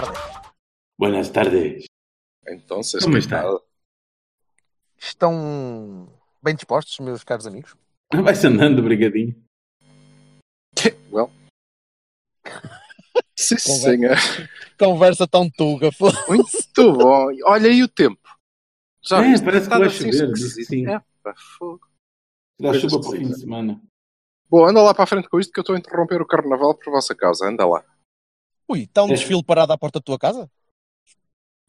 Tardes. 0.00 0.20
Buenas 0.98 1.30
tardes. 1.30 1.84
Então, 2.46 2.80
Como 3.02 3.16
está? 3.16 3.42
Estão 4.98 6.08
bem 6.42 6.54
dispostos, 6.54 6.98
meus 7.00 7.24
caros 7.24 7.46
amigos? 7.46 7.74
Vai-se 8.12 8.46
andando, 8.46 8.82
brigadinho. 8.82 9.34
Well. 11.10 11.30
Sim, 13.38 13.56
Conversa. 13.56 14.16
senhor. 14.26 14.48
Conversa 14.78 15.26
tão 15.28 15.48
tuga. 15.50 15.90
Muito 16.28 16.92
bom. 16.96 17.28
Olha 17.46 17.68
aí 17.70 17.82
o 17.82 17.88
tempo. 17.88 18.20
Já 19.02 19.18
É, 19.18 19.22
parece 19.22 19.42
que 19.42 19.56
Está 19.74 19.78
vai 19.78 19.88
assim 19.88 20.12
chover, 20.12 20.32
esquisito. 20.32 20.66
sim. 20.68 20.88
É, 20.88 21.00
pá, 21.22 21.34
fogo. 21.58 21.86
Dá 22.58 22.72
chuva 22.74 22.98
para 23.00 23.08
o 23.08 23.12
fim 23.12 23.18
de 23.18 23.22
esquisitas. 23.24 23.40
semana. 23.40 23.80
Bom, 24.48 24.66
anda 24.66 24.82
lá 24.82 24.94
para 24.94 25.04
a 25.04 25.06
frente 25.06 25.28
com 25.28 25.38
isto 25.38 25.52
que 25.52 25.60
eu 25.60 25.62
estou 25.62 25.76
a 25.76 25.78
interromper 25.78 26.20
o 26.20 26.26
carnaval 26.26 26.74
por 26.76 26.90
vossa 26.90 27.14
causa. 27.14 27.46
Anda 27.46 27.66
lá. 27.66 27.84
Ui, 28.68 28.82
está 28.82 29.02
um 29.04 29.08
É. 29.08 29.14
desfile 29.14 29.42
parado 29.44 29.72
à 29.72 29.78
porta 29.78 29.98
da 30.00 30.02
tua 30.04 30.18
casa? 30.18 30.50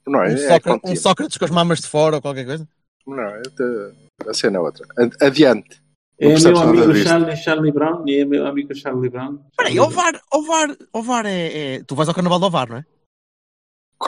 Não 0.05 0.21
é? 0.23 0.29
Um, 0.29 0.31
é 0.33 0.37
Sócrates, 0.37 0.67
um 0.67 0.79
contínuo. 0.79 0.97
Sócrates 1.01 1.37
com 1.37 1.45
as 1.45 1.51
mamas 1.51 1.79
de 1.81 1.87
fora 1.87 2.15
ou 2.15 2.21
qualquer 2.21 2.45
coisa? 2.45 2.67
Não, 3.05 3.19
é 3.23 3.41
de- 3.41 4.29
a 4.29 4.33
cena 4.33 4.57
é 4.57 4.59
outra. 4.59 4.85
Ad- 4.97 5.15
Adiante. 5.21 5.81
É 6.19 6.27
meu 6.39 6.57
amigo. 6.59 6.95
Charlie, 6.95 7.37
Charlie 7.37 7.71
Brown. 7.71 8.03
É 8.09 8.25
meu 8.25 8.47
amigo 8.47 8.73
Charlie 8.73 9.09
Brown. 9.09 9.37
Peraí, 9.55 9.79
Ovar, 9.79 10.19
Ovar, 10.33 10.75
Ovar 10.91 11.25
é, 11.25 11.75
é- 11.75 11.83
Tu 11.83 11.93
vais 11.95 12.09
ao 12.09 12.15
carnaval 12.15 12.39
de 12.39 12.45
Ovar, 12.45 12.67
não 12.69 12.77
é? 12.77 12.85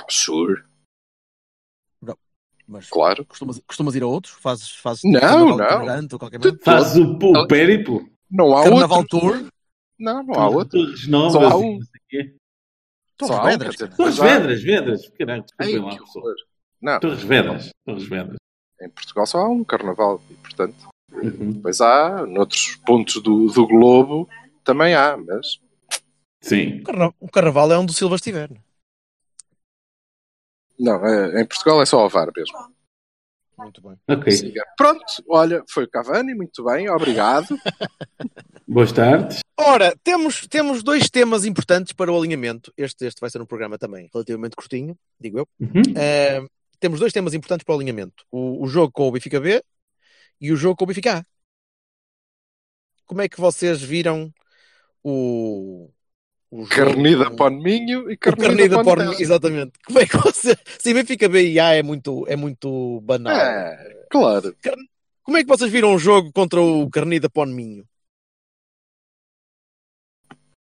Sure. 0.09 0.63
Mas 2.71 2.87
Claro. 2.87 3.25
costumas, 3.25 3.59
costumas 3.65 3.95
ir 3.95 4.03
a 4.03 4.07
outros? 4.07 4.31
Fazes, 4.35 4.69
fazes 4.75 5.01
Não, 5.03 5.19
carnaval 5.19 5.57
não. 6.07 6.17
qualquer 6.19 6.39
Tu- 6.39 6.49
coisa? 6.49 6.59
Faz 6.63 6.95
o, 6.97 7.13
o 7.13 7.47
périplo. 7.47 8.07
Não 8.29 8.55
há 8.55 8.63
Carnaval 8.63 8.99
outro. 8.99 9.19
Tour? 9.19 9.49
Não, 9.97 10.21
não 10.23 10.35
há 10.39 10.47
outro. 10.49 10.79
Só 11.31 11.39
há 11.39 11.49
e 11.49 11.53
um. 11.55 11.79
não 11.79 11.81
sei 11.81 11.99
o 11.99 12.03
quê. 12.07 12.35
Torres 13.19 13.43
Vedras, 13.51 13.75
dizer. 13.75 13.95
Torres 13.95 14.17
Vedras, 14.17 14.63
Vedras. 14.63 15.09
Caralho, 15.17 15.43
desculpem 15.43 15.79
lá, 15.79 15.97
pessoal. 16.05 16.25
Não, 16.81 16.99
Torres 16.99 17.23
Vedras. 17.23 17.69
Torres 17.85 18.07
Vedras. 18.07 18.37
em 18.81 18.89
Portugal 18.89 19.25
só 19.27 19.39
há 19.39 19.49
um 19.49 19.63
carnaval 19.63 20.21
e, 20.29 20.33
portanto, 20.35 20.75
Uhum. 21.11 21.51
depois 21.53 21.81
há, 21.81 22.25
noutros 22.25 22.75
pontos 22.85 23.21
do, 23.21 23.47
do 23.47 23.67
globo, 23.67 24.29
também 24.63 24.93
há, 24.93 25.17
mas 25.17 25.59
Sim. 26.41 26.79
O 26.79 26.83
carna- 26.83 27.13
O 27.19 27.27
carnaval 27.29 27.71
é 27.73 27.77
onde 27.77 27.91
o 27.91 27.95
Silva 27.95 28.15
estiver. 28.15 28.49
não 28.49 28.57
é? 28.57 28.61
não, 30.79 31.05
é- 31.05 31.41
em 31.41 31.45
Portugal 31.45 31.81
é 31.81 31.85
só 31.85 32.05
o 32.05 32.09
VAR 32.09 32.31
mesmo. 32.35 32.55
Muito 33.63 33.81
bem. 33.81 33.97
Ok. 34.07 34.31
Siga. 34.31 34.63
Pronto, 34.77 35.03
olha, 35.27 35.63
foi 35.69 35.83
o 35.83 35.89
Cavani, 35.89 36.33
muito 36.33 36.63
bem, 36.63 36.89
obrigado. 36.89 37.47
Boas 38.67 38.91
tardes. 38.91 39.39
Ora, 39.57 39.93
temos, 40.03 40.47
temos 40.47 40.83
dois 40.83 41.09
temas 41.09 41.43
importantes 41.43 41.91
para 41.91 42.11
o 42.11 42.17
alinhamento. 42.17 42.71
Este, 42.77 43.05
este 43.05 43.19
vai 43.19 43.29
ser 43.29 43.41
um 43.41 43.45
programa 43.45 43.77
também 43.77 44.09
relativamente 44.13 44.55
curtinho, 44.55 44.97
digo 45.19 45.39
eu. 45.39 45.47
Uhum. 45.59 45.81
Eh, 45.97 46.41
temos 46.79 46.99
dois 46.99 47.11
temas 47.11 47.33
importantes 47.33 47.65
para 47.65 47.73
o 47.73 47.77
alinhamento: 47.77 48.23
o, 48.31 48.63
o 48.63 48.67
jogo 48.67 48.91
com 48.91 49.07
o 49.07 49.11
Benfica 49.11 49.39
B 49.39 49.63
e 50.39 50.51
o 50.51 50.55
jogo 50.55 50.75
com 50.75 50.85
o 50.85 50.87
Benfica 50.87 51.19
A. 51.19 51.23
Como 53.05 53.21
é 53.21 53.27
que 53.27 53.41
vocês 53.41 53.81
viram 53.81 54.31
o, 55.03 55.89
o 56.51 56.65
jogo? 56.65 56.69
Carnida 56.69 57.31
para 57.31 57.53
o 57.53 57.61
Minho 57.61 58.09
e 58.09 58.15
o 58.15 58.17
Carnida, 58.17 58.47
Carnida 58.47 58.83
para 58.83 59.01
o 59.01 59.05
Nutella. 59.05 59.21
exatamente. 59.21 59.71
Como 59.85 59.99
é 59.99 60.05
que 60.05 60.17
você. 60.17 60.57
Sim, 60.79 60.93
Benfica 60.93 61.29
B 61.29 61.51
e 61.51 61.59
A 61.59 61.75
é 61.75 61.83
muito, 61.83 62.25
é 62.27 62.35
muito 62.35 63.01
banal. 63.01 63.35
É, 63.35 64.05
claro. 64.09 64.55
Como 65.23 65.37
é 65.37 65.43
que 65.43 65.49
vocês 65.49 65.71
viram 65.71 65.93
o 65.93 65.99
jogo 65.99 66.31
contra 66.31 66.61
o 66.61 66.89
Carnida 66.89 67.29
Pon 67.29 67.45
Minho? 67.45 67.85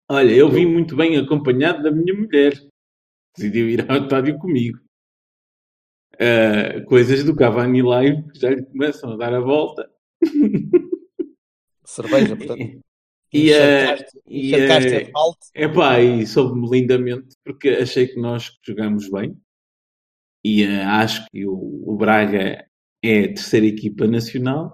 Olha, 0.10 0.34
eu 0.34 0.50
vim 0.50 0.66
muito 0.66 0.96
bem 0.96 1.18
acompanhado 1.18 1.84
da 1.84 1.92
minha 1.92 2.14
mulher. 2.14 2.54
Decidiu 3.36 3.70
ir 3.70 3.90
ao 3.90 4.04
estádio 4.04 4.38
comigo. 4.38 4.80
Ah, 6.20 6.82
coisas 6.86 7.24
do 7.24 7.36
Cavani 7.36 7.82
Live 7.82 8.24
que 8.32 8.40
já 8.40 8.50
lhe 8.50 8.64
começam 8.66 9.14
a 9.14 9.18
dar 9.18 9.34
a 9.34 9.40
volta. 9.40 9.90
Cerveja, 11.86 12.36
portanto. 12.36 12.82
E, 13.34 13.52
eh, 13.52 13.84
Encharcaste- 13.84 14.20
e, 14.28 14.48
encharcaste 14.48 14.94
eh, 14.94 15.08
a 15.08 15.12
malte. 15.12 15.48
Epá, 15.54 16.00
e 16.00 16.26
soube-me 16.26 16.70
lindamente 16.70 17.36
porque 17.44 17.70
achei 17.70 18.08
que 18.08 18.20
nós 18.20 18.52
jogamos 18.66 19.10
bem. 19.10 19.38
E 20.44 20.64
eh, 20.64 20.84
acho 20.84 21.26
que 21.30 21.46
o, 21.46 21.84
o 21.86 21.96
Braga 21.98 22.66
é 23.04 23.20
a 23.22 23.28
terceira 23.28 23.66
equipa 23.66 24.08
nacional. 24.08 24.72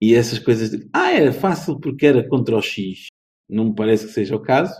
E 0.00 0.14
essas 0.14 0.38
coisas 0.38 0.70
de 0.70 0.88
ah, 0.92 1.12
era 1.12 1.32
fácil 1.32 1.80
porque 1.80 2.06
era 2.06 2.28
contra 2.28 2.56
o 2.56 2.62
X. 2.62 3.06
Não 3.48 3.66
me 3.66 3.74
parece 3.74 4.06
que 4.06 4.12
seja 4.12 4.36
o 4.36 4.40
caso. 4.40 4.74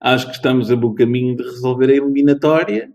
Acho 0.00 0.26
que 0.26 0.36
estamos 0.36 0.70
a 0.70 0.76
bom 0.76 0.94
caminho 0.94 1.36
de 1.36 1.42
resolver 1.42 1.90
a 1.90 1.96
eliminatória. 1.96 2.92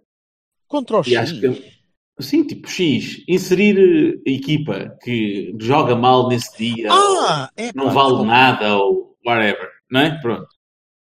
Contra 0.68 1.00
o 1.02 1.04
e 1.08 1.18
acho 1.18 1.40
que 1.42 1.80
sim, 2.20 2.46
tipo 2.46 2.70
X, 2.70 3.24
inserir 3.28 3.78
eh, 4.26 4.30
a 4.30 4.34
equipa 4.34 4.98
que 5.02 5.56
joga 5.60 5.96
mal 5.96 6.28
nesse 6.28 6.56
dia 6.58 6.90
Ah, 6.92 7.50
é 7.58 7.72
não 7.74 7.86
pá, 7.86 7.92
vale 7.94 8.26
nada 8.28 8.78
ou 8.78 9.09
whatever, 9.26 9.70
não 9.92 10.02
é? 10.02 10.22
Pronto. 10.22 10.48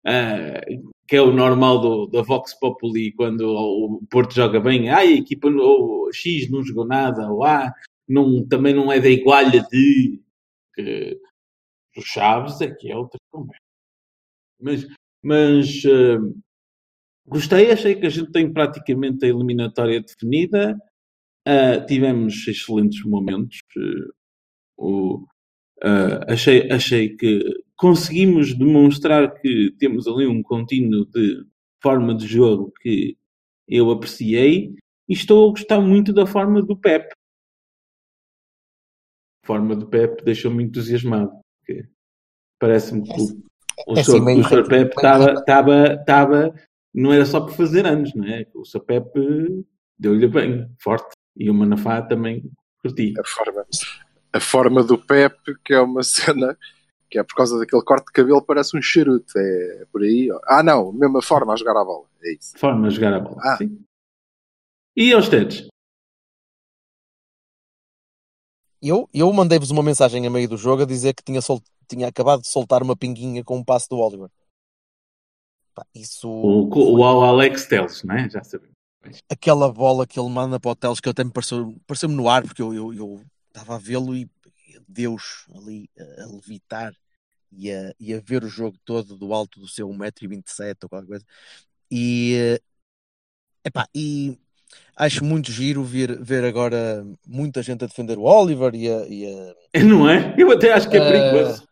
Ah, 0.05 0.61
que 1.07 1.15
é 1.15 1.21
o 1.21 1.31
normal 1.31 1.79
do, 1.81 2.07
da 2.07 2.21
Vox 2.21 2.53
Populi 2.59 3.11
quando 3.13 3.41
o 3.41 4.01
Porto 4.09 4.33
joga 4.33 4.59
bem, 4.59 4.89
ah, 4.89 4.99
a 4.99 5.05
equipa 5.05 5.49
ou 5.49 6.11
X 6.13 6.49
não 6.49 6.63
jogou 6.63 6.87
nada, 6.87 7.29
ou 7.29 7.43
ah, 7.43 7.71
não, 8.07 8.47
também 8.47 8.73
não 8.73 8.91
é 8.91 8.99
da 8.99 9.09
igualha 9.09 9.61
de 9.71 10.21
que 10.75 11.19
Chaves 12.01 12.61
é 12.61 12.73
que 12.73 12.91
é 12.91 12.95
outra 12.97 13.19
conversa. 13.31 13.61
Mas, 14.59 14.87
mas 15.23 15.67
ah, 15.85 16.19
gostei, 17.27 17.71
achei 17.71 17.95
que 17.95 18.05
a 18.07 18.09
gente 18.09 18.31
tem 18.31 18.51
praticamente 18.51 19.25
a 19.25 19.29
eliminatória 19.29 20.01
definida. 20.01 20.77
Ah, 21.45 21.79
tivemos 21.85 22.47
excelentes 22.47 23.03
momentos. 23.05 23.59
ah, 23.77 24.13
o, 24.77 25.27
achei, 26.27 26.71
achei 26.71 27.15
que 27.15 27.43
conseguimos 27.81 28.53
demonstrar 28.53 29.33
que 29.41 29.73
temos 29.79 30.07
ali 30.07 30.27
um 30.27 30.43
contínuo 30.43 31.03
de 31.07 31.43
forma 31.81 32.13
de 32.13 32.27
jogo 32.27 32.71
que 32.79 33.17
eu 33.67 33.89
apreciei 33.89 34.75
e 35.09 35.13
estou 35.13 35.49
a 35.49 35.49
gostar 35.49 35.81
muito 35.81 36.13
da 36.13 36.27
forma 36.27 36.61
do 36.61 36.77
Pep. 36.77 37.11
A 39.43 39.47
forma 39.47 39.75
do 39.75 39.87
Pep 39.87 40.23
deixou-me 40.23 40.63
entusiasmado. 40.63 41.31
Parece-me 42.59 43.01
que 43.01 43.19
o, 43.19 43.93
o, 43.93 43.97
é 43.97 44.01
assim, 44.01 44.11
o 44.11 44.43
Sr. 44.43 44.45
ritmo, 44.45 44.49
Pep 44.49 44.69
meio 44.69 44.87
estava, 44.87 45.33
estava, 45.33 45.93
estava, 45.93 46.55
não 46.93 47.11
era 47.11 47.25
só 47.25 47.41
por 47.41 47.55
fazer 47.55 47.87
anos, 47.87 48.13
não 48.13 48.27
é? 48.27 48.45
O 48.53 48.63
Sr. 48.63 48.81
Pep 48.81 49.09
deu-lhe 49.97 50.27
bem, 50.27 50.69
forte. 50.79 51.15
E 51.35 51.49
o 51.49 51.53
Manafá 51.55 51.99
também 52.03 52.43
curti. 52.83 53.15
A 53.19 53.23
forma, 53.23 53.65
a 54.33 54.39
forma 54.39 54.83
do 54.83 54.99
Pep, 54.99 55.35
que 55.65 55.73
é 55.73 55.81
uma 55.81 56.03
cena 56.05 56.55
que 57.11 57.19
é 57.19 57.23
por 57.23 57.35
causa 57.35 57.59
daquele 57.59 57.83
corte 57.83 58.05
de 58.05 58.13
cabelo, 58.13 58.41
parece 58.41 58.75
um 58.77 58.81
charuto. 58.81 59.37
É 59.37 59.85
por 59.91 60.01
aí. 60.01 60.29
Ah, 60.45 60.63
não, 60.63 60.93
mesma 60.93 61.21
forma 61.21 61.53
a 61.53 61.57
jogar 61.57 61.79
a 61.79 61.83
bola. 61.83 62.07
É 62.23 62.33
isso. 62.33 62.57
Forma 62.57 62.87
de 62.87 62.95
jogar 62.95 63.13
a 63.13 63.19
bola. 63.19 63.37
Ah. 63.43 63.57
sim. 63.57 63.83
E 64.95 65.11
aos 65.13 65.27
tetos? 65.29 65.67
Eu, 68.81 69.07
eu 69.13 69.31
mandei-vos 69.31 69.69
uma 69.71 69.83
mensagem 69.83 70.25
a 70.25 70.29
meio 70.29 70.49
do 70.49 70.57
jogo 70.57 70.81
a 70.83 70.85
dizer 70.85 71.13
que 71.13 71.23
tinha, 71.23 71.41
sol- 71.41 71.61
tinha 71.87 72.07
acabado 72.07 72.41
de 72.41 72.47
soltar 72.47 72.81
uma 72.81 72.95
pinguinha 72.95 73.43
com 73.43 73.57
um 73.57 73.63
passo 73.63 73.87
do 73.89 73.97
Oliver. 73.99 74.29
Pá, 75.75 75.85
isso. 75.93 76.27
O, 76.27 76.67
o, 76.67 76.97
o 76.99 77.03
Alex 77.23 77.67
Teles, 77.67 78.03
não 78.03 78.15
é? 78.15 78.29
Já 78.29 78.43
sabemos. 78.43 78.71
Aquela 79.29 79.71
bola 79.71 80.05
que 80.07 80.19
ele 80.19 80.29
manda 80.29 80.59
para 80.59 80.71
o 80.71 80.75
Teles 80.75 80.99
que 80.99 81.07
eu 81.07 81.11
até 81.11 81.23
me 81.23 81.31
pareceu, 81.31 81.75
pareceu-me 81.85 82.15
no 82.15 82.27
ar, 82.29 82.43
porque 82.43 82.61
eu 82.61 82.73
eu- 82.73 82.93
eu 82.93 83.21
estava 83.47 83.75
a 83.75 83.77
vê-lo 83.79 84.15
e 84.15 84.29
Deus 84.87 85.45
ali 85.55 85.89
a, 85.97 86.23
a 86.23 86.25
levitar 86.27 86.93
e 87.51 87.71
a, 87.71 87.93
e 87.99 88.13
a 88.13 88.19
ver 88.19 88.43
o 88.43 88.49
jogo 88.49 88.77
todo 88.85 89.15
do 89.17 89.33
alto 89.33 89.59
do 89.59 89.67
seu 89.67 89.89
1,27m 89.89 90.85
ou 90.85 90.89
qualquer 90.89 91.07
coisa. 91.07 91.25
E, 91.91 92.35
eh, 92.35 92.61
epá, 93.65 93.87
e 93.95 94.37
acho 94.95 95.23
muito 95.25 95.51
giro 95.51 95.83
ver, 95.83 96.21
ver 96.23 96.43
agora 96.45 97.05
muita 97.27 97.61
gente 97.63 97.83
a 97.83 97.87
defender 97.87 98.17
o 98.17 98.23
Oliver 98.23 98.73
e 98.75 98.89
a, 98.89 99.07
e 99.07 99.25
a- 99.27 99.55
Não 99.85 100.09
é? 100.09 100.35
Eu 100.37 100.51
até 100.51 100.71
acho 100.73 100.89
que 100.89 100.97
é 100.97 100.99
Eh, 100.99 101.07
perigoso. 101.07 101.67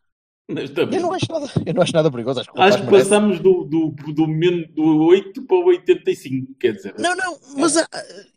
Eu 0.92 1.02
não 1.02 1.14
acho 1.14 1.26
nada, 1.32 1.48
eu 1.66 1.74
não 1.74 1.82
acho 1.84 1.94
nada 1.94 2.12
perigoso. 2.12 2.40
Acho 2.40 2.52
que, 2.52 2.60
Acho 2.60 2.84
que 2.84 2.90
passamos 2.90 3.40
do, 3.40 3.64
do, 3.64 3.92
do, 3.92 4.26
do 4.74 5.06
8 5.06 5.46
para 5.46 5.58
o 5.58 5.66
85, 5.66 6.56
quer 6.60 6.74
dizer. 6.74 6.96
Não, 6.98 7.16
não, 7.16 7.38
mas 7.56 7.78
ah, 7.78 7.88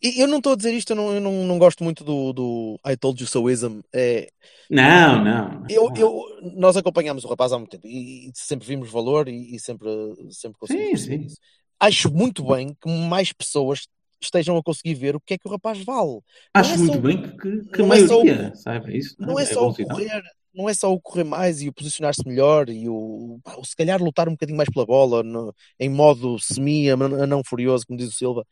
eu 0.03 0.27
não 0.29 0.37
estou 0.39 0.53
a 0.53 0.57
dizer 0.57 0.75
isto, 0.75 0.91
eu 0.91 0.97
não, 0.97 1.13
eu 1.15 1.21
não, 1.21 1.33
não 1.47 1.59
gosto 1.59 1.83
muito 1.83 2.05
do, 2.05 2.33
do 2.33 2.81
I 2.87 2.97
told 2.97 3.21
you 3.23 3.27
soism. 3.27 3.81
É, 3.93 4.29
Não, 4.71 5.25
não. 5.25 5.65
eu, 5.71 5.91
eu, 5.97 6.23
nós 6.57 6.77
acompanhámos 6.77 7.25
o 7.25 7.29
rapaz 7.29 7.53
há 7.53 7.59
muito 7.59 7.71
tempo 7.71 7.87
e, 7.87 8.31
sempre 8.35 8.67
vimos 8.69 8.91
valor 8.91 9.29
e, 9.29 9.55
e 9.55 9.59
sempre, 9.59 9.89
sempre 10.31 10.59
conseguimos 10.59 11.01
Sim, 11.01 11.29
sim. 11.29 11.35
Acho 11.81 12.13
muito 12.13 12.45
bem 12.45 12.77
que 12.81 12.89
mais 12.89 13.33
pessoas 13.33 13.89
estejam 14.21 14.57
a 14.57 14.63
conseguir 14.63 14.95
ver 14.95 15.17
o 15.17 15.21
que 15.21 15.35
é 15.35 15.39
que 15.39 15.49
o 15.49 15.51
rapaz 15.51 15.83
vale. 15.83 16.21
Acho 16.55 16.75
é 16.75 16.77
muito 16.77 16.95
só- 16.95 17.01
bem 17.01 17.23
que, 17.23 17.31
que, 17.39 17.69
que 17.71 17.83
a 17.83 17.87
não 17.87 17.95
é 17.95 18.07
só 18.07 18.23
maioria 18.25 18.53
isso. 18.91 19.17
Não 19.19 19.39
é 19.39 19.45
só 19.47 19.61
bom 19.61 19.71
o 19.71 19.75
sinal. 19.75 19.97
correr, 19.97 20.23
não 20.55 20.69
é 20.69 20.75
só 20.75 20.93
o 20.93 21.01
correr 21.01 21.25
mais 21.25 21.61
e 21.63 21.69
o 21.69 21.73
posicionar-se 21.73 22.27
melhor 22.27 22.69
e 22.69 22.89
o, 22.89 23.41
o 23.59 23.65
se 23.65 23.75
calhar 23.77 24.03
lutar 24.03 24.29
um 24.29 24.33
bocadinho 24.33 24.57
mais 24.57 24.69
pela 24.69 24.87
bola 24.87 25.23
no- 25.23 25.55
em 25.79 25.89
modo 25.89 26.39
semi 26.39 26.91
a 26.91 26.97
não 26.97 27.43
furioso, 27.45 27.87
como 27.87 27.99
diz 27.99 28.09
o 28.09 28.13
Silva. 28.13 28.47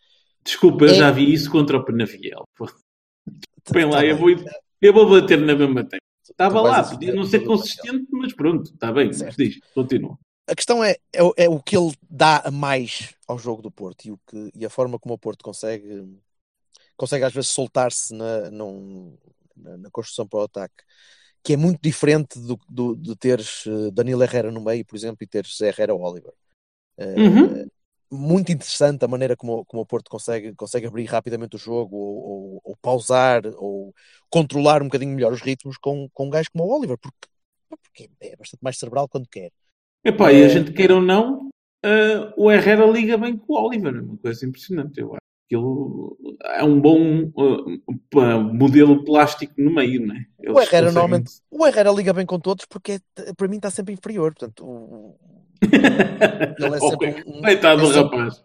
Desculpa, 0.44 0.84
eu 0.84 0.90
É- 0.90 0.94
já 0.94 1.10
vi 1.10 1.32
isso 1.32 1.50
contra 1.50 1.76
o 1.76 1.84
Penafiel. 1.84 2.44
Bem 3.72 3.84
lá, 3.84 3.98
Tá 3.98 4.06
eu 4.06 4.16
vou, 4.16 4.30
eu 4.80 4.92
vou 4.92 5.08
bater 5.10 5.38
na 5.38 5.54
mesma 5.54 5.84
tecla. 5.84 6.00
Estava 6.28 6.62
vais 6.62 6.76
lá, 6.76 6.90
podia 6.92 7.12
não 7.12 7.22
tudo 7.22 7.30
ser 7.30 7.40
consistente, 7.40 8.06
mas 8.12 8.32
pronto, 8.32 8.72
está 8.72 8.92
bem. 8.92 9.10
Diz, 9.10 9.58
continua. 9.74 10.18
A 10.48 10.54
questão 10.54 10.82
é, 10.82 10.96
é, 11.12 11.22
o- 11.22 11.34
é 11.36 11.48
o 11.48 11.60
que 11.60 11.76
ele 11.76 11.92
dá 12.08 12.38
a 12.38 12.50
mais 12.50 13.14
ao 13.28 13.38
jogo 13.38 13.62
do 13.62 13.70
Porto 13.70 14.06
e, 14.06 14.10
o 14.12 14.18
que, 14.26 14.50
e 14.54 14.64
a 14.64 14.70
forma 14.70 14.98
como 14.98 15.14
o 15.14 15.18
Porto 15.18 15.44
consegue, 15.44 16.08
consegue 16.96 17.24
às 17.24 17.32
vezes 17.32 17.50
soltar-se 17.50 18.14
na, 18.14 18.50
na, 18.50 19.76
na 19.78 19.90
construção 19.90 20.26
para 20.26 20.40
o 20.40 20.44
ataque, 20.44 20.82
que 21.42 21.54
é 21.54 21.56
muito 21.56 21.80
diferente 21.82 22.38
do, 22.38 22.58
do- 22.68 22.96
de 22.96 23.16
teres 23.16 23.64
eh, 23.66 23.90
Danilo 23.92 24.22
Herrera 24.22 24.50
no 24.50 24.60
meio, 24.62 24.84
por 24.84 24.96
exemplo, 24.96 25.18
e 25.22 25.26
teres 25.26 25.60
Herrera 25.60 25.94
ou 25.94 26.02
Oliver. 26.02 26.32
Eh, 26.98 27.16
Uhum. 27.18 27.68
Muito 28.12 28.50
interessante 28.50 29.04
a 29.04 29.08
maneira 29.08 29.36
como, 29.36 29.64
como 29.66 29.82
o 29.82 29.86
Porto 29.86 30.10
consegue, 30.10 30.52
consegue 30.56 30.86
abrir 30.86 31.04
rapidamente 31.04 31.54
o 31.54 31.58
jogo, 31.58 31.96
ou, 31.96 32.16
ou- 32.30 32.60
ou 32.64 32.76
pausar, 32.82 33.42
ou 33.56 33.94
controlar 34.28 34.82
um 34.82 34.86
bocadinho 34.86 35.14
melhor 35.14 35.32
os 35.32 35.40
ritmos 35.40 35.76
com, 35.78 36.08
com 36.12 36.26
um 36.26 36.30
gajo 36.30 36.50
como 36.52 36.64
o 36.64 36.76
Oliver, 36.76 36.98
porque, 36.98 37.28
porque 37.84 38.10
é 38.20 38.34
bastante 38.36 38.62
mais 38.62 38.76
cerebral 38.78 39.08
quando 39.08 39.28
quer. 39.28 39.52
Epá, 40.04 40.32
e 40.32 40.42
a 40.42 40.46
É. 40.46 40.48
gente 40.48 40.72
queira 40.72 40.96
ou 40.96 41.00
não, 41.00 41.50
eh, 41.84 42.34
o 42.36 42.50
Herrera 42.50 42.84
liga 42.84 43.16
bem 43.16 43.36
com 43.36 43.52
o 43.52 43.64
Oliver, 43.64 43.94
é 43.94 44.00
uma 44.00 44.16
coisa 44.16 44.44
impressionante. 44.44 44.98
Eu 45.00 45.12
acho 45.14 45.19
ele 45.54 46.36
é 46.44 46.64
um 46.64 46.80
bom 46.80 47.30
pá, 48.10 48.38
modelo 48.38 49.04
plástico 49.04 49.54
no 49.58 49.74
meio, 49.74 50.06
não 50.06 50.14
é? 50.14 50.18
O 50.18 50.22
Eles 50.22 50.46
Herrera 50.46 50.60
conseguem- 50.62 50.92
normalmente, 50.92 51.32
o 51.50 51.66
Herrera 51.66 51.90
liga 51.92 52.12
bem 52.12 52.26
com 52.26 52.38
todos 52.38 52.64
porque 52.66 53.00
é- 53.16 53.32
para 53.34 53.48
mim 53.48 53.56
está 53.56 53.70
sempre 53.70 53.94
inferior. 53.94 54.32
Portanto, 54.34 54.64
o- 54.64 55.18
ele 56.60 56.76
é 56.76 56.80
sempre 56.80 57.24
um, 57.26 57.40
Coitado 57.42 57.82
é 57.92 57.94
rapaz. 57.96 58.42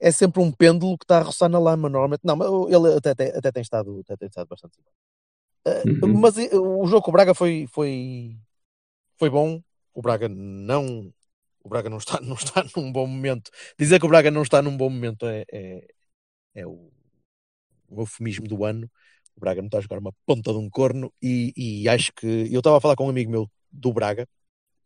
é 0.00 0.10
sempre 0.10 0.42
um 0.42 0.52
pêndulo 0.52 0.96
que 0.98 1.04
está 1.04 1.18
a 1.18 1.22
roçar 1.22 1.48
na 1.48 1.58
lama, 1.58 1.88
normalmente. 1.88 2.20
Não, 2.24 2.36
mas 2.36 2.48
ele 2.48 2.96
até, 2.96 3.14
tem- 3.14 3.32
até 3.36 3.50
tem 3.52 3.62
estado, 3.62 4.00
até 4.00 4.16
tem 4.16 4.28
estado 4.28 4.48
bastante 4.48 4.76
bem. 4.78 4.92
Eh, 5.64 5.82
Uhum. 6.04 6.18
Mas 6.20 6.36
eh, 6.38 6.50
o 6.56 6.84
jogo 6.86 7.02
com 7.02 7.10
o 7.10 7.14
Braga 7.14 7.34
foi, 7.34 7.66
foi, 7.70 8.36
foi 9.16 9.30
bom. 9.30 9.60
O 9.94 10.02
Braga 10.02 10.28
não. 10.28 11.12
O 11.64 11.68
Braga 11.68 11.88
não 11.88 11.98
está, 11.98 12.18
não 12.22 12.34
está 12.34 12.64
num 12.76 12.90
bom 12.90 13.06
momento. 13.06 13.50
Dizer 13.78 13.98
que 14.00 14.06
o 14.06 14.08
Braga 14.08 14.30
não 14.30 14.42
está 14.42 14.60
num 14.60 14.76
bom 14.76 14.90
momento 14.90 15.26
é, 15.26 15.44
é, 15.52 15.86
é 16.54 16.66
o, 16.66 16.90
o 17.88 18.00
eufemismo 18.02 18.46
do 18.46 18.64
ano. 18.64 18.90
O 19.36 19.40
Braga 19.40 19.62
não 19.62 19.66
está 19.66 19.78
a 19.78 19.80
jogar 19.80 19.98
uma 19.98 20.12
ponta 20.26 20.52
de 20.52 20.58
um 20.58 20.68
corno 20.68 21.12
e, 21.22 21.52
e 21.56 21.88
acho 21.88 22.12
que. 22.14 22.26
Eu 22.52 22.58
estava 22.60 22.76
a 22.78 22.80
falar 22.80 22.96
com 22.96 23.06
um 23.06 23.10
amigo 23.10 23.30
meu 23.30 23.50
do 23.70 23.92
Braga, 23.92 24.28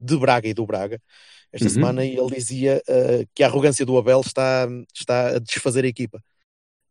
de 0.01 0.17
Braga 0.17 0.49
e 0.49 0.55
do 0.55 0.67
Braga, 0.67 1.01
esta 1.53 1.67
Uhum. 1.69 1.75
semana, 1.75 2.05
e 2.05 2.17
ele 2.17 2.35
dizia 2.35 2.83
eh, 2.89 3.27
que 3.35 3.43
a 3.43 3.47
arrogância 3.47 3.85
do 3.85 3.97
Abel 3.99 4.21
está, 4.21 4.69
está 4.95 5.37
a 5.37 5.39
desfazer 5.39 5.85
a 5.85 5.89
equipa. 5.89 6.23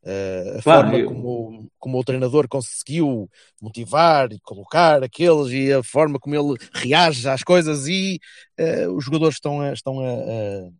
Eh, 0.03 0.55
a 0.59 0.61
Pá, 0.61 0.73
forma 0.77 0.97
eu- 0.99 1.07
como, 1.07 1.71
como 1.79 1.99
o 1.99 2.03
treinador 2.03 2.47
conseguiu 2.47 3.29
motivar 3.61 4.31
e 4.31 4.39
colocar 4.39 5.03
aqueles 5.03 5.51
e 5.51 5.73
a 5.73 5.81
forma 5.83 6.19
como 6.19 6.35
ele 6.35 6.57
reage 6.73 7.27
às 7.27 7.41
coisas 7.43 7.87
e 7.87 8.19
eh, 8.57 8.87
os 8.87 9.03
jogadores 9.05 9.35
estão 9.37 9.61
a, 9.61 9.73
estão 9.73 9.99
a, 10.01 10.11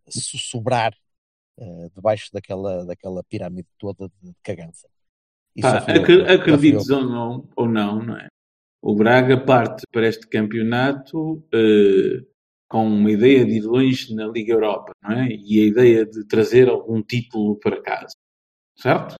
a 0.06 0.10
sussurrar 0.10 0.94
eh, 1.58 1.88
debaixo 1.94 2.30
daquela, 2.32 2.84
daquela 2.84 3.22
pirâmide 3.24 3.68
toda 3.78 4.08
de 4.22 4.34
cagança. 4.42 4.88
Pá, 5.60 5.78
acredites 5.78 6.90
ou 6.90 7.02
não, 7.04 7.48
ou 7.56 7.68
não, 7.68 8.02
não 8.02 8.16
é? 8.16 8.28
O 8.82 8.94
Braga 8.94 9.38
parte 9.42 9.82
para 9.92 10.06
este 10.06 10.26
campeonato 10.28 11.42
eh, 11.52 12.24
com 12.68 12.86
uma 12.86 13.10
ideia 13.10 13.44
de 13.44 13.52
ir 13.58 13.62
longe 13.62 14.14
na 14.14 14.26
Liga 14.26 14.52
Europa, 14.52 14.92
não 15.02 15.12
é? 15.12 15.28
E 15.30 15.60
a 15.60 15.64
ideia 15.64 16.04
de 16.06 16.24
trazer 16.26 16.68
algum 16.68 17.02
título 17.02 17.56
para 17.58 17.80
casa, 17.82 18.14
certo? 18.76 19.14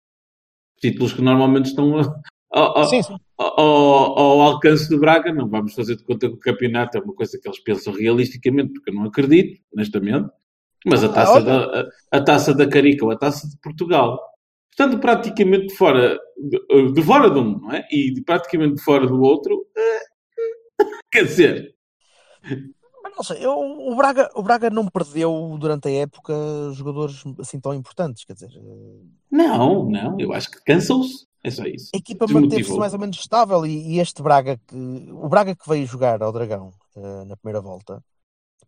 Títulos 0.80 1.12
que 1.14 1.22
normalmente 1.22 1.66
estão 1.66 1.98
a- 1.98 2.20
ao, 2.50 2.78
ao- 2.78 2.84
Sim, 2.86 3.02
sim. 3.02 3.16
ao- 3.38 4.18
ao 4.18 4.40
alcance 4.42 4.88
do 4.90 4.98
Braga. 5.00 5.32
Não 5.32 5.48
vamos 5.48 5.74
fazer 5.74 5.96
de 5.96 6.04
conta 6.04 6.28
que 6.28 6.34
o 6.34 6.38
campeonato 6.38 6.98
é 6.98 7.00
uma 7.00 7.14
coisa 7.14 7.38
que 7.40 7.48
eles 7.48 7.60
pensam 7.60 7.92
realisticamente, 7.94 8.72
porque 8.74 8.90
eu 8.90 8.94
não 8.94 9.04
acredito, 9.04 9.62
honestamente. 9.72 10.30
Mas 10.84 11.02
a 11.04 11.08
Ah, 11.08 11.12
taça, 11.12 11.40
da, 11.42 11.56
a, 12.12 12.18
a 12.18 12.24
taça 12.24 12.54
da 12.54 12.68
Carica 12.68 13.04
ou 13.04 13.10
a 13.10 13.16
taça 13.18 13.48
de 13.48 13.56
Portugal 13.58 14.18
estando 14.70 14.98
praticamente 15.00 15.68
de 15.68 15.74
fora 15.76 16.18
de, 16.36 16.92
de 16.92 17.02
fora 17.02 17.30
de 17.30 17.38
um, 17.38 17.58
não 17.60 17.72
é? 17.72 17.86
E 17.90 18.12
de 18.12 18.22
praticamente 18.22 18.76
de 18.76 18.82
fora 18.82 19.06
do 19.06 19.20
outro, 19.22 19.66
eh, 19.76 20.00
quer 21.10 21.24
dizer, 21.24 21.74
Mas 23.02 23.12
não 23.16 23.22
sei, 23.22 23.44
eu, 23.44 23.52
o, 23.58 23.94
Braga, 23.96 24.28
o 24.34 24.42
Braga 24.42 24.68
não 24.70 24.88
perdeu 24.88 25.56
durante 25.60 25.88
a 25.88 25.92
época 25.92 26.34
jogadores 26.72 27.22
assim 27.40 27.60
tão 27.60 27.72
importantes, 27.74 28.24
quer 28.24 28.34
dizer, 28.34 28.50
eh, 28.56 29.04
não, 29.30 29.84
não, 29.88 30.18
eu 30.20 30.32
acho 30.32 30.50
que 30.50 30.62
cansou-se. 30.64 31.26
É 31.42 31.50
só 31.50 31.64
isso. 31.64 31.90
a 31.94 31.98
equipa 31.98 32.26
manteve-se 32.26 32.76
mais 32.76 32.92
ou 32.92 32.98
menos 32.98 33.18
estável 33.18 33.64
e, 33.64 33.94
e 33.94 34.00
este 34.00 34.20
Braga 34.20 34.58
que 34.66 34.74
o 35.12 35.28
Braga 35.28 35.54
que 35.54 35.68
veio 35.68 35.86
jogar 35.86 36.20
ao 36.20 36.32
Dragão 36.32 36.72
eh, 36.96 37.24
na 37.24 37.36
primeira 37.36 37.60
volta 37.60 38.02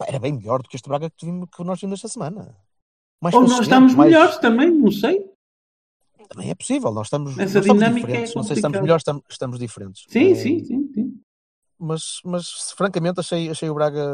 era 0.06 0.18
bem 0.18 0.32
melhor 0.32 0.62
do 0.62 0.68
que 0.68 0.76
este 0.76 0.88
Braga 0.88 1.10
que, 1.10 1.16
tivemos- 1.16 1.48
que 1.54 1.64
nós 1.64 1.80
vimos 1.80 1.98
esta 1.98 2.08
semana. 2.08 2.56
Mais 3.20 3.34
Ou 3.34 3.42
nós 3.42 3.60
estamos 3.60 3.94
mais- 3.94 4.10
melhores 4.10 4.38
também, 4.38 4.70
não 4.70 4.92
sei. 4.92 5.24
Também 6.28 6.50
é 6.50 6.54
possível, 6.54 6.92
nós 6.92 7.06
estamos, 7.06 7.32
Essa 7.32 7.42
nós 7.42 7.54
estamos 7.56 7.78
dinâmica 7.82 8.06
diferentes. 8.06 8.32
é 8.32 8.34
não 8.36 8.42
sei 8.44 8.54
se 8.54 8.58
estamos 8.60 8.80
melhores, 8.80 9.00
estamos, 9.00 9.22
estamos 9.30 9.58
diferentes. 9.58 10.04
Sim, 10.08 10.30
Eh, 10.30 10.34
sim, 10.34 10.64
sim, 10.64 10.92
sim. 10.92 11.20
mas, 11.78 12.20
mas 12.24 12.70
francamente 12.76 13.18
achei, 13.18 13.48
achei 13.48 13.68
o 13.70 13.74
Braga 13.74 14.04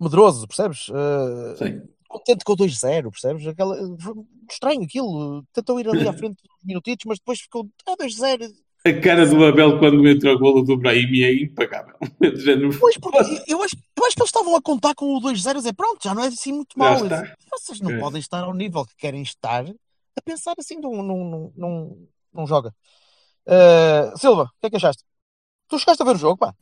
medroso, 0.00 0.46
percebes? 0.46 0.88
Eh, 0.90 1.56
sei. 1.56 1.82
contente 2.08 2.44
com 2.44 2.52
o 2.52 2.56
2-0, 2.56 3.10
percebes? 3.10 3.46
Aquela, 3.46 3.76
estranho 4.50 4.82
aquilo, 4.82 5.44
tentou 5.52 5.78
ir 5.80 5.88
ali 5.88 6.08
à 6.08 6.12
frente 6.24 6.42
uns 6.42 6.64
minutitos, 6.64 7.04
mas 7.06 7.18
depois 7.18 7.40
ficou 7.40 7.68
ah, 7.86 7.96
2-0. 7.96 8.50
A 8.88 9.00
cara 9.00 9.26
do 9.26 9.44
Abel 9.44 9.78
quando 9.78 10.06
entra 10.08 10.32
o 10.34 10.38
golo 10.38 10.62
do 10.62 10.76
Brahim 10.76 11.22
é 11.22 11.32
impagável. 11.42 11.94
Pois, 12.80 12.96
porque 12.96 13.18
eu 13.48 13.62
acho, 13.62 13.76
eu 13.96 14.04
acho 14.04 14.14
que 14.16 14.20
eles 14.22 14.28
estavam 14.28 14.54
a 14.56 14.62
contar 14.62 14.94
com 14.94 15.14
o 15.16 15.20
2-0 15.20 15.50
a 15.50 15.52
dizer, 15.54 15.72
pronto, 15.74 16.02
já 16.02 16.14
não 16.14 16.22
é 16.24 16.28
assim 16.28 16.52
muito 16.52 16.78
mal. 16.78 16.96
Vocês 17.50 17.80
não 17.80 17.90
É. 17.92 17.98
podem 17.98 18.20
estar 18.20 18.40
ao 18.44 18.54
nível 18.54 18.84
que 18.86 18.96
querem 18.96 19.22
estar 19.22 19.64
a 19.64 20.22
pensar 20.22 20.54
assim, 20.58 20.76
não, 20.78 21.02
não, 21.02 21.24
não, 21.24 21.52
não, 21.56 22.08
não 22.32 22.46
joga. 22.46 22.74
Eh, 23.46 24.12
Silva, 24.16 24.44
o 24.44 24.60
que 24.60 24.66
é 24.66 24.70
que 24.70 24.76
achaste? 24.76 25.02
Tu 25.68 25.78
chegaste 25.78 26.02
a 26.02 26.06
ver 26.06 26.14
o 26.16 26.18
jogo, 26.18 26.38
pá? 26.38 26.54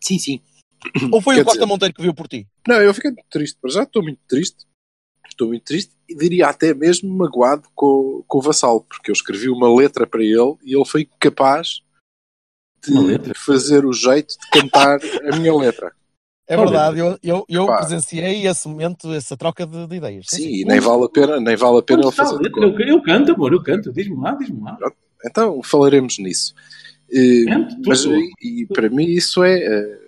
Sim, 0.00 0.18
sim. 0.18 0.40
Ou 1.12 1.20
foi 1.20 1.36
Quer 1.36 1.42
o 1.42 1.44
Costa 1.44 1.58
dizer- 1.60 1.66
Monteiro 1.68 1.94
que 1.94 2.02
viu 2.02 2.14
por 2.14 2.26
ti? 2.28 2.46
Não, 2.66 2.76
eu 2.76 2.92
fiquei 2.92 3.10
muito 3.10 3.26
triste. 3.30 3.58
Para 3.60 3.70
já 3.70 3.82
estou 3.84 4.02
muito 4.02 4.20
triste. 4.28 4.66
Estou 5.32 5.48
muito 5.48 5.64
triste 5.64 5.92
e 6.06 6.14
diria 6.14 6.48
até 6.48 6.74
mesmo 6.74 7.08
magoado 7.08 7.62
com, 7.74 8.22
com 8.28 8.38
o 8.38 8.42
Vassal, 8.42 8.82
porque 8.82 9.10
eu 9.10 9.14
escrevi 9.14 9.48
uma 9.48 9.74
letra 9.74 10.06
para 10.06 10.22
ele 10.22 10.54
e 10.62 10.74
ele 10.74 10.84
foi 10.84 11.08
capaz 11.18 11.80
de 12.86 13.34
fazer 13.34 13.86
o 13.86 13.92
jeito 13.92 14.34
de 14.38 14.60
cantar 14.60 14.98
a 15.32 15.36
minha 15.36 15.54
letra. 15.54 15.90
É 16.46 16.56
verdade, 16.56 16.98
eu, 16.98 17.18
eu, 17.22 17.46
eu 17.48 17.66
presenciei 17.66 18.46
esse 18.46 18.68
momento, 18.68 19.10
essa 19.14 19.36
troca 19.36 19.64
de, 19.64 19.86
de 19.86 19.96
ideias. 19.96 20.26
Sim, 20.28 20.48
e 20.48 20.64
nem 20.66 20.80
vale 20.80 21.04
a 21.04 21.08
pena, 21.08 21.40
nem 21.40 21.56
vale 21.56 21.78
a 21.78 21.82
pena 21.82 22.02
ele 22.02 22.12
fazer 22.12 22.36
letra? 22.36 22.62
Eu, 22.62 22.78
eu 22.78 23.02
canto, 23.02 23.32
amor, 23.32 23.52
eu 23.54 23.62
canto. 23.62 23.90
Diz-me 23.90 24.20
lá, 24.20 24.34
diz-me 24.34 24.60
lá. 24.60 24.76
Então 25.24 25.62
falaremos 25.62 26.18
nisso. 26.18 26.52
Canto, 27.48 27.76
mas 27.86 28.04
e, 28.04 28.32
e 28.42 28.66
para 28.66 28.90
mim 28.90 29.04
isso 29.04 29.42
é, 29.42 29.54
eh, 29.54 29.98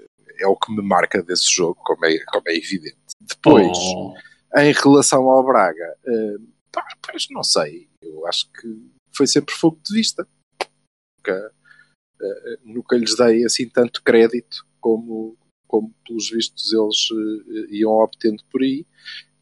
é 0.41 0.47
o 0.47 0.57
que 0.57 0.71
me 0.75 0.83
marca 0.83 1.23
desse 1.23 1.51
jogo, 1.55 1.81
como 1.83 2.05
é, 2.05 2.19
como 2.27 2.45
é 2.49 2.57
evidente. 2.57 2.97
Depois, 3.21 3.79
Oh, 3.79 4.15
em 4.57 4.73
relação 4.73 5.29
ao 5.29 5.45
Braga, 5.45 5.97
eh, 6.07 6.37
pá, 6.73 6.87
pois 7.03 7.27
não 7.31 7.43
sei, 7.43 7.89
eu 8.03 8.27
acho 8.27 8.51
que 8.53 8.69
foi 9.17 9.27
sempre 9.27 9.55
fogo 9.55 9.81
de 9.85 9.95
vista. 9.95 10.27
Nunca, 11.19 11.53
eh, 12.23 12.59
nunca 12.65 12.97
lhes 12.97 13.17
dei 13.17 13.45
assim 13.45 13.69
tanto 13.69 14.03
crédito 14.03 14.67
como, 14.81 15.37
como 15.67 15.95
pelos 16.07 16.31
vistos 16.31 16.73
eles 16.73 17.09
eh, 17.71 17.77
iam 17.77 17.93
obtendo 17.93 18.43
por 18.51 18.63
aí. 18.63 18.87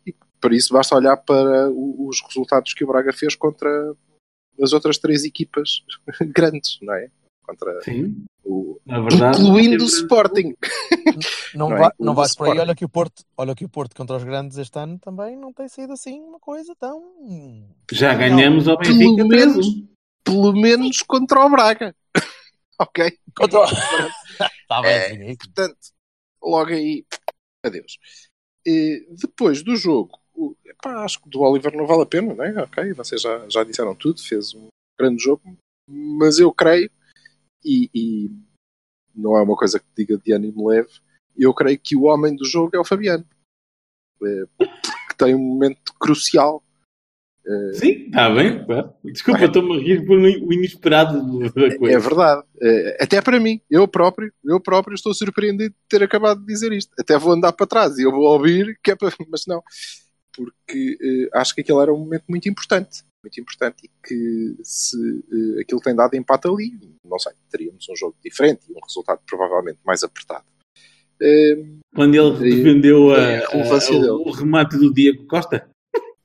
E 0.07 0.14
para 0.40 0.54
isso 0.54 0.73
basta 0.73 0.97
olhar 0.97 1.16
para 1.19 1.71
o- 1.71 2.09
os 2.09 2.21
resultados 2.23 2.75
que 2.75 2.85
o 2.85 2.87
Braga 2.88 3.12
fez 3.12 3.35
contra 3.37 3.95
as 4.61 4.73
outras 4.73 4.99
três 4.99 5.25
equipas 5.25 5.83
grandes, 6.35 6.78
não 6.83 6.95
é? 6.95 7.11
Contra 7.52 7.82
Sim, 7.82 8.25
o. 8.44 8.78
na 8.87 9.00
verdade. 9.00 9.40
Incluindo 9.42 9.82
o 9.85 9.87
Sporting. 9.87 10.54
Não, 11.54 11.68
Não 11.68 11.76
é? 11.76 11.80
vai, 11.80 11.90
O 11.99 12.04
não 12.06 12.14
vais 12.14 12.35
por 12.35 12.49
aí, 12.49 12.59
olha 12.59 12.75
que, 12.75 12.85
o 12.85 12.88
Porto, 12.88 13.23
olha 13.37 13.54
que 13.54 13.64
o 13.64 13.68
Porto 13.68 13.94
contra 13.94 14.16
os 14.16 14.25
grandes 14.25 14.56
este 14.56 14.78
ano 14.78 14.99
também 14.99 15.37
não 15.37 15.52
tem 15.52 15.68
sido 15.68 15.92
assim 15.92 16.18
uma 16.23 16.40
coisa 16.40 16.75
tão. 16.76 17.02
Já 17.90 18.14
ganhamos 18.14 18.66
ao 18.68 18.78
Pelo 18.78 18.97
Benfica 18.99 19.28
3 19.28 19.47
menos, 19.47 19.66
pelo 20.25 20.52
menos 20.54 21.02
contra 21.02 21.44
o 21.44 21.50
Braga. 21.50 21.94
ok? 22.80 23.12
Contra... 23.37 23.64
Está 23.64 24.80
bem, 24.80 24.90
É. 24.90 25.06
assim, 25.06 25.37
Portanto, 25.37 25.76
logo 26.42 26.71
aí, 26.71 27.04
adeus. 27.64 27.99
E 28.66 29.06
depois 29.21 29.62
do 29.62 29.76
jogo, 29.76 30.18
o- 30.35 30.56
epá, 30.64 31.04
acho 31.04 31.21
que 31.21 31.28
do 31.28 31.40
Oliver 31.42 31.76
não 31.76 31.87
vale 31.87 32.02
a 32.02 32.06
pena, 32.06 32.35
não 32.35 32.44
é? 32.44 32.62
Ok, 32.62 32.92
vocês 32.94 33.21
já, 33.21 33.47
já 33.50 33.62
disseram 33.64 33.94
tudo, 33.94 34.23
fez 34.23 34.54
um 34.54 34.68
grande 34.99 35.23
jogo, 35.23 35.42
mas 35.90 36.38
eu 36.38 36.50
creio, 36.52 36.90
e, 37.64 37.90
e 37.95 38.31
não 39.14 39.37
é 39.37 39.42
uma 39.42 39.57
coisa 39.57 39.78
que 39.78 39.87
diga 39.97 40.19
de 40.19 40.33
ânimo 40.33 40.69
leve, 40.69 40.90
eu 41.37 41.52
creio 41.54 41.78
que 41.78 41.97
o 41.97 42.04
homem 42.04 42.35
do 42.35 42.45
jogo 42.45 42.71
é 42.75 42.78
o 42.78 42.85
Fabiano. 42.85 43.25
É, 44.25 44.45
porque 44.57 45.14
tem 45.16 45.35
um 45.35 45.38
momento 45.38 45.92
crucial. 45.99 46.62
Sim, 47.75 48.07
está 48.07 48.31
bem. 48.31 48.64
tá. 48.64 48.95
Desculpa, 49.04 49.45
estou-me 49.45 49.76
a 49.76 49.83
rir 49.83 50.07
por 50.07 50.16
o 50.16 50.52
inesperado 50.52 51.40
da 51.40 51.76
coisa. 51.76 51.97
É 51.97 51.99
verdade. 51.99 52.45
É, 52.61 53.02
até 53.02 53.21
para 53.21 53.40
mim, 53.40 53.61
eu 53.69 53.88
próprio, 53.88 54.33
eu 54.45 54.61
próprio 54.61 54.95
estou 54.95 55.12
surpreendido 55.12 55.71
de 55.71 55.81
ter 55.88 56.02
acabado 56.04 56.40
de 56.40 56.47
dizer 56.47 56.73
isto. 56.73 56.92
Até 56.99 57.19
vou 57.19 57.33
andar 57.33 57.52
para 57.52 57.66
trás 57.66 57.99
e 57.99 58.02
eu 58.02 58.12
vou 58.12 58.23
ouvir, 58.23 58.78
que 58.83 58.92
é 58.92 58.97
para... 58.97 59.12
mas 59.28 59.45
não. 59.47 59.61
Porque 60.35 60.97
eh, 61.02 61.38
acho 61.38 61.54
que 61.54 61.62
aquele 61.62 61.81
era 61.81 61.92
um 61.92 61.99
momento 61.99 62.25
muito 62.28 62.49
importante. 62.49 63.02
Muito 63.23 63.41
importante. 63.41 63.85
E 63.85 63.91
que 64.07 64.57
se 64.64 64.97
eh, 65.57 65.61
aquilo 65.62 65.81
tem 65.81 65.95
dado 65.95 66.14
empate 66.14 66.49
ali, 66.49 66.73
não 67.05 67.19
sei, 67.19 67.33
teríamos 67.50 67.87
um 67.88 67.97
jogo 67.97 68.17
diferente 68.23 68.62
e 68.69 68.73
um 68.73 68.81
resultado 68.85 69.21
provavelmente 69.26 69.79
mais 69.85 70.02
apertado. 70.02 70.45
Eh, 71.21 71.64
Quando 71.95 72.14
ele 72.14 72.49
E- 72.49 72.57
defendeu 72.57 73.14
a- 73.14 73.19
é 73.21 73.45
a 73.45 73.49
relevância 73.49 73.95
a- 73.97 74.00
dele. 74.00 74.11
o 74.11 74.31
remate 74.31 74.76
do 74.76 74.93
Diego 74.93 75.25
Costa. 75.26 75.69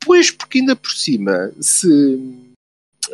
pois, 0.06 0.32
porque 0.32 0.60
ainda 0.60 0.76
por 0.76 0.92
cima, 0.92 1.52
se. 1.62 2.44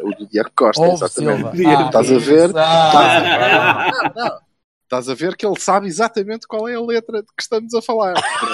O 0.01 0.09
do 0.15 0.25
Diego 0.27 0.49
Costa, 0.55 0.81
Ouve, 0.81 0.93
exatamente. 1.05 1.55
Diego, 1.57 1.81
estás 1.83 2.11
a 2.11 2.17
ver? 2.17 2.51
Ah, 2.55 3.91
Não, 4.15 4.23
não. 4.25 4.39
Estás 4.83 5.09
a 5.09 5.13
ver 5.15 5.35
que 5.35 5.45
ele 5.45 5.59
sabe 5.59 5.87
exatamente 5.87 6.45
qual 6.47 6.67
é 6.69 6.75
a 6.75 6.81
letra 6.81 7.21
de 7.21 7.27
que 7.27 7.41
estamos 7.41 7.73
a 7.73 7.81
falar. 7.81 8.13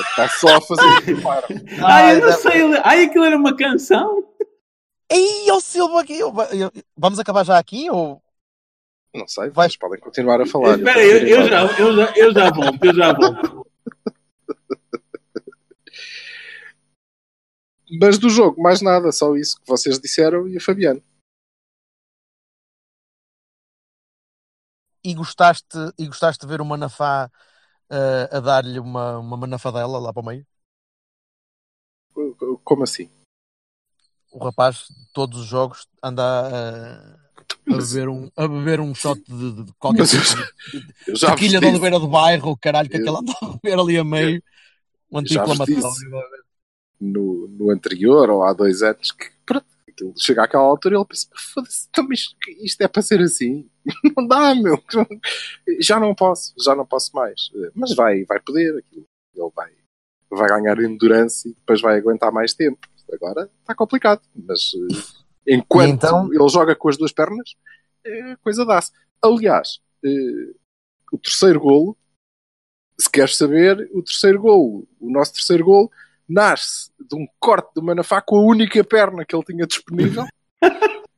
Está 0.09 0.27
só 0.29 0.55
a 0.55 0.61
fazer. 0.61 0.81
Ai, 1.85 2.15
eu 2.21 2.25
não 2.29 2.31
sei. 2.37 2.61
Ai, 2.83 3.03
aquilo 3.05 3.25
era 3.25 3.35
uma 3.37 3.55
canção. 3.55 4.23
Ei, 5.11 5.51
o 5.51 5.59
Silva 5.59 6.01
aqui. 6.01 6.19
Vamos 6.95 7.17
acabar 7.19 7.43
já 7.43 7.57
aqui? 7.57 7.89
Ou... 7.89 8.21
Não 9.13 9.27
sei, 9.27 9.49
Vai. 9.49 9.67
vocês 9.67 9.77
podem 9.77 9.99
continuar 9.99 10.39
a 10.39 10.45
falar. 10.45 10.77
Espera 10.77 10.99
aí, 10.99 11.09
eu, 11.09 11.27
eu 11.27 11.49
já, 11.49 11.63
eu, 11.79 11.95
já, 11.95 12.13
eu 12.15 12.31
já 12.31 12.51
volto, 12.51 12.85
eu 12.85 12.93
já 12.93 13.11
volto. 13.13 13.65
Mas 17.99 18.19
do 18.19 18.29
jogo, 18.29 18.61
mais 18.61 18.83
nada, 18.83 19.11
só 19.11 19.35
isso 19.35 19.59
que 19.59 19.67
vocês 19.67 19.99
disseram 19.99 20.47
e 20.47 20.57
o 20.57 20.61
Fabiano. 20.61 21.01
E, 25.03 25.15
gostaste, 25.15 25.65
e 25.97 26.05
gostaste 26.05 26.45
de 26.45 26.51
ver 26.51 26.61
o 26.61 26.65
Manafá 26.65 27.31
eh, 27.89 28.29
a 28.31 28.39
dar-lhe 28.39 28.79
uma, 28.79 29.17
uma 29.17 29.35
manafadela 29.35 29.97
lá 29.97 30.13
para 30.13 30.21
o 30.21 30.25
meio? 30.25 30.45
Como 32.63 32.83
assim? 32.83 33.09
O 34.31 34.43
rapaz, 34.43 34.83
todos 35.13 35.39
os 35.39 35.45
jogos, 35.47 35.87
anda 36.03 36.23
a, 36.23 37.73
a 37.73 37.77
beber, 37.77 38.07
um, 38.09 38.29
a 38.35 38.47
beber 38.47 38.79
um 38.79 38.93
shot 38.93 39.19
de, 39.27 39.51
de- 39.53 39.63
de 39.63 39.73
qualquer 39.79 40.05
tipo 40.05 40.23
já- 41.15 41.29
de 41.29 41.35
tequilha 41.35 41.59
Oliveira 41.67 41.99
do 41.99 42.07
Bairro, 42.07 42.55
caralho, 42.57 42.89
que 42.89 42.97
Eu- 42.97 43.01
aquele 43.01 43.17
anda 43.17 43.33
a 43.41 43.47
beber 43.57 43.79
ali 43.79 43.97
a 43.97 44.03
meio. 44.03 44.43
Um 45.11 45.17
anti-inflamatório. 45.19 45.81
no, 47.01 47.47
no 47.47 47.71
anterior 47.71 48.29
ou 48.29 48.43
há 48.43 48.53
dois 48.53 48.83
anos 48.83 49.11
que 49.11 49.25
pronto, 49.45 49.65
aquilo 49.87 50.13
chega 50.17 50.43
àquela 50.43 50.63
altura 50.63 50.95
e 50.95 50.97
ele 50.99 51.05
pensa, 51.05 51.27
foda-se, 51.53 51.87
então, 51.89 52.05
mas 52.07 52.25
isto 52.61 52.81
é 52.81 52.87
para 52.87 53.01
ser 53.01 53.19
assim. 53.21 53.67
Não 54.15 54.27
dá, 54.27 54.53
meu. 54.53 54.81
Já 55.79 55.99
não 55.99 56.13
posso, 56.13 56.53
já 56.63 56.75
não 56.75 56.85
posso 56.85 57.09
mais. 57.15 57.49
Mas 57.73 57.95
vai, 57.95 58.23
vai 58.25 58.39
poder. 58.39 58.77
Aquilo. 58.77 59.05
Ele 59.35 59.49
vai, 59.55 59.71
vai 60.29 60.49
ganhar 60.49 60.79
endurance 60.79 61.49
e 61.49 61.53
depois 61.55 61.81
vai 61.81 61.97
aguentar 61.97 62.31
mais 62.31 62.53
tempo. 62.53 62.87
Agora 63.11 63.49
está 63.61 63.75
complicado, 63.75 64.21
mas 64.35 64.71
eh, 65.47 65.55
enquanto 65.55 66.05
então? 66.05 66.33
ele 66.33 66.49
joga 66.49 66.75
com 66.75 66.89
as 66.89 66.97
duas 66.97 67.11
pernas, 67.11 67.55
eh, 68.05 68.31
a 68.31 68.37
coisa 68.37 68.65
dá-se. 68.65 68.91
Aliás, 69.21 69.79
eh, 70.03 70.53
o 71.11 71.17
terceiro 71.17 71.59
golo, 71.59 71.97
se 72.97 73.09
queres 73.09 73.37
saber, 73.37 73.89
o 73.93 74.03
terceiro 74.03 74.39
golo, 74.41 74.87
o 74.99 75.11
nosso 75.11 75.33
terceiro 75.33 75.65
golo, 75.65 75.91
nasce 76.27 76.91
de 76.99 77.15
um 77.15 77.27
corte 77.39 77.71
do 77.73 77.81
Manafá 77.81 78.21
com 78.21 78.37
a 78.37 78.43
única 78.43 78.83
perna 78.83 79.25
que 79.25 79.35
ele 79.35 79.45
tinha 79.45 79.65
disponível. 79.65 80.25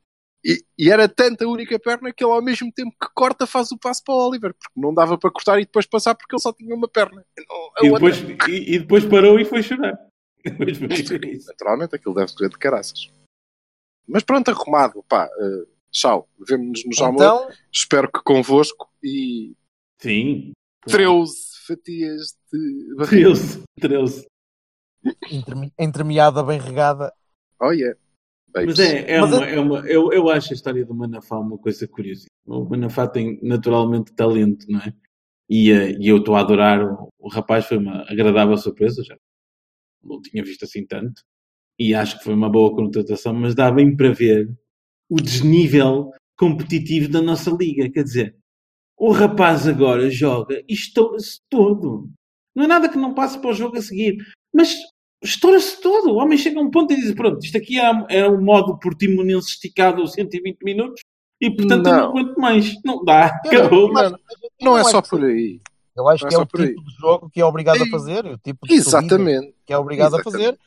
E, 0.43 0.63
e 0.75 0.89
era 0.89 1.07
tanta 1.07 1.45
a 1.45 1.47
única 1.47 1.77
perna 1.77 2.11
que 2.11 2.23
ele, 2.23 2.33
ao 2.33 2.41
mesmo 2.41 2.71
tempo 2.73 2.89
que 2.99 3.07
corta, 3.13 3.45
faz 3.45 3.71
o 3.71 3.77
passo 3.77 4.03
para 4.03 4.15
o 4.15 4.27
Oliver, 4.27 4.55
porque 4.55 4.73
não 4.75 4.91
dava 4.91 5.15
para 5.15 5.29
cortar 5.29 5.59
e 5.59 5.65
depois 5.65 5.85
passar 5.85 6.15
porque 6.15 6.33
ele 6.33 6.41
só 6.41 6.51
tinha 6.51 6.73
uma 6.73 6.87
perna. 6.87 7.23
E 7.79 7.91
depois, 7.91 8.17
e, 8.49 8.75
e 8.75 8.79
depois 8.79 9.05
parou 9.05 9.39
e 9.39 9.45
foi 9.45 9.61
chorar. 9.61 9.95
Naturalmente, 11.47 11.95
aquilo 11.95 12.15
deve 12.15 12.33
doer 12.35 12.49
de 12.49 12.57
caraças. 12.57 13.09
Mas 14.07 14.23
pronto, 14.23 14.49
arrumado. 14.49 15.03
Pá, 15.07 15.25
eh, 15.39 15.67
tchau. 15.91 16.27
Vemo-nos 16.47 16.85
no 16.85 16.93
Jamor. 16.93 17.15
Então, 17.15 17.49
Espero 17.71 18.11
que 18.11 18.21
convosco. 18.23 18.89
E 19.03 19.53
Sim. 19.99 20.51
13 20.85 21.33
fatias 21.67 22.35
de 22.51 22.95
barriga. 22.95 23.29
13. 23.29 23.63
13. 23.79 24.27
entreme- 25.31 25.71
entremeada, 25.79 26.43
bem 26.43 26.59
regada. 26.59 27.13
Oh 27.59 27.71
yeah. 27.71 27.97
Mas 28.53 28.79
é, 28.79 29.11
é 29.11 29.21
Mas 29.21 29.31
uma, 29.31 29.45
é 29.45 29.59
uma 29.59 29.79
eu, 29.87 30.11
eu 30.11 30.29
acho 30.29 30.51
a 30.51 30.55
história 30.55 30.85
do 30.85 30.93
Manafá 30.93 31.39
uma 31.39 31.57
coisa 31.57 31.87
curiosa. 31.87 32.25
O 32.45 32.65
Manafá 32.65 33.07
tem 33.07 33.39
naturalmente 33.41 34.11
talento, 34.13 34.65
não 34.67 34.79
é? 34.81 34.93
E, 35.49 35.71
eh, 35.71 35.91
e 35.99 36.07
eu 36.09 36.17
estou 36.17 36.35
a 36.35 36.41
adorar. 36.41 36.83
O, 36.83 37.07
o 37.19 37.29
rapaz 37.29 37.65
foi 37.65 37.77
uma 37.77 38.01
agradável 38.11 38.57
surpresa, 38.57 39.03
já 39.03 39.15
não 40.03 40.21
tinha 40.21 40.43
visto 40.43 40.63
assim 40.65 40.85
tanto. 40.85 41.21
E 41.79 41.93
acho 41.95 42.17
que 42.17 42.23
foi 42.25 42.33
uma 42.33 42.49
boa 42.49 42.75
contratação, 42.75 43.33
mas 43.33 43.55
dá 43.55 43.71
bem 43.71 43.95
para 43.95 44.11
ver 44.11 44.47
o 45.09 45.15
desnível 45.15 46.11
competitivo 46.37 47.09
da 47.09 47.21
nossa 47.21 47.49
liga. 47.51 47.89
Quer 47.89 48.03
dizer, 48.03 48.35
o 48.97 49.11
rapaz 49.11 49.67
agora 49.67 50.09
joga 50.09 50.61
e 50.67 50.73
estoura-se 50.73 51.39
todo. 51.49 52.09
Não 52.55 52.65
é 52.65 52.67
nada 52.67 52.89
que 52.89 52.97
não 52.97 53.13
passe 53.13 53.39
para 53.39 53.49
o 53.49 53.53
jogo 53.53 53.77
a 53.77 53.81
seguir. 53.81 54.17
Mas 54.53 54.75
estoura-se 55.23 55.81
todo. 55.81 56.11
O 56.11 56.17
homem 56.17 56.37
chega 56.37 56.59
a 56.59 56.63
um 56.63 56.69
ponto 56.69 56.93
e 56.93 56.97
diz: 56.97 57.13
Pronto, 57.15 57.43
isto 57.43 57.57
aqui 57.57 57.79
é, 57.79 57.91
é 58.09 58.27
o 58.27 58.39
modo 58.41 58.77
portimonense 58.77 59.49
esticado 59.51 60.01
aos 60.01 60.13
120 60.13 60.57
minutos 60.63 61.01
e 61.41 61.49
portanto 61.49 61.87
eu 61.87 61.91
não 61.93 61.99
Não. 62.01 62.09
aguento 62.09 62.35
mais. 62.37 62.73
Não 62.85 63.03
dá, 63.03 63.39
Eu 63.45 63.51
não- 63.53 63.59
acabou. 63.61 63.93
Não, 63.93 64.01
não 64.03 64.07
é 64.09 64.19
Não 64.61 64.77
é 64.77 64.83
só 64.83 65.01
por 65.01 65.23
aí. 65.23 65.59
Eu 65.95 66.07
acho 66.07 66.23
Não 66.23 66.27
é 66.27 66.29
que 66.29 66.35
é 66.35 66.37
só 66.37 66.43
o 66.43 66.45
tipo 66.45 66.83
de 66.83 66.95
jogo 66.99 67.29
que 67.29 67.41
é 67.41 67.45
obrigado 67.45 67.81
a 67.81 67.85
Ei, 67.85 67.89
fazer, 67.89 68.25
o 68.25 68.37
tipo 68.37 68.65
de 68.65 68.73
Exatamente. 68.73 69.53
que 69.65 69.73
é 69.73 69.77
obrigado 69.77 70.15
a 70.15 70.19
Exatamente. 70.19 70.43
fazer. 70.45 70.59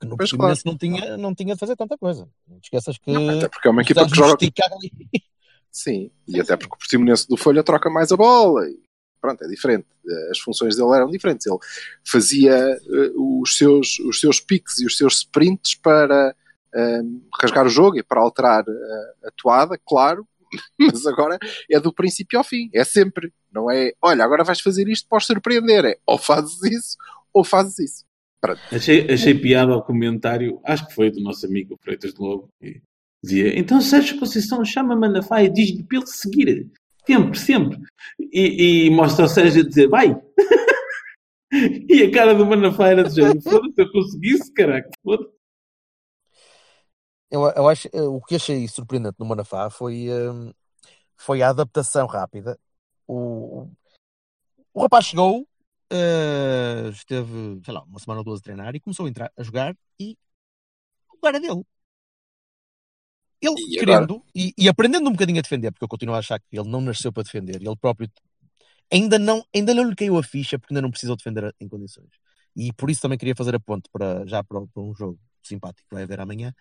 Que 0.00 0.06
no 0.06 0.16
Pois 0.16 0.30
Portimonense 0.30 0.66
não, 0.66 0.76
tinha, 0.76 1.16
não 1.16 1.34
tinha 1.34 1.54
de 1.54 1.60
fazer 1.60 1.76
tanta 1.76 1.96
coisa. 1.96 2.28
Não 2.48 2.58
te 2.58 2.64
esqueças 2.64 2.98
que 2.98 3.14
Até 3.14 3.48
porque 3.48 3.68
é 3.68 3.70
uma 3.70 3.82
equipa 3.82 4.06
que 4.06 4.16
joga. 4.16 4.36
Sim, 5.70 6.10
e 6.28 6.40
até 6.40 6.56
porque 6.56 6.74
o 6.74 6.78
Portimonense 6.78 7.26
do 7.28 7.36
Folha 7.36 7.62
troca 7.62 7.88
mais 7.88 8.10
a 8.10 8.16
bola. 8.16 8.68
E 8.68 8.78
pronto, 9.20 9.42
é 9.44 9.46
diferente. 9.46 9.86
As 10.30 10.40
funções 10.40 10.76
dele 10.76 10.94
eram 10.94 11.08
diferentes. 11.08 11.46
Ele 11.46 11.58
fazia 12.04 12.52
eh, 12.52 13.12
os, 13.16 13.56
seus, 13.56 13.98
os 14.00 14.18
seus 14.18 14.40
piques 14.40 14.80
e 14.80 14.86
os 14.86 14.96
seus 14.98 15.18
sprints 15.18 15.76
para 15.76 16.34
ehm, 16.74 17.20
rasgar 17.40 17.64
o 17.64 17.70
jogo 17.70 17.96
e 17.96 18.02
para 18.02 18.20
alterar 18.20 18.64
a, 18.68 19.28
a 19.28 19.30
toada, 19.36 19.80
claro. 19.86 20.26
Mas 20.78 21.06
agora 21.06 21.38
é 21.70 21.80
do 21.80 21.92
princípio 21.92 22.38
ao 22.38 22.44
fim. 22.44 22.68
É 22.74 22.84
sempre. 22.84 23.32
Não 23.52 23.70
é, 23.70 23.92
olha, 24.00 24.24
agora 24.24 24.44
vais 24.44 24.60
fazer 24.60 24.88
isto 24.88 25.08
para 25.08 25.18
os 25.18 25.26
surpreender. 25.26 25.84
É 25.84 25.98
ou 26.06 26.18
fazes 26.18 26.62
isso 26.62 26.96
ou 27.32 27.44
fazes 27.44 27.78
isso. 27.78 28.04
Achei, 28.72 29.08
achei 29.08 29.34
piada 29.34 29.72
ao 29.72 29.84
comentário, 29.84 30.60
acho 30.64 30.86
que 30.88 30.94
foi 30.94 31.12
do 31.12 31.20
nosso 31.20 31.46
amigo 31.46 31.78
Freitas 31.80 32.12
de 32.12 32.20
Lobo, 32.20 32.48
que 32.60 32.82
dizia: 33.22 33.56
Então 33.56 33.80
Sérgio 33.80 34.18
Conceição 34.18 34.64
chama 34.64 34.96
Manafá 34.96 35.42
e 35.42 35.48
diz-lhe 35.48 35.84
para 35.84 35.98
ele 35.98 36.06
seguir. 36.06 36.70
Sempre, 37.06 37.38
sempre. 37.38 37.78
E, 38.32 38.86
e 38.86 38.90
mostra 38.90 39.24
ao 39.24 39.28
Sérgio 39.28 39.62
a 39.62 39.68
dizer: 39.68 39.88
Vai! 39.88 40.16
e 41.88 42.02
a 42.02 42.10
cara 42.10 42.34
do 42.34 42.44
Manafá 42.44 42.88
era 42.88 43.04
de 43.04 43.14
género: 43.14 43.40
Foda-se, 43.40 43.80
eu 43.80 43.92
conseguisse, 43.92 44.52
caraca, 44.52 44.90
foda-se. 45.04 45.41
Eu, 47.32 47.48
eu 47.56 47.66
acho, 47.66 47.88
eh, 47.94 48.02
o 48.02 48.20
que 48.20 48.34
achei 48.34 48.68
surpreendente 48.68 49.16
no 49.18 49.24
Manafá 49.24 49.70
foi, 49.70 50.06
hum, 50.12 50.52
foi 51.16 51.40
a 51.40 51.48
adaptação 51.48 52.06
rápida. 52.06 52.58
O, 53.06 53.70
o 54.74 54.82
rapaz 54.82 55.06
chegou, 55.06 55.48
eh, 55.90 56.90
esteve, 56.92 57.58
sei 57.64 57.72
lá, 57.72 57.82
uma 57.84 57.98
semana 57.98 58.20
ou 58.20 58.24
duas 58.24 58.40
a 58.40 58.42
treinar 58.42 58.74
e 58.76 58.80
começou 58.80 59.06
a 59.06 59.08
entrar 59.08 59.32
a 59.34 59.42
jogar 59.42 59.74
e 59.98 60.18
o 61.08 61.14
lugar 61.16 61.34
é 61.34 61.40
dele. 61.40 61.64
ele 63.40 63.54
E 63.74 63.78
querendo 63.78 64.22
e, 64.34 64.52
e 64.58 64.68
aprendendo 64.68 65.08
um 65.08 65.12
bocadinho 65.12 65.38
a 65.38 65.42
defender, 65.42 65.72
porque 65.72 65.84
eu 65.84 65.88
continuo 65.88 66.14
a 66.14 66.18
achar 66.18 66.38
que 66.38 66.58
ele 66.58 66.68
não 66.68 66.82
nasceu 66.82 67.10
para 67.10 67.22
defender, 67.22 67.56
ele 67.56 67.76
próprio 67.76 68.10
ainda 68.92 69.18
não, 69.18 69.42
ainda 69.54 69.72
não 69.72 69.88
lhe 69.88 69.96
caiu 69.96 70.18
a 70.18 70.22
ficha 70.22 70.58
porque 70.58 70.74
ainda 70.74 70.82
não 70.82 70.90
precisou 70.90 71.16
defender 71.16 71.54
em 71.58 71.66
condições. 71.66 72.10
E 72.54 72.74
por 72.74 72.90
isso 72.90 73.00
também 73.00 73.16
queria 73.16 73.34
fazer 73.34 73.54
a 73.54 73.60
ponte 73.60 73.88
para, 73.90 74.26
já 74.26 74.44
para, 74.44 74.60
para 74.66 74.82
um 74.82 74.94
jogo 74.94 75.18
simpático 75.42 75.88
que 75.88 75.94
vai 75.94 76.04
haver 76.04 76.20
amanhã. 76.20 76.54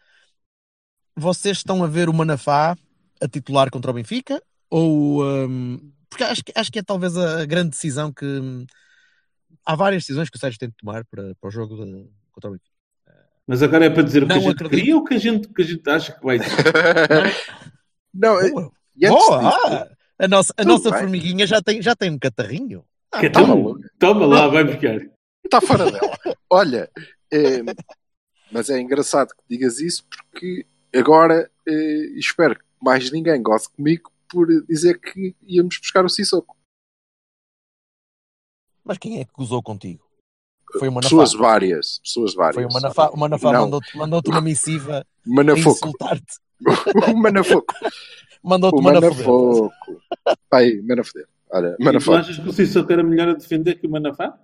Vocês 1.16 1.58
estão 1.58 1.84
a 1.84 1.88
ver 1.88 2.10
o 2.10 2.14
Manafá 2.14 2.76
a 3.22 3.28
titular 3.28 3.70
contra 3.70 3.92
o 3.92 3.94
Benfica? 3.94 4.42
Ou 4.70 5.24
hum, 5.24 5.92
porque 6.10 6.24
acho, 6.24 6.44
que- 6.44 6.54
acho 6.56 6.72
que 6.72 6.80
é 6.80 6.84
talvez 6.84 7.16
a 7.18 7.46
grande 7.46 7.72
decisão 7.72 8.12
que 8.12 8.26
hum, 8.26 8.66
há 9.66 9.76
várias 9.76 10.04
decisões 10.04 10.30
que 10.30 10.38
o 10.38 10.40
Sérgio 10.40 10.60
tem 10.60 10.70
de 10.70 10.76
tomar 10.76 11.04
para, 11.06 11.36
para 11.40 11.48
o 11.48 11.52
jogo 11.52 11.76
de- 11.86 12.10
contra 12.32 12.50
o 12.50 12.54
Benfica. 12.54 12.72
Mas 13.48 13.62
agora 13.62 13.86
é 13.86 13.90
para 13.90 14.04
dizer 14.04 14.24
o 14.24 14.28
que 14.28 14.32
a 14.34 14.36
Não 14.36 14.42
gente 14.44 14.54
acredito. 14.54 14.78
queria 14.80 14.96
ou 14.96 15.02
o 15.02 15.04
que 15.06 15.14
a 15.16 15.18
gente, 15.18 15.48
que 15.50 15.62
a 15.62 15.66
gente 15.66 15.90
acha 15.90 16.14
que 16.14 16.24
vai 16.26 16.40
dizer? 16.40 16.56
Não, 18.14 18.40
é- 18.40 18.50
Boa! 18.50 18.62
Boa! 18.62 18.72
disso, 18.96 19.34
Ah, 19.34 19.90
a 20.20 20.28
nossa, 20.28 20.54
a 20.58 20.62
Tudo 20.62 20.68
nossa 20.74 20.92
bem. 20.92 21.00
formiguinha 21.00 21.48
já 21.48 21.62
tem, 21.62 21.82
já 21.82 21.96
tem 21.96 22.12
um 22.12 22.20
catarrinho. 22.20 22.86
Que 23.20 23.30
tá 23.30 23.42
então, 23.42 23.48
maluco. 23.48 23.82
toma 24.00 24.26
lá, 24.26 24.48
vai 24.48 24.64
buscar. 24.64 24.98
está 25.44 25.60
fora 25.60 25.92
dela. 25.92 26.18
Olha, 26.50 26.90
eh, 27.32 27.62
mas 28.52 28.70
é 28.70 28.80
engraçado 28.80 29.30
que 29.30 29.44
digas 29.50 29.80
isso 29.80 30.06
porque 30.10 30.66
agora 30.94 31.50
eh, 31.68 32.06
espero 32.18 32.56
que 32.58 32.66
mais 32.82 33.12
ninguém 33.12 33.42
goste 33.42 33.70
comigo 33.70 34.12
por 34.30 34.48
dizer 34.66 35.00
que 35.00 35.36
íamos 35.44 35.78
buscar 35.78 36.06
o 36.06 36.10
Sissoko. 36.10 36.56
Mas 38.84 38.98
quem 38.98 39.20
é 39.20 39.26
que 39.26 39.32
gozou 39.34 39.62
contigo? 39.62 40.04
Foi 40.80 40.88
o 40.88 40.92
Manafá. 40.92 41.10
Pessoas 41.10 41.34
várias. 41.34 42.00
Pessoas 42.00 42.34
várias. 42.34 42.56
Foi 42.56 42.66
o 42.66 42.74
Manafá. 42.74 43.10
O 43.10 43.18
Manafá 43.18 43.52
mandou-te 43.52 43.98
mandou 43.98 44.22
uma 44.28 44.42
missiva 44.42 45.06
insultar-te. 45.26 46.40
o 47.14 47.18
Manafoco. 47.18 47.74
Mandou-te 48.44 48.76
O 48.76 48.80
uma. 48.80 48.94
Manafoco. 48.94 49.74
Pai, 50.50 50.82
Manafoder. 50.82 51.28
Olha, 51.52 51.74
E 51.74 51.78
tu 51.78 51.84
Manafoco. 51.84 52.18
achas 52.18 52.38
que 52.38 52.48
o 52.50 52.54
Sissoko 52.54 52.92
era 52.92 53.04
melhor 53.04 53.30
a 53.30 53.34
defender 53.34 53.76
que 53.76 53.86
o 53.86 53.90
Manafá? 53.90 54.40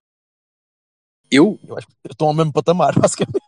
Eu? 1.31 1.57
Eu 1.67 1.77
acho 1.77 1.87
que 1.87 1.93
estão 2.11 2.27
ao 2.27 2.33
mesmo 2.33 2.51
patamar, 2.53 2.93
basicamente. 2.99 3.39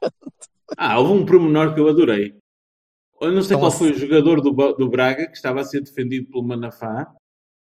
Ah, 0.78 1.00
houve 1.00 1.14
um 1.14 1.26
promenor 1.26 1.74
que 1.74 1.80
eu 1.80 1.90
adorei. 1.90 2.39
Eu 3.22 3.32
não 3.32 3.42
sei 3.42 3.56
Então, 3.56 3.60
qual 3.60 3.72
foi 3.72 3.92
o 3.92 3.98
jogador 3.98 4.42
do, 4.42 4.52
do 4.52 4.90
Braga 4.90 5.28
que 5.28 5.36
estava 5.36 5.62
a 5.62 5.64
ser 5.64 5.82
defendido 5.82 6.30
pelo 6.30 6.44
Manafá, 6.44 7.14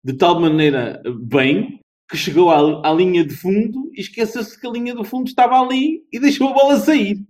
de 0.04 0.14
tal 0.14 0.40
maneira 0.40 1.02
eh, 1.06 1.10
bem 1.12 1.80
que 2.10 2.16
chegou 2.16 2.50
à, 2.52 2.90
à 2.90 2.94
linha 2.94 3.26
de 3.26 3.36
fundo 3.36 3.92
e 3.94 4.02
esqueceu-se 4.02 4.60
que 4.60 4.66
a 4.66 4.72
linha 4.72 4.96
do 4.96 5.04
fundo 5.04 5.28
estava 5.28 5.60
ali 5.60 6.06
e 6.12 6.20
deixou 6.20 6.50
a 6.50 6.54
bola 6.54 6.78
sair. 6.78 7.26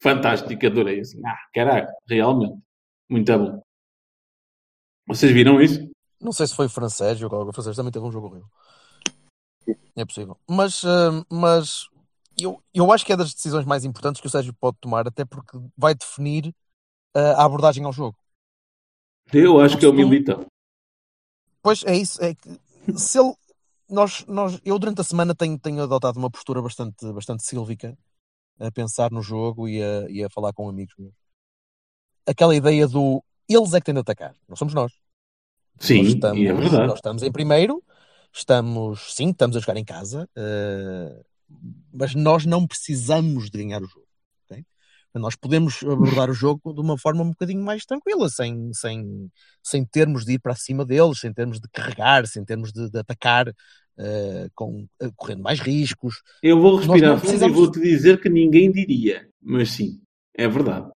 Fantástico, 0.00 0.66
adorei. 0.66 1.00
Assim, 1.00 1.20
ah, 1.26 1.38
caralho, 1.52 1.88
realmente. 2.08 2.60
Muito 3.08 3.38
bom. 3.38 3.60
Vocês 5.08 5.32
viram 5.32 5.60
isso? 5.60 5.88
Não 6.20 6.32
sei 6.32 6.46
se 6.46 6.54
foi 6.54 6.66
o 6.66 6.70
francês, 6.70 7.20
ou 7.22 7.48
o 7.48 7.52
francês 7.52 7.76
também 7.76 7.92
teve 7.92 8.04
um 8.04 8.12
jogo 8.12 8.28
horrível. 8.28 8.48
É 9.96 10.04
possível. 10.04 10.38
Mas, 10.48 10.84
ah, 10.84 11.24
mas 11.30 11.88
eu, 12.38 12.62
eu 12.74 12.92
acho 12.92 13.04
que 13.04 13.12
é 13.12 13.16
das 13.16 13.32
decisões 13.32 13.64
mais 13.64 13.84
importantes 13.84 14.20
que 14.20 14.26
o 14.26 14.30
Sérgio 14.30 14.54
pode 14.54 14.76
tomar, 14.80 15.08
até 15.08 15.24
porque 15.24 15.58
vai 15.76 15.94
definir 15.94 16.54
a 17.18 17.44
abordagem 17.44 17.84
ao 17.84 17.92
jogo. 17.92 18.16
Eu 19.32 19.60
acho 19.60 19.76
que 19.78 19.84
é 19.84 19.88
o 19.88 19.92
tu- 19.92 19.96
Militão. 19.96 20.46
Pois 21.62 21.82
é 21.84 21.96
isso, 21.96 22.22
é 22.22 22.34
que 22.34 22.60
se 22.96 23.18
ele. 23.18 23.34
Nós, 23.88 24.24
nós, 24.26 24.60
eu 24.64 24.78
durante 24.80 25.00
a 25.00 25.04
semana 25.04 25.32
tenho, 25.34 25.56
tenho 25.58 25.80
adotado 25.82 26.18
uma 26.18 26.30
postura 26.30 26.60
bastante, 26.60 27.06
bastante 27.12 27.44
sílvica 27.44 27.96
a 28.58 28.70
pensar 28.70 29.12
no 29.12 29.22
jogo 29.22 29.68
e 29.68 29.80
a, 29.80 30.10
e 30.10 30.24
a 30.24 30.30
falar 30.30 30.52
com 30.52 30.68
amigos 30.68 30.94
meus. 30.98 31.14
Aquela 32.26 32.54
ideia 32.56 32.88
do 32.88 33.22
eles 33.48 33.74
é 33.74 33.78
que 33.78 33.86
têm 33.86 33.94
de 33.94 34.00
atacar, 34.00 34.34
não 34.48 34.56
somos 34.56 34.74
nós. 34.74 34.92
Sim, 35.78 35.98
nós 35.98 36.08
estamos, 36.08 36.38
e 36.42 36.46
é 36.48 36.52
verdade. 36.52 36.86
nós 36.88 36.98
estamos 36.98 37.22
em 37.22 37.30
primeiro, 37.30 37.82
estamos, 38.32 39.14
sim, 39.14 39.30
estamos 39.30 39.56
a 39.56 39.60
jogar 39.60 39.76
em 39.76 39.84
casa, 39.84 40.28
eh, 40.34 41.24
mas 41.92 42.14
nós 42.14 42.44
não 42.44 42.66
precisamos 42.66 43.50
de 43.50 43.58
ganhar 43.58 43.82
o 43.82 43.86
jogo. 43.86 44.05
Nós 45.18 45.36
podemos 45.36 45.82
abordar 45.82 46.30
o 46.30 46.34
jogo 46.34 46.72
de 46.72 46.80
uma 46.80 46.98
forma 46.98 47.22
um 47.22 47.30
bocadinho 47.30 47.62
mais 47.64 47.84
tranquila, 47.84 48.28
sem, 48.28 48.72
sem, 48.72 49.30
sem 49.62 49.84
termos 49.84 50.24
de 50.24 50.34
ir 50.34 50.38
para 50.38 50.54
cima 50.54 50.84
deles, 50.84 51.20
sem 51.20 51.32
termos 51.32 51.60
de 51.60 51.68
carregar, 51.68 52.26
sem 52.26 52.44
termos 52.44 52.72
de, 52.72 52.90
de 52.90 52.98
atacar, 52.98 53.48
eh, 53.98 54.48
com, 54.54 54.86
eh, 55.00 55.10
correndo 55.16 55.42
mais 55.42 55.60
riscos. 55.60 56.22
Eu 56.42 56.60
vou 56.60 56.76
respirar 56.76 57.18
precisamos- 57.20 57.56
e 57.56 57.60
vou-te 57.60 57.80
dizer 57.80 58.20
que 58.20 58.28
ninguém 58.28 58.70
diria. 58.70 59.28
Mas 59.40 59.70
sim, 59.70 60.00
é 60.36 60.46
verdade. 60.48 60.90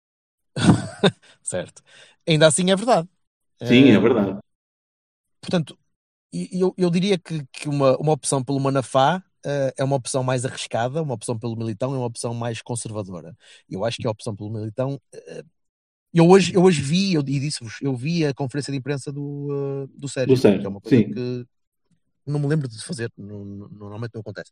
Certo. 1.42 1.82
Ainda 2.26 2.46
assim 2.46 2.70
é 2.70 2.76
verdade. 2.76 3.08
Sim, 3.62 3.90
Eh, 3.90 3.94
é 3.94 3.98
verdade. 3.98 4.38
Portanto, 5.40 5.78
eu, 6.32 6.74
eu 6.76 6.90
diria 6.90 7.18
que, 7.18 7.44
que 7.52 7.68
uma, 7.68 7.96
uma 7.96 8.12
opção 8.12 8.42
pelo 8.44 8.60
Manafá 8.60 9.22
eh, 9.44 9.74
é 9.78 9.84
uma 9.84 9.96
opção 9.96 10.22
mais 10.22 10.44
arriscada, 10.44 11.02
uma 11.02 11.14
opção 11.14 11.38
pelo 11.38 11.56
Militão 11.56 11.94
é 11.94 11.96
uma 11.98 12.06
opção 12.06 12.34
mais 12.34 12.60
conservadora. 12.62 13.36
Eu 13.68 13.84
acho 13.84 13.98
que 13.98 14.06
a 14.06 14.10
opção 14.10 14.34
pelo 14.34 14.50
Militão. 14.50 15.00
eh, 15.12 15.44
eu, 16.12 16.28
hoje, 16.28 16.54
eu 16.54 16.62
hoje 16.62 16.82
vi, 16.82 17.14
eu, 17.14 17.20
e 17.20 17.38
disse-vos, 17.38 17.78
eu 17.80 17.94
vi 17.94 18.26
a 18.26 18.34
conferência 18.34 18.72
de 18.72 18.78
imprensa 18.78 19.12
do, 19.12 19.48
eh, 19.88 19.98
do 19.98 20.08
Sérgio, 20.08 20.34
Do 20.34 20.40
Sérgio, 20.40 20.60
que 20.60 20.66
é 20.66 20.68
uma 20.68 20.80
coisa 20.80 20.96
sim. 20.96 21.12
que 21.12 21.46
não 22.26 22.40
me 22.40 22.46
lembro 22.46 22.68
de 22.68 22.82
fazer, 22.82 23.10
não- 23.16 23.44
não- 23.44 23.68
normalmente 23.68 24.12
não 24.14 24.20
acontece. 24.20 24.50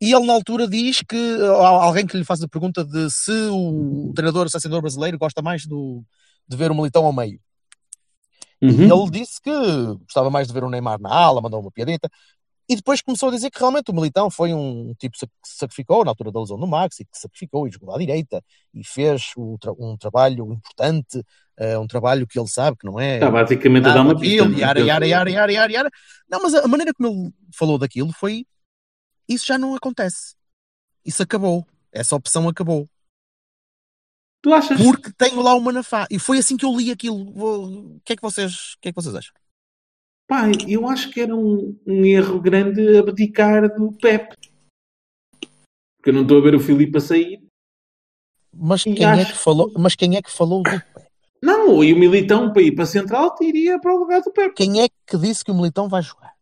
E 0.00 0.12
ele, 0.12 0.26
na 0.26 0.32
altura, 0.32 0.68
diz 0.68 1.00
que 1.02 1.16
alguém 1.46 2.06
que 2.06 2.16
lhe 2.16 2.24
faz 2.24 2.42
a 2.42 2.48
pergunta 2.48 2.84
de 2.84 3.08
se 3.10 3.32
o 3.50 4.12
treinador, 4.14 4.46
o 4.46 4.50
selecionador 4.50 4.82
brasileiro, 4.82 5.18
gosta 5.18 5.40
mais 5.40 5.64
do, 5.66 6.04
de 6.46 6.56
ver 6.56 6.70
o 6.70 6.74
Militão 6.74 7.06
ao 7.06 7.12
meio. 7.12 7.40
Uhum. 8.62 9.02
ele 9.02 9.10
disse 9.10 9.40
que 9.42 9.50
gostava 10.04 10.30
mais 10.30 10.46
de 10.48 10.54
ver 10.54 10.64
o 10.64 10.70
Neymar 10.70 10.98
na 10.98 11.10
ala, 11.10 11.40
mandou 11.40 11.60
uma 11.60 11.70
piadita. 11.70 12.08
E 12.68 12.76
depois 12.76 13.02
começou 13.02 13.28
a 13.28 13.32
dizer 13.32 13.50
que 13.50 13.58
realmente 13.58 13.90
o 13.90 13.94
Militão 13.94 14.30
foi 14.30 14.54
um 14.54 14.94
tipo 14.98 15.16
que 15.18 15.26
se 15.44 15.58
sacrificou 15.58 16.02
na 16.04 16.10
altura 16.12 16.32
da 16.32 16.40
lesão 16.40 16.58
do 16.58 16.66
Max 16.66 16.98
e 17.00 17.04
que 17.04 17.14
se 17.14 17.20
sacrificou 17.22 17.68
e 17.68 17.70
jogou 17.70 17.94
à 17.94 17.98
direita 17.98 18.42
e 18.72 18.82
fez 18.82 19.32
tra- 19.60 19.72
um 19.78 19.96
trabalho 19.98 20.50
importante, 20.50 21.22
eh, 21.58 21.78
um 21.78 21.86
trabalho 21.86 22.26
que 22.26 22.38
ele 22.38 22.48
sabe 22.48 22.78
que 22.78 22.86
não 22.86 22.98
é. 22.98 23.16
Está 23.16 23.30
basicamente 23.30 23.86
a 23.86 23.92
dar 23.92 24.00
uma 24.00 24.18
pista. 24.18 24.44
é? 24.44 24.58
Yara, 24.60 24.80
yara, 24.80 25.06
yara, 25.06 25.30
yara, 25.30 25.52
yara, 25.52 25.72
yara. 25.72 25.90
Não, 26.26 26.40
mas 26.42 26.54
a 26.54 26.66
maneira 26.66 26.94
como 26.94 27.08
ele 27.08 27.32
falou 27.52 27.76
daquilo 27.78 28.12
foi 28.14 28.46
isso 29.28 29.46
já 29.46 29.58
não 29.58 29.74
acontece. 29.74 30.34
Isso 31.04 31.22
acabou. 31.22 31.66
Essa 31.92 32.16
opção 32.16 32.48
acabou. 32.48 32.88
Tu 34.42 34.52
achas? 34.52 34.78
Porque 34.80 35.12
tenho 35.12 35.40
lá 35.42 35.54
o 35.54 35.60
Manafá. 35.60 36.06
E 36.10 36.18
foi 36.18 36.38
assim 36.38 36.56
que 36.56 36.64
eu 36.64 36.74
li 36.76 36.90
aquilo. 36.90 37.16
O 37.16 38.00
que 38.04 38.12
é 38.14 38.16
que 38.16 38.22
vocês, 38.22 38.72
o 38.74 38.78
que 38.80 38.88
é 38.88 38.92
que 38.92 38.96
vocês 38.96 39.14
acham? 39.14 39.32
Pá, 40.26 40.44
eu 40.66 40.88
acho 40.88 41.10
que 41.10 41.20
era 41.20 41.34
um, 41.34 41.78
um 41.86 42.04
erro 42.04 42.40
grande 42.40 42.96
abdicar 42.96 43.74
do 43.76 43.92
Pep. 43.92 44.34
Porque 45.96 46.10
eu 46.10 46.14
não 46.14 46.22
estou 46.22 46.38
a 46.38 46.42
ver 46.42 46.54
o 46.54 46.60
Filipe 46.60 46.96
a 46.96 47.00
sair. 47.00 47.42
Mas 48.56 48.84
quem, 48.84 49.02
é 49.02 49.06
acho- 49.06 49.32
que 49.32 49.38
falou, 49.38 49.72
mas 49.76 49.94
quem 49.94 50.16
é 50.16 50.22
que 50.22 50.30
falou 50.30 50.62
do 50.62 50.70
Não, 51.42 51.82
e 51.84 51.92
o 51.92 51.98
Militão 51.98 52.52
para 52.52 52.62
ir 52.62 52.72
para 52.74 52.84
a 52.84 52.86
Central 52.86 53.34
iria 53.42 53.78
para 53.80 53.94
o 53.94 53.98
lugar 53.98 54.22
do 54.22 54.30
Pep. 54.32 54.54
Quem 54.54 54.80
é 54.82 54.88
que 54.88 55.18
disse 55.18 55.44
que 55.44 55.50
o 55.50 55.54
Militão 55.54 55.88
vai 55.88 56.02
jogar? 56.02 56.34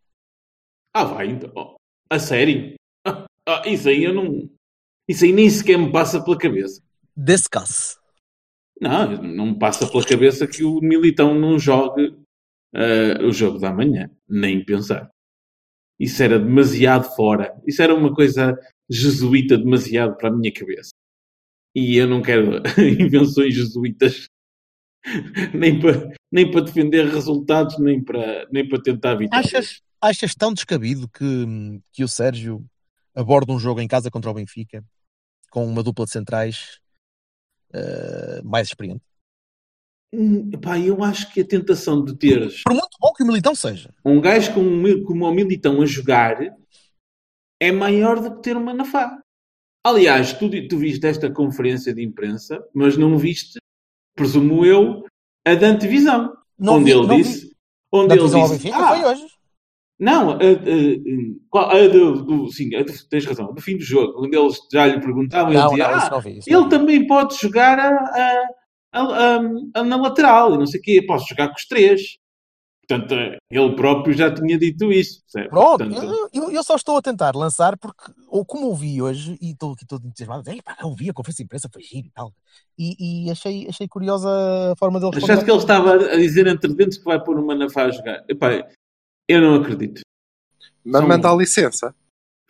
Ah, 0.94 1.04
vai 1.04 1.28
então. 1.28 1.76
A 2.10 2.18
sério? 2.18 2.74
Ah, 3.48 3.62
isso 3.66 3.88
aí 3.88 4.04
eu 4.04 4.14
não. 4.14 4.48
Isso 5.08 5.24
aí 5.24 5.32
nem 5.32 5.50
sequer 5.50 5.76
me 5.76 5.90
passa 5.90 6.22
pela 6.22 6.38
cabeça. 6.38 6.80
Discuss. 7.16 7.98
Não, 8.80 9.20
não 9.20 9.46
me 9.46 9.58
passa 9.58 9.84
pela 9.90 10.04
cabeça 10.06 10.46
que 10.46 10.62
o 10.62 10.80
Militão 10.80 11.34
não 11.34 11.58
jogue 11.58 12.16
ah, 12.74 13.24
o 13.24 13.32
jogo 13.32 13.58
da 13.58 13.72
manhã. 13.72 14.10
Nem 14.28 14.64
pensar. 14.64 15.10
Isso 15.98 16.22
era 16.22 16.38
demasiado 16.38 17.14
fora. 17.14 17.54
Isso 17.66 17.82
era 17.82 17.94
uma 17.94 18.14
coisa 18.14 18.58
jesuíta 18.90 19.56
demasiado 19.56 20.16
para 20.16 20.28
a 20.28 20.32
minha 20.32 20.52
cabeça. 20.52 20.90
E 21.74 21.96
eu 21.96 22.06
não 22.06 22.20
quero 22.20 22.62
invenções 23.00 23.54
jesuítas 23.54 24.26
nem 25.54 25.80
para, 25.80 26.12
nem 26.30 26.50
para 26.50 26.60
defender 26.62 27.06
resultados, 27.06 27.78
nem 27.78 28.02
para, 28.02 28.46
nem 28.50 28.68
para 28.68 28.82
tentar 28.82 29.14
vitórias. 29.14 29.46
Achas, 29.46 29.82
achas 30.00 30.34
tão 30.34 30.52
descabido 30.52 31.08
que, 31.08 31.80
que 31.92 32.04
o 32.04 32.08
Sérgio 32.08 32.64
aborda 33.14 33.52
um 33.52 33.58
jogo 33.58 33.80
em 33.80 33.88
casa 33.88 34.10
contra 34.10 34.30
o 34.30 34.34
Benfica 34.34 34.84
com 35.50 35.66
uma 35.66 35.82
dupla 35.82 36.04
de 36.04 36.12
centrais 36.12 36.80
eh, 37.72 38.40
mais 38.42 38.68
experiente? 38.68 39.02
Hum, 40.14 40.50
Pá, 40.60 40.78
eu 40.78 41.02
acho 41.02 41.32
que 41.32 41.40
a 41.40 41.44
tentação 41.46 42.04
de 42.04 42.14
teres 42.16 42.62
Por 42.64 42.72
muito 42.74 42.96
bom 43.00 43.12
que 43.14 43.22
o 43.22 43.26
Militão 43.26 43.54
seja. 43.54 43.94
um 44.04 44.20
gajo 44.20 44.52
como, 44.52 45.04
como 45.04 45.24
o 45.26 45.34
Militão 45.34 45.80
a 45.80 45.86
jogar 45.86 46.36
é 47.60 47.72
maior 47.72 48.20
do 48.20 48.34
que 48.36 48.42
ter 48.42 48.56
uma 48.56 48.66
Manafá. 48.72 49.18
Aliás, 49.84 50.32
tu, 50.34 50.48
tu 50.68 50.76
viste 50.78 51.04
esta 51.06 51.30
conferência 51.30 51.94
de 51.94 52.02
imprensa, 52.04 52.62
mas 52.74 52.96
não 52.96 53.16
viste, 53.16 53.58
presumo 54.14 54.64
eu, 54.66 55.04
a 55.46 55.54
da 55.54 55.68
antevisão. 55.68 56.32
Não 56.58 56.74
onde 56.74 56.84
vi- 56.84 56.90
ele 56.98 57.06
não 57.06 57.16
vi. 57.16 57.22
disse. 57.22 57.52
Onde 57.90 58.08
Da 58.08 58.14
ele 58.16 58.24
disse. 58.24 58.34
Benfica 58.52 58.76
"Ah, 58.76 58.88
foi 58.88 59.04
hoje. 59.04 59.26
Não, 59.98 60.30
a, 60.30 60.34
a- 60.34 60.36
a- 60.36 61.34
qual- 61.48 61.70
a 61.70 61.88
do, 61.88 62.22
do- 62.24 62.52
sim, 62.52 62.74
a 62.74 62.82
do- 62.82 63.08
tens 63.08 63.24
razão, 63.24 63.52
do 63.54 63.60
fim 63.60 63.76
do 63.76 63.82
jogo, 63.84 64.24
onde 64.24 64.36
eles 64.36 64.56
já 64.72 64.86
lhe 64.86 65.00
perguntavam, 65.00 65.52
ele 65.52 65.60
Não, 65.62 65.68
dizia, 65.70 65.88
não, 65.88 65.94
ah, 65.94 66.10
não 66.10 66.20
vi. 66.20 66.40
ele 66.46 66.68
também 66.68 67.06
pode 67.06 67.36
jogar 67.40 67.78
a, 67.78 68.46
a- 68.92 69.40
a- 69.74 69.84
na 69.84 69.96
lateral 69.96 70.54
e 70.54 70.58
não 70.58 70.66
sei 70.66 70.80
o 70.80 70.82
quê. 70.82 71.02
Posso 71.06 71.26
jogar 71.28 71.48
com 71.48 71.54
os 71.54 71.66
três. 71.66 72.16
Portanto, 72.86 73.14
ele 73.50 73.76
próprio 73.76 74.12
já 74.12 74.32
tinha 74.34 74.58
dito 74.58 74.92
isso. 74.92 75.22
percebe? 75.22 75.48
Pronto, 75.50 75.78
Portanto, 75.88 76.28
eu, 76.34 76.50
eu- 76.50 76.62
só 76.64 76.74
estou 76.74 76.96
a 76.98 77.02
tentar 77.02 77.34
lançar 77.34 77.78
porque, 77.78 78.12
ou 78.28 78.44
como 78.44 78.66
eu 78.66 78.74
vi 78.74 79.00
hoje, 79.00 79.38
e 79.40 79.52
estou 79.52 79.72
aqui 79.72 79.86
todo 79.86 80.04
entusiasmado, 80.06 80.50
"Ei, 80.50 80.60
pá, 80.60 80.76
eu 80.82 80.92
vi 80.94 81.08
a 81.08 81.12
conferência 81.14 81.42
de 81.42 81.46
imprensa, 81.46 81.70
foi 81.72 81.82
giro 81.82 82.08
e 82.08 82.10
tal. 82.10 82.32
E, 82.76 83.26
e 83.26 83.30
achei, 83.30 83.66
achei 83.68 83.86
curiosa 83.88 84.28
a 84.72 84.76
forma 84.76 84.98
dele 84.98 85.12
responder. 85.12 85.32
achaste 85.32 85.44
que 85.44 85.50
ele 85.50 85.58
estava 85.60 85.94
a 85.94 86.16
dizer 86.16 86.46
entre 86.48 86.74
dentes 86.74 86.98
que 86.98 87.04
vai 87.04 87.22
pôr 87.22 87.38
o 87.38 87.46
Manafá 87.46 87.84
a 87.84 87.90
jogar? 87.90 88.24
Epá, 88.28 88.68
eu 89.28 89.40
não 89.40 89.54
acredito. 89.54 90.02
Mas 90.84 91.00
São- 91.00 91.08
manda 91.08 91.30
a 91.30 91.34
licença. 91.36 91.94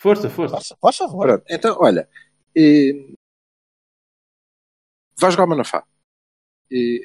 Força, 0.01 0.29
força. 0.31 0.55
Faz, 0.57 0.73
faz 0.81 0.97
favor. 0.97 1.27
Pronto, 1.27 1.45
então, 1.49 1.77
olha, 1.79 2.09
eh, 2.57 3.13
vai 5.19 5.31
jogar 5.31 5.45
o 5.45 5.49
Manafá. 5.49 5.85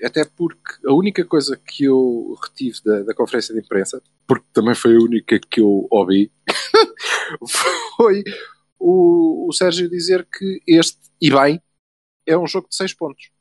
Até 0.04 0.24
porque 0.26 0.86
a 0.86 0.94
única 0.94 1.26
coisa 1.26 1.58
que 1.58 1.86
eu 1.86 2.38
retive 2.42 2.82
da, 2.84 3.04
da 3.04 3.14
conferência 3.14 3.54
de 3.54 3.62
imprensa, 3.62 4.02
porque 4.26 4.46
também 4.54 4.76
foi 4.76 4.96
a 4.96 5.00
única 5.00 5.40
que 5.40 5.62
eu 5.62 5.88
ouvi, 5.92 6.32
foi 7.98 8.24
o, 8.80 9.48
o 9.50 9.54
Sérgio 9.54 9.90
dizer 9.90 10.26
que 10.26 10.62
este, 10.68 11.00
e 11.22 11.30
bem, 11.30 11.62
é 12.26 12.38
um 12.38 12.48
jogo 12.48 12.68
de 12.70 12.76
6 12.76 12.94
pontos. 12.94 13.32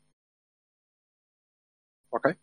Ok? 2.11 2.35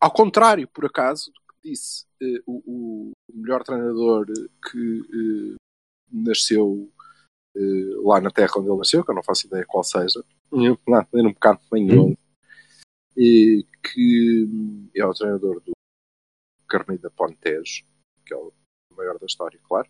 Ao 0.00 0.10
contrário, 0.10 0.66
por 0.68 0.86
acaso, 0.86 1.30
do 1.32 1.40
que 1.40 1.70
disse 1.70 2.04
eh, 2.20 2.42
o, 2.46 2.62
o 2.66 3.12
melhor 3.32 3.62
treinador 3.62 4.26
que 4.70 5.00
eh, 5.00 5.56
nasceu 6.10 6.90
eh, 7.56 7.94
lá 8.02 8.20
na 8.20 8.30
terra 8.30 8.52
onde 8.56 8.68
ele 8.68 8.78
nasceu, 8.78 9.04
que 9.04 9.10
eu 9.10 9.14
não 9.14 9.22
faço 9.22 9.46
ideia 9.46 9.64
qual 9.66 9.84
seja, 9.84 10.24
não, 10.50 10.76
nem 11.12 11.26
um 11.26 11.32
bocado 11.32 11.60
nem 11.70 11.98
onde, 11.98 12.18
e 13.16 13.66
que 13.82 14.44
hum, 14.48 14.88
é 14.94 15.04
o 15.04 15.12
treinador 15.12 15.60
do 15.60 15.72
Carneiro 16.68 17.02
da 17.02 17.10
Pontejo, 17.10 17.84
que 18.24 18.32
é 18.32 18.36
o 18.36 18.52
maior 18.96 19.18
da 19.18 19.26
história, 19.26 19.58
claro, 19.62 19.88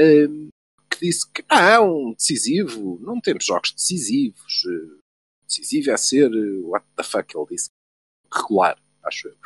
hum, 0.00 0.48
que 0.90 1.00
disse 1.00 1.30
que 1.30 1.44
não, 1.50 2.12
decisivo, 2.12 2.98
não 3.00 3.20
temos 3.20 3.44
jogos 3.44 3.72
decisivos, 3.72 4.62
eh, 4.66 4.98
decisivo 5.46 5.90
é 5.90 5.96
ser, 5.96 6.30
eh, 6.32 6.60
what 6.62 6.86
the 6.96 7.02
fuck, 7.02 7.36
ele 7.36 7.46
disse, 7.50 7.68
regular, 8.32 8.78
acho 9.04 9.28
eu. 9.28 9.36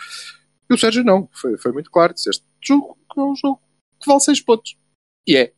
E 0.70 0.74
o 0.74 0.78
Sérgio 0.78 1.04
não, 1.04 1.28
foi, 1.32 1.56
foi 1.56 1.72
muito 1.72 1.90
claro, 1.90 2.12
disse 2.12 2.28
este 2.30 2.44
jogo 2.62 2.98
é 3.16 3.20
um 3.20 3.34
jogo 3.34 3.60
que 4.00 4.06
vale 4.06 4.20
6 4.20 4.40
pontos. 4.42 4.76
E 5.26 5.36
é. 5.36 5.52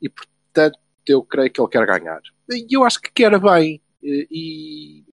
E 0.00 0.08
portanto, 0.08 0.78
eu 1.06 1.22
creio 1.24 1.50
que 1.52 1.60
ele 1.60 1.68
quer 1.68 1.86
ganhar. 1.86 2.20
E 2.50 2.66
eu 2.76 2.84
acho 2.84 3.00
que 3.00 3.10
quer 3.12 3.38
bem. 3.40 3.82
eh, 4.02 4.26
E 4.30 5.04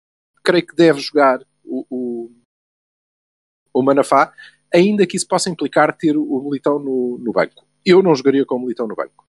creio 0.45 0.67
que 0.67 0.75
deve 0.75 1.01
jogar 1.01 1.45
o, 1.71 1.87
o, 1.91 2.33
o 3.73 3.83
Manafá, 3.83 4.35
ainda 4.75 5.07
que 5.07 5.17
isso 5.17 5.27
possa 5.29 5.49
implicar 5.49 5.97
ter 5.97 6.17
o 6.17 6.43
Militão 6.43 6.79
no, 6.79 7.19
no 7.19 7.33
banco. 7.33 7.65
Eu 7.87 8.03
não 8.03 8.15
jogaria 8.15 8.45
com 8.45 8.57
o 8.57 8.61
Militão 8.61 8.87
no 8.89 8.95
banco. 8.97 9.25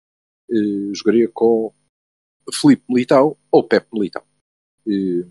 Eh, 0.50 0.94
jogaria 0.94 1.28
com 1.28 1.72
Felipe 2.52 2.84
Militão 2.88 3.36
ou 3.50 3.62
Pepe 3.62 3.88
Militão. 3.92 4.22
Eh, 4.86 5.26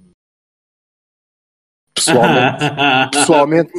pessoalmente, 1.95 2.59
pessoalmente, 3.11 3.71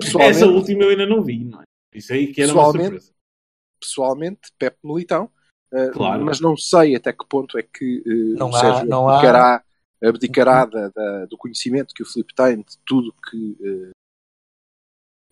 pessoalmente- 0.00 0.36
Essa 0.36 0.46
última 0.46 0.84
eu 0.84 0.90
ainda 0.90 1.06
não 1.06 1.22
vi, 1.22 1.44
não 1.44 1.60
é? 1.60 1.64
Isso 1.94 2.12
aí 2.12 2.32
que 2.32 2.40
era 2.40 2.52
uma 2.52 2.62
Pessoalmente, 2.62 2.88
surpresa. 3.02 3.12
pessoalmente, 3.80 4.40
Pepe 4.58 4.78
Militão, 4.84 5.30
eh, 5.72 5.90
Claro. 5.90 6.24
mas 6.24 6.40
não 6.40 6.56
sei 6.56 6.96
até 6.96 7.12
que 7.12 7.26
ponto 7.28 7.58
é 7.58 7.62
que 7.62 8.02
Não 8.38 8.50
o 8.50 8.54
há- 8.56 8.60
Sérgio 8.60 8.86
não 8.88 9.08
há- 9.08 9.62
abdicará, 10.02 10.64
da- 10.66 10.88
da- 10.88 11.26
do 11.26 11.36
conhecimento 11.38 11.94
que 11.94 12.02
o 12.02 12.06
Filipe 12.06 12.34
tem 12.34 12.58
de 12.58 12.76
tudo 12.84 13.14
que, 13.30 13.56
eh, 13.62 13.90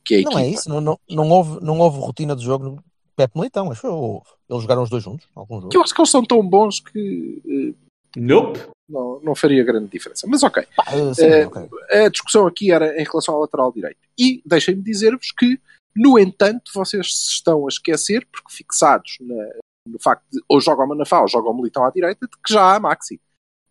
que 0.04 0.14
é 0.16 0.22
Não 0.22 0.38
é 0.38 0.48
isso, 0.48 0.68
não, 0.68 0.80
não, 0.80 0.98
não, 1.08 1.28
houve, 1.30 1.64
não 1.64 1.78
houve 1.78 1.98
rotina 1.98 2.34
de 2.36 2.44
jogo 2.44 2.64
no 2.64 2.84
Pepe 3.16 3.36
Militão, 3.38 3.70
acho 3.70 3.80
que 3.82 3.86
houve. 3.86 4.26
Eles 4.48 4.62
jogaram 4.62 4.82
os 4.82 4.90
dois 4.90 5.02
juntos, 5.02 5.28
algum 5.34 5.60
jogo. 5.60 5.74
Eu 5.74 5.82
acho 5.82 5.94
que 5.94 6.00
eles 6.00 6.10
são 6.10 6.24
tão 6.24 6.46
bons 6.46 6.80
que 6.80 7.42
eh, 7.46 7.74
Nope. 8.16 8.60
não, 8.88 9.20
não 9.20 9.34
faria 9.34 9.62
grande 9.62 9.88
diferença. 9.88 10.26
Mas 10.26 10.42
ok, 10.42 10.66
Pá, 10.76 10.84
eh, 10.88 11.14
sim, 11.14 11.22
Eh, 11.26 11.46
ok. 11.46 11.68
a 12.04 12.08
discussão 12.08 12.46
aqui 12.46 12.72
era 12.72 13.00
em 13.00 13.04
relação 13.04 13.34
ao 13.34 13.40
lateral 13.42 13.72
direito. 13.72 13.98
E 14.18 14.42
deixem-me 14.46 14.82
dizer-vos 14.82 15.30
que, 15.32 15.60
no 15.94 16.18
entanto, 16.18 16.70
vocês 16.74 17.14
se 17.14 17.30
estão 17.32 17.66
a 17.66 17.68
esquecer, 17.68 18.26
porque 18.32 18.52
fixados 18.52 19.16
na- 19.20 19.50
no 19.86 19.98
facto 20.00 20.24
de 20.32 20.40
ou 20.48 20.60
jogam 20.60 20.86
o 20.86 20.88
Manafá 20.88 21.20
ou 21.20 21.28
jogam 21.28 21.52
o 21.52 21.56
Militão 21.56 21.84
à 21.84 21.90
direita, 21.90 22.26
de 22.26 22.36
que 22.42 22.52
já 22.52 22.74
há 22.74 22.80
Maxi. 22.80 23.20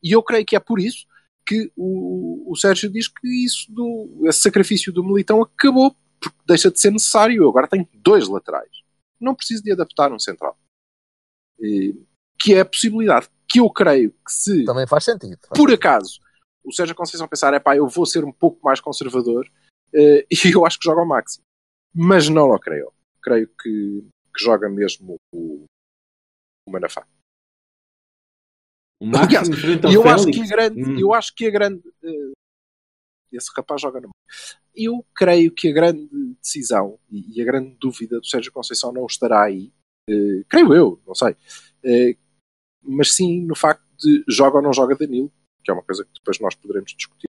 E 0.03 0.11
eu 0.11 0.23
creio 0.23 0.45
que 0.45 0.55
é 0.55 0.59
por 0.59 0.79
isso 0.79 1.05
que 1.45 1.71
o, 1.75 2.51
o 2.51 2.55
Sérgio 2.55 2.89
diz 2.89 3.07
que 3.07 3.27
isso 3.27 3.71
do, 3.71 4.23
esse 4.25 4.41
sacrifício 4.41 4.93
do 4.93 5.03
Militão 5.03 5.41
acabou, 5.41 5.95
porque 6.21 6.37
deixa 6.45 6.69
de 6.69 6.79
ser 6.79 6.91
necessário. 6.91 7.43
Eu 7.43 7.49
agora 7.49 7.67
tenho 7.67 7.87
dois 7.93 8.27
laterais. 8.27 8.69
Não 9.19 9.35
preciso 9.35 9.63
de 9.63 9.71
adaptar 9.71 10.11
um 10.13 10.19
central. 10.19 10.57
E- 11.59 12.05
que 12.39 12.53
é 12.53 12.61
a 12.61 12.65
possibilidade 12.65 13.27
que 13.47 13.59
eu 13.59 13.69
creio 13.69 14.11
que 14.11 14.31
se 14.31 14.63
Também 14.63 14.87
faz 14.87 15.03
sentido. 15.03 15.39
faz 15.41 15.57
por 15.59 15.71
acaso 15.73 16.19
o 16.63 16.71
Sérgio 16.71 16.95
Conceição 16.95 17.27
pensar, 17.27 17.53
é 17.53 17.59
pá, 17.59 17.75
eu 17.75 17.87
vou 17.87 18.05
ser 18.05 18.23
um 18.23 18.31
pouco 18.31 18.59
mais 18.63 18.79
conservador 18.79 19.49
eh, 19.93 20.25
e 20.31 20.51
eu 20.53 20.65
acho 20.65 20.79
que 20.79 20.85
joga 20.85 21.01
o 21.01 21.07
Maxi. 21.07 21.41
Mas 21.93 22.29
não 22.29 22.49
o 22.51 22.59
creio. 22.59 22.93
Creio 23.21 23.47
que, 23.47 24.07
que 24.35 24.43
joga 24.43 24.69
mesmo 24.69 25.15
o, 25.33 25.65
o 26.65 26.71
Manafá. 26.71 27.05
Aliás, 29.01 29.47
E 29.47 29.93
eu 29.93 30.07
acho 30.09 30.25
que 30.31 30.41
a 30.41 30.47
grande, 30.47 30.81
Hum. 30.83 30.99
eu 30.99 31.13
acho 31.13 31.33
que 31.35 31.45
a 31.45 31.49
grande 31.51 31.81
eh, 32.03 32.31
esse 33.31 33.49
rapaz 33.55 33.81
joga 33.81 34.01
no 34.01 34.09
eu 34.75 35.05
creio 35.15 35.51
que 35.53 35.67
a 35.69 35.73
grande 35.73 36.07
decisão 36.41 36.99
e, 37.11 37.37
e 37.37 37.41
a 37.41 37.45
grande 37.45 37.75
dúvida 37.79 38.19
do 38.19 38.25
Sérgio 38.25 38.51
Conceição 38.51 38.91
não 38.93 39.05
estará 39.05 39.43
aí, 39.43 39.71
eh, 40.09 40.43
creio 40.49 40.73
eu, 40.73 41.01
não 41.07 41.15
sei, 41.15 41.35
eh, 41.83 42.15
mas 42.81 43.13
sim 43.13 43.41
no 43.45 43.55
facto 43.55 43.83
de 43.97 44.23
joga 44.29 44.57
ou 44.57 44.63
não 44.63 44.73
joga 44.73 44.95
Danilo, 44.95 45.31
que 45.63 45.71
é 45.71 45.73
uma 45.73 45.83
coisa 45.83 46.05
que 46.05 46.11
depois 46.13 46.39
nós 46.39 46.55
poderemos 46.55 46.93
discutir. 46.93 47.27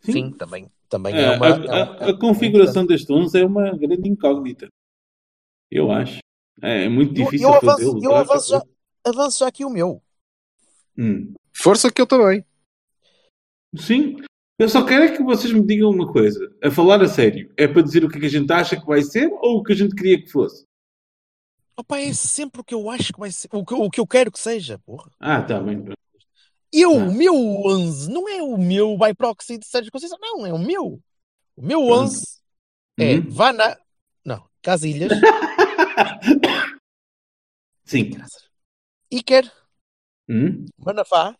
Sim, 0.00 0.30
também, 0.32 0.70
também 0.88 1.14
A, 1.14 1.18
é 1.18 1.30
uma. 1.36 1.46
a- 1.46 1.50
é 1.50 1.70
a- 1.70 2.06
é- 2.06 2.10
a 2.10 2.18
configuração 2.18 2.86
deste 2.86 3.12
11 3.12 3.38
é 3.40 3.44
uma 3.44 3.76
grande 3.76 4.08
incógnita. 4.08 4.68
Eu 5.70 5.90
acho. 5.90 6.18
É, 6.62 6.84
é 6.84 6.88
muito 6.88 7.18
Eu- 7.18 7.24
difícil 7.24 7.48
eu 7.48 7.54
avanço- 7.54 7.66
fazê-lo. 7.78 8.04
eu 8.04 8.14
avanço 8.14 8.50
já- 8.50 8.62
Avanço 9.04 9.38
já 9.38 9.46
aqui 9.48 9.64
o 9.64 9.70
meu. 9.70 10.02
Hum. 10.98 11.32
Força 11.54 11.90
que 11.90 12.00
eu 12.02 12.06
também. 12.06 12.44
Sim. 13.76 14.16
Eu 14.58 14.68
só 14.68 14.84
quero 14.84 15.04
é 15.04 15.16
que 15.16 15.22
vocês 15.22 15.52
me 15.52 15.62
digam 15.64 15.90
uma 15.90 16.10
coisa. 16.12 16.52
A 16.62 16.70
falar 16.70 17.00
a 17.02 17.08
sério. 17.08 17.52
É 17.56 17.68
para 17.68 17.80
dizer 17.82 18.04
o 18.04 18.08
que 18.08 18.16
é 18.18 18.20
que 18.20 18.26
a 18.26 18.30
gente 18.30 18.52
acha 18.52 18.78
que 18.78 18.84
vai 18.86 19.02
ser 19.02 19.28
ou 19.40 19.58
o 19.58 19.62
que 19.62 19.72
a 19.72 19.76
gente 19.76 19.94
queria 19.94 20.20
que 20.20 20.28
fosse? 20.28 20.64
Opa, 21.76 21.98
é 22.00 22.12
sempre 22.12 22.60
o 22.60 22.64
que 22.64 22.74
eu 22.74 22.90
acho 22.90 23.12
que 23.12 23.20
vai 23.20 23.30
ser. 23.30 23.48
O 23.52 23.64
que, 23.64 23.72
o 23.74 23.88
que 23.88 24.00
eu 24.00 24.06
quero 24.06 24.32
que 24.32 24.40
seja, 24.40 24.78
porra. 24.80 25.10
Ah, 25.20 25.40
tá 25.42 25.60
bem. 25.60 25.84
Eu, 26.72 26.90
Ah. 26.90 27.04
o 27.04 27.12
meu 27.14 27.34
11, 27.66 28.10
não 28.10 28.28
é 28.28 28.42
o 28.42 28.58
meu 28.58 28.98
by 28.98 29.14
proxy 29.16 29.58
de 29.58 29.66
Sérgio 29.66 29.92
Conceição, 29.92 30.18
não, 30.20 30.44
é 30.44 30.52
o 30.52 30.58
meu. 30.58 31.00
O 31.56 31.62
meu 31.62 31.80
Pronto. 31.86 32.02
11 32.02 32.24
é 32.98 33.14
Hum? 33.14 33.26
Vana. 33.30 33.78
Não, 34.24 34.44
Casilhas, 34.60 35.08
Sim. 37.84 38.10
Iker, 39.10 39.50
Hum? 40.28 40.66
Manafá, 40.78 41.36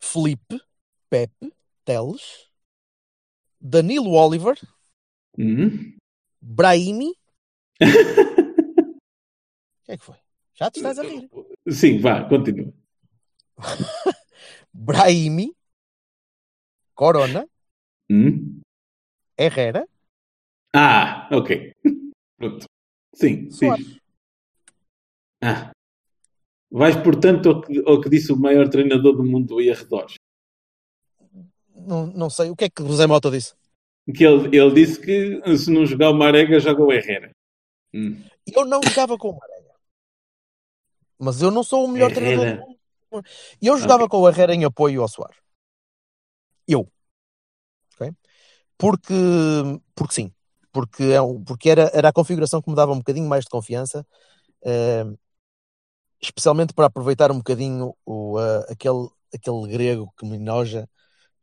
Felipe, 0.00 0.60
Pepe, 1.10 1.52
Teles, 1.84 2.48
Danilo 3.60 4.12
Oliver, 4.14 4.56
Hum? 5.38 5.96
Brahimi. 6.40 7.12
O 9.78 9.86
que 9.86 9.92
é 9.92 9.96
que 9.98 10.04
foi? 10.04 10.16
Já 10.54 10.68
te 10.68 10.78
estás 10.80 10.98
a 10.98 11.02
rir. 11.02 11.30
Sim, 11.70 12.00
vá, 12.00 12.28
continua. 12.28 12.72
Brahimi, 14.74 15.54
Corona, 16.94 17.46
Hum? 18.10 18.60
Herrera, 19.38 19.86
Ah, 20.74 21.28
ok. 21.30 21.72
Pronto. 22.36 22.66
Sim, 23.14 23.50
sim. 23.50 23.68
Ah. 25.42 25.72
Vais, 26.70 26.96
portanto, 26.96 27.48
ao 27.48 27.60
que, 27.62 27.82
ao 27.86 28.00
que 28.00 28.10
disse 28.10 28.32
o 28.32 28.36
maior 28.36 28.68
treinador 28.68 29.16
do 29.16 29.24
mundo 29.24 29.60
e 29.60 29.70
arredores. 29.70 30.14
Não, 31.74 32.06
não 32.06 32.28
sei. 32.28 32.50
O 32.50 32.56
que 32.56 32.64
é 32.64 32.68
que 32.68 32.82
o 32.82 32.86
José 32.86 33.06
Mota 33.06 33.30
disse? 33.30 33.54
Que 34.14 34.24
ele, 34.24 34.56
ele 34.56 34.74
disse 34.74 35.00
que 35.00 35.56
se 35.56 35.70
não 35.70 35.86
jogar 35.86 36.10
o 36.10 36.14
Marega, 36.14 36.60
joga 36.60 36.82
o 36.82 36.92
Herrera. 36.92 37.30
Hum. 37.94 38.22
Eu 38.46 38.64
não 38.64 38.80
jogava 38.82 39.16
com 39.16 39.30
o 39.30 39.38
Marega. 39.38 39.74
Mas 41.18 41.40
eu 41.40 41.50
não 41.50 41.62
sou 41.62 41.84
o 41.84 41.88
melhor 41.88 42.10
Herrera. 42.10 42.36
treinador 42.36 42.66
do 42.66 42.66
mundo. 42.66 42.76
Eu 43.62 43.78
jogava 43.78 44.08
com 44.08 44.18
o 44.18 44.28
Herrera 44.28 44.54
em 44.54 44.64
apoio 44.64 45.02
ao 45.02 45.08
Soares. 45.08 45.38
Eu. 46.68 46.90
Ok? 47.94 48.12
Porque, 48.76 49.14
porque 49.94 50.14
sim. 50.14 50.32
Porque, 50.76 51.04
é 51.04 51.20
um- 51.22 51.42
porque 51.44 51.70
era, 51.70 51.90
era 51.94 52.08
a 52.10 52.12
configuração 52.18 52.60
que 52.62 52.70
me 52.70 52.76
dava 52.76 52.92
um 52.92 52.98
bocadinho 52.98 53.28
mais 53.28 53.44
de 53.44 53.50
confiança. 53.50 54.06
eh, 54.66 55.04
especialmente 56.20 56.72
para 56.74 56.86
aproveitar 56.86 57.30
um 57.30 57.38
bocadinho 57.38 57.94
o, 58.04 58.38
uh, 58.38 58.60
aquele, 58.70 59.08
aquele 59.34 59.68
grego 59.68 60.12
que 60.18 60.26
me 60.26 60.36
enoja 60.36 60.88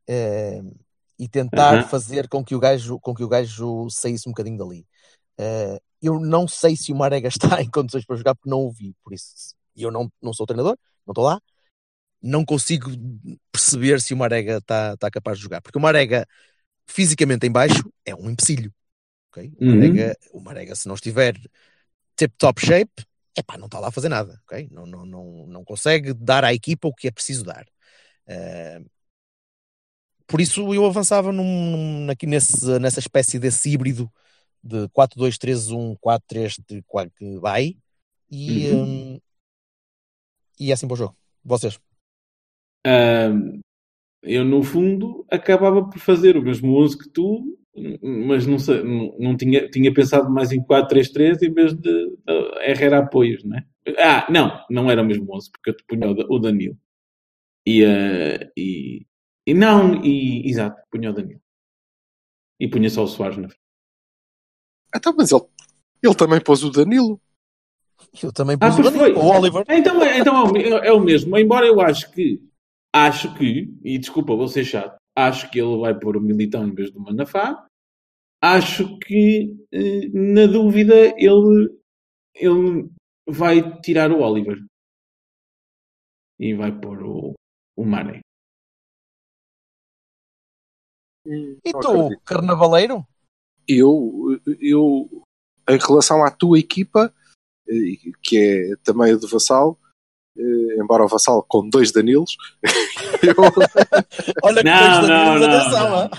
uh, 0.10 0.80
e 1.20 1.28
tentar 1.30 1.80
Aham. 1.80 1.84
fazer 1.84 2.28
com 2.28 2.44
que, 2.44 2.56
o 2.56 2.60
gajo, 2.60 3.00
com 3.00 3.14
que 3.14 3.24
o 3.24 3.30
gajo 3.30 3.90
saísse 3.90 4.28
um 4.28 4.32
bocadinho 4.32 4.58
dali. 4.58 4.86
Uh, 5.40 5.80
eu 6.02 6.20
não 6.20 6.48
sei 6.48 6.76
se 6.76 6.92
o 6.92 6.96
Marega 6.96 7.28
está 7.30 7.62
em 7.62 7.70
condições 7.70 8.06
para 8.06 8.18
jogar 8.18 8.36
porque 8.36 8.50
não 8.50 8.62
o 8.62 8.72
vi, 8.72 8.96
por 9.04 9.14
isso 9.14 9.56
eu 9.76 9.92
não, 9.92 10.12
não 10.22 10.34
sou 10.34 10.46
treinador, 10.46 10.78
não 11.06 11.14
estou 11.14 11.26
lá, 11.26 11.42
não 12.22 12.46
consigo 12.46 12.92
perceber 13.52 14.02
se 14.02 14.14
o 14.14 14.18
Marega 14.18 14.58
está 14.58 14.94
está 14.94 15.12
capaz 15.12 15.38
de 15.38 15.44
jogar, 15.44 15.62
porque 15.62 15.78
o 15.78 15.82
Marega 15.82 16.26
fisicamente 16.88 17.48
em 17.48 17.52
baixo 17.52 17.92
é 18.06 18.16
um 18.16 18.30
empecilho. 18.30 18.74
Ok? 19.34 19.52
O, 19.58 19.66
Uhum. 19.66 19.72
Marega, 19.76 20.18
o 20.32 20.40
Marega, 20.40 20.76
se 20.76 20.88
não 20.88 20.96
estiver 20.96 21.36
tip-top 22.16 22.64
shape, 22.64 23.04
epá, 23.36 23.58
não 23.58 23.66
está 23.66 23.80
lá 23.80 23.88
a 23.88 23.92
fazer 23.92 24.10
nada, 24.10 24.40
ok? 24.46 24.70
Não, 24.72 24.86
não, 24.86 25.06
não, 25.06 25.48
não 25.48 25.64
consegue 25.66 26.14
dar 26.14 26.44
à 26.46 26.54
equipa 26.54 26.88
o 26.88 26.94
que 26.94 27.08
é 27.08 27.12
preciso 27.12 27.44
dar. 27.44 27.66
Uh, 28.28 28.86
por 30.28 30.40
isso 30.40 30.74
eu 30.74 30.86
avançava 30.86 31.32
num, 31.32 32.10
aqui 32.10 32.26
nesse, 32.26 32.80
nessa 32.80 33.00
espécie 33.00 33.40
desse 33.40 33.70
híbrido 33.70 34.12
de 34.64 34.88
4-2-3-1, 34.90 35.98
4-3 36.00 36.58
que 37.16 37.38
vai 37.40 37.76
e, 38.32 38.72
Uhum. 38.72 38.86
hum, 38.86 39.20
e 40.60 40.72
é 40.72 40.74
assim 40.74 40.88
para 40.88 40.94
o 40.94 40.98
jogo. 40.98 41.18
Vocês? 41.44 41.80
Ahm, 42.86 43.60
eu, 44.22 44.46
no 44.46 44.64
fundo, 44.64 45.26
acabava 45.30 45.84
por 45.84 46.00
fazer 46.00 46.38
o 46.38 46.42
mesmo 46.42 46.78
11 46.82 46.98
que 46.98 47.10
tu, 47.10 47.58
mas 48.02 48.46
não, 48.46 48.60
sei, 48.60 48.84
não, 48.84 49.16
não 49.20 49.38
tinha, 49.38 49.68
tinha 49.70 49.94
pensado 49.94 50.30
mais 50.30 50.52
em 50.52 50.62
4-3-3 50.64 51.42
em 51.42 51.52
vez 51.52 51.74
de, 51.74 51.82
de 51.82 52.70
errar 52.70 53.00
apoios, 53.00 53.44
não 53.44 53.58
é? 53.58 53.66
Ah, 53.98 54.28
não, 54.32 54.64
não 54.70 54.90
era 54.92 55.02
o 55.02 55.06
mesmo 55.06 55.34
11, 55.36 55.52
porque 55.52 55.72
eu 55.72 55.76
te 55.76 55.84
punha 55.86 56.10
o, 56.10 56.14
Da- 56.14 56.26
o 56.30 56.40
Danilo. 56.40 56.78
E, 57.66 57.84
ah, 57.86 58.52
e, 58.58 59.06
e 59.48 59.54
não, 59.54 60.04
e 60.04 60.48
exato, 60.50 60.82
punha 60.92 61.10
o 61.12 61.14
Danilo. 61.14 61.42
E 62.60 62.68
punha 62.70 62.90
só 62.90 63.04
o 63.04 63.08
Soares 63.08 63.38
na 63.38 63.50
frente. 63.50 63.62
Então, 64.96 65.14
mas 65.18 65.32
ele, 65.32 65.42
ele 66.04 66.16
também 66.16 66.40
pôs 66.42 66.64
o 66.64 66.70
Danilo. 66.72 67.20
Eu 68.22 68.32
também 68.32 68.58
Ah, 68.60 68.70
pus 68.70 68.78
o 68.80 68.82
pois 68.82 68.94
Danilo, 68.94 69.16
foi. 69.16 69.24
o 69.24 69.38
Oliver. 69.40 69.66
Então, 69.70 70.04
é- 70.04 70.20
então 70.20 70.36
é, 70.36 70.50
o, 70.52 70.78
é 70.86 70.92
o 70.94 71.00
mesmo, 71.00 71.38
embora 71.38 71.66
eu 71.66 71.82
acho 71.82 72.12
que, 72.12 72.40
acho 72.94 73.34
que, 73.36 73.74
e 73.84 73.98
desculpa, 73.98 74.36
vou 74.36 74.48
ser 74.48 74.64
chato, 74.66 74.98
acho 75.16 75.50
que 75.52 75.60
ele 75.60 75.78
vai 75.78 75.98
pôr 75.98 76.18
o 76.18 76.22
Militão 76.22 76.68
em 76.68 76.74
vez 76.74 76.92
do 76.92 77.00
Manafá, 77.00 77.68
acho 78.42 78.98
que, 79.00 79.56
eh, 79.72 80.10
na 80.14 80.46
dúvida, 80.48 80.96
ele, 81.18 81.70
ele 82.36 82.90
vai 83.28 83.80
tirar 83.82 84.12
o 84.12 84.22
Oliver 84.22 84.60
e 86.40 86.54
vai 86.54 86.78
pôr 86.78 87.04
o, 87.04 87.34
o 87.78 87.86
Mané. 87.86 88.20
E 91.26 91.72
tu, 91.72 92.20
carnavaleiro? 92.26 93.06
Eu, 93.66 94.42
eu, 94.60 95.24
em 95.70 95.78
relação 95.78 96.22
à 96.26 96.30
tua 96.30 96.60
equipa, 96.60 97.14
eh, 97.68 97.96
que 98.22 98.38
é 98.38 98.76
também 98.84 99.14
a 99.14 99.16
do 99.16 99.28
Vassal, 99.28 99.80
embora 100.36 101.04
o 101.04 101.08
Vassal 101.08 101.44
com 101.48 101.68
dois 101.70 101.92
Danilos, 101.92 102.36
eu, 103.24 103.36
Olha 104.44 104.58
que 104.58 104.64
Não, 104.64 104.98
dois 105.02 105.08
Danilos, 105.08 105.48
não, 105.48 105.60
atenção. 105.60 106.10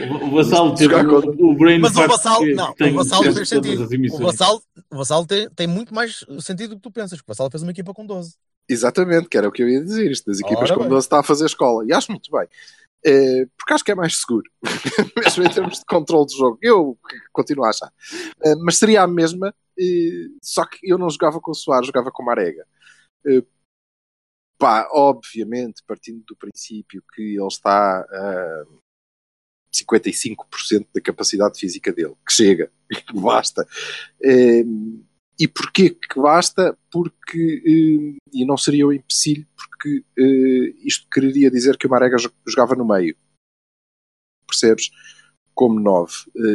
O, 0.00 0.26
o 0.26 0.30
Vassal 0.32 0.74
teve 0.74 0.94
o, 0.94 1.08
contra- 1.08 1.30
o 1.30 1.54
brain 1.56 1.78
Mas 1.78 1.96
o 1.96 2.06
Vassal, 2.08 2.40
que 2.40 2.54
não, 2.54 2.72
tem 2.74 2.92
o 2.92 2.96
Vassal 2.96 3.22
sentido. 3.44 3.84
O. 4.14 4.18
Vassal, 4.18 4.62
o 4.90 4.96
Vassal 4.96 5.24
tem, 5.26 5.48
tem 5.50 5.66
muito 5.66 5.94
mais 5.94 6.24
sentido 6.40 6.70
do 6.70 6.76
que 6.76 6.82
tu 6.82 6.90
pensas. 6.90 7.18
porque 7.20 7.30
O 7.30 7.34
Vassal 7.34 7.50
fez 7.50 7.62
uma 7.62 7.70
equipa 7.70 7.94
com 7.94 8.04
12. 8.04 8.34
exatamente, 8.68 9.28
que 9.28 9.38
era 9.38 9.48
o 9.48 9.52
que 9.52 9.62
eu 9.62 9.68
ia 9.68 9.80
dizer, 9.82 10.10
isto 10.10 10.26
das 10.26 10.40
equipas 10.40 10.70
Ora 10.70 10.74
com 10.74 10.80
bem. 10.80 10.88
12 10.90 11.06
está 11.06 11.20
a 11.20 11.22
fazer 11.22 11.46
escola, 11.46 11.84
e 11.86 11.92
acho 11.92 12.10
muito 12.10 12.30
bem. 12.32 12.48
Eh, 13.06 13.46
porque 13.56 13.74
acho 13.74 13.84
que 13.84 13.92
é 13.92 13.94
mais 13.94 14.16
seguro, 14.18 14.50
mesmo 15.22 15.44
em 15.44 15.50
termos 15.50 15.78
de 15.78 15.84
controle 15.84 16.26
do 16.26 16.32
jogo. 16.36 16.58
Eu 16.62 16.98
continuo 17.32 17.64
a 17.66 17.68
achar. 17.68 17.92
Eh, 18.44 18.54
mas 18.56 18.78
seria 18.78 19.02
a 19.02 19.06
mesma, 19.06 19.54
eh, 19.78 20.28
só 20.42 20.64
que 20.66 20.78
eu 20.82 20.98
não 20.98 21.10
jogava 21.10 21.40
com 21.40 21.50
o 21.50 21.54
Soares, 21.54 21.86
jogava 21.86 22.10
com 22.10 22.22
o 22.22 22.26
Marega. 22.26 22.66
Eh, 23.26 23.42
pá, 24.58 24.88
obviamente, 24.92 25.82
partindo 25.86 26.22
do 26.26 26.36
princípio 26.36 27.02
que 27.14 27.36
ele 27.36 27.46
está 27.46 28.00
a 28.00 28.64
55% 29.74 30.86
da 30.94 31.00
capacidade 31.00 31.58
física 31.58 31.92
dele, 31.92 32.14
que 32.26 32.32
chega, 32.32 32.70
que 33.06 33.20
basta. 33.20 33.66
E 35.36 35.48
porquê 35.48 35.90
que 35.90 36.20
basta? 36.20 36.78
Porque, 36.92 38.16
e 38.32 38.44
não 38.46 38.56
seria 38.56 38.86
um 38.86 38.92
empecilho, 38.92 39.46
porque 39.56 40.04
isto 40.84 41.08
quereria 41.10 41.50
dizer 41.50 41.76
que 41.76 41.86
o 41.88 41.90
Marega 41.90 42.16
jo- 42.16 42.32
jogava 42.46 42.76
no 42.76 42.86
meio. 42.86 43.16
Percebes? 44.46 44.90
Como 45.54 45.78
9. 45.78 46.12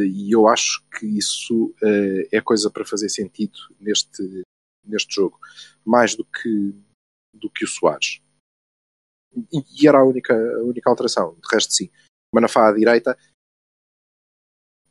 e 0.07 0.33
eu 0.33 0.47
acho 0.47 0.83
que 0.91 1.05
isso 1.05 1.73
eh, 1.81 2.27
é 2.33 2.41
coisa 2.41 2.69
para 2.69 2.85
fazer 2.85 3.07
sentido 3.07 3.57
neste, 3.79 4.43
neste 4.83 5.15
jogo. 5.15 5.39
Mais 5.85 6.15
do 6.15 6.25
que, 6.25 6.73
do 7.33 7.49
que 7.49 7.63
o 7.63 7.67
Soares. 7.67 8.21
E, 9.53 9.63
e 9.81 9.87
era 9.87 9.99
a 9.99 10.03
única, 10.03 10.33
a 10.33 10.63
única 10.63 10.89
alteração. 10.89 11.35
De 11.35 11.47
resto, 11.49 11.73
sim. 11.73 11.89
Manafá 12.33 12.69
à 12.69 12.73
direita. 12.73 13.17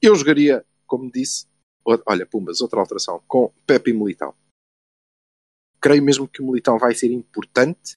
Eu 0.00 0.14
jogaria, 0.14 0.64
como 0.86 1.10
disse, 1.10 1.46
olha, 1.84 2.26
Pumbas, 2.26 2.60
outra 2.60 2.80
alteração, 2.80 3.22
com 3.26 3.52
Pepe 3.66 3.90
e 3.90 3.94
Militão. 3.94 4.34
Creio 5.80 6.02
mesmo 6.02 6.28
que 6.28 6.40
o 6.40 6.46
Militão 6.46 6.78
vai 6.78 6.94
ser 6.94 7.10
importante 7.12 7.92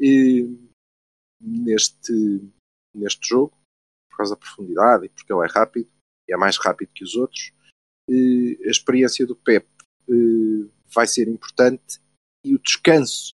eh, 0.00 0.46
neste, 1.40 2.12
neste 2.94 3.28
jogo, 3.28 3.56
por 4.14 4.18
causa 4.18 4.34
da 4.34 4.40
profundidade 4.40 5.06
e 5.06 5.08
porque 5.08 5.32
ele 5.32 5.44
é 5.44 5.48
rápido, 5.50 5.90
e 6.28 6.32
é 6.32 6.36
mais 6.36 6.56
rápido 6.56 6.92
que 6.94 7.02
os 7.02 7.16
outros. 7.16 7.52
Eh, 8.08 8.56
a 8.66 8.70
experiência 8.70 9.26
do 9.26 9.34
Pep 9.34 9.66
eh, 10.08 10.70
vai 10.94 11.06
ser 11.06 11.28
importante 11.28 12.00
e 12.44 12.54
o 12.54 12.58
descanso 12.60 13.32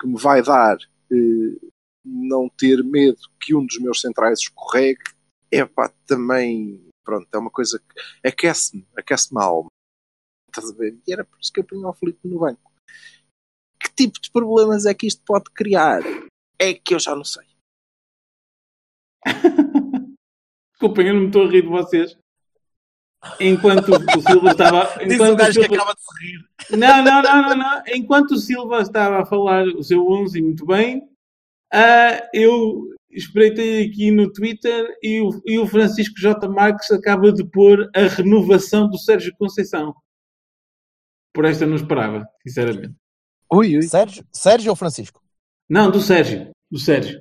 que 0.00 0.06
me 0.06 0.18
vai 0.18 0.42
dar 0.42 0.76
eh, 1.12 1.68
não 2.04 2.48
ter 2.48 2.82
medo 2.82 3.20
que 3.40 3.54
um 3.54 3.64
dos 3.64 3.78
meus 3.78 4.00
centrais 4.00 4.40
escorregue 4.40 5.02
é 5.50 5.64
pá, 5.64 5.92
também 6.06 6.88
pronto, 7.04 7.28
é 7.32 7.38
uma 7.38 7.50
coisa 7.50 7.78
que 7.78 8.28
aquece-me, 8.28 8.86
aquece-me 8.96 9.40
a 9.40 9.44
alma. 9.44 9.70
Estás 10.50 10.70
a 10.70 10.74
ver? 10.74 10.98
E 11.06 11.12
era 11.12 11.24
por 11.24 11.38
isso 11.40 11.52
que 11.52 11.60
eu 11.60 11.64
punha 11.64 11.88
o 11.88 11.94
Filipe 11.94 12.26
no 12.26 12.40
banco. 12.40 12.72
Que 13.80 13.90
tipo 13.94 14.20
de 14.20 14.30
problemas 14.30 14.84
é 14.84 14.92
que 14.92 15.06
isto 15.06 15.22
pode 15.24 15.50
criar? 15.50 16.02
É 16.58 16.74
que 16.74 16.94
eu 16.94 16.98
já 16.98 17.14
não 17.14 17.24
sei. 17.24 17.46
Desculpem, 20.80 21.08
eu 21.08 21.14
não 21.14 21.20
me 21.22 21.26
estou 21.26 21.42
a 21.44 21.50
rir 21.50 21.62
de 21.62 21.68
vocês. 21.68 22.16
Enquanto 23.40 23.88
o 23.88 23.98
Silva 24.22 24.50
estava. 24.52 24.84
Diz 25.04 25.08
o 25.10 25.12
enquanto 25.14 25.36
gajo 25.38 25.60
que 25.60 25.66
Silva- 25.66 25.74
acaba 25.82 25.94
de 25.94 26.00
se 26.02 26.24
rir. 26.24 26.78
Não, 26.78 27.02
não, 27.04 27.22
não, 27.22 27.42
não, 27.42 27.56
não. 27.56 27.82
Enquanto 27.88 28.30
o 28.32 28.38
Silva 28.38 28.80
estava 28.80 29.22
a 29.22 29.26
falar 29.26 29.66
o 29.66 29.82
seu 29.82 30.06
11 30.08 30.40
muito 30.40 30.64
bem, 30.64 31.02
ah, 31.72 32.28
eu 32.32 32.84
espreitei 33.10 33.86
aqui 33.88 34.12
no 34.12 34.32
Twitter 34.32 34.96
e 35.02 35.20
o, 35.20 35.30
e 35.44 35.58
o 35.58 35.66
Francisco 35.66 36.14
J. 36.20 36.48
Marques 36.48 36.90
acaba 36.92 37.32
de 37.32 37.44
pôr 37.44 37.90
a 37.94 38.02
renovação 38.02 38.88
do 38.88 38.98
Sérgio 38.98 39.34
Conceição. 39.36 39.92
Por 41.34 41.44
esta 41.44 41.64
eu 41.64 41.68
não 41.68 41.76
esperava, 41.76 42.24
sinceramente. 42.46 42.94
Ui, 43.52 43.76
ui. 43.76 43.82
Sérgio, 43.82 44.24
Sérgio 44.32 44.70
ou 44.70 44.76
Francisco? 44.76 45.20
Não, 45.68 45.90
do 45.90 46.00
Sérgio. 46.00 46.52
Do 46.70 46.78
Sérgio. 46.78 47.18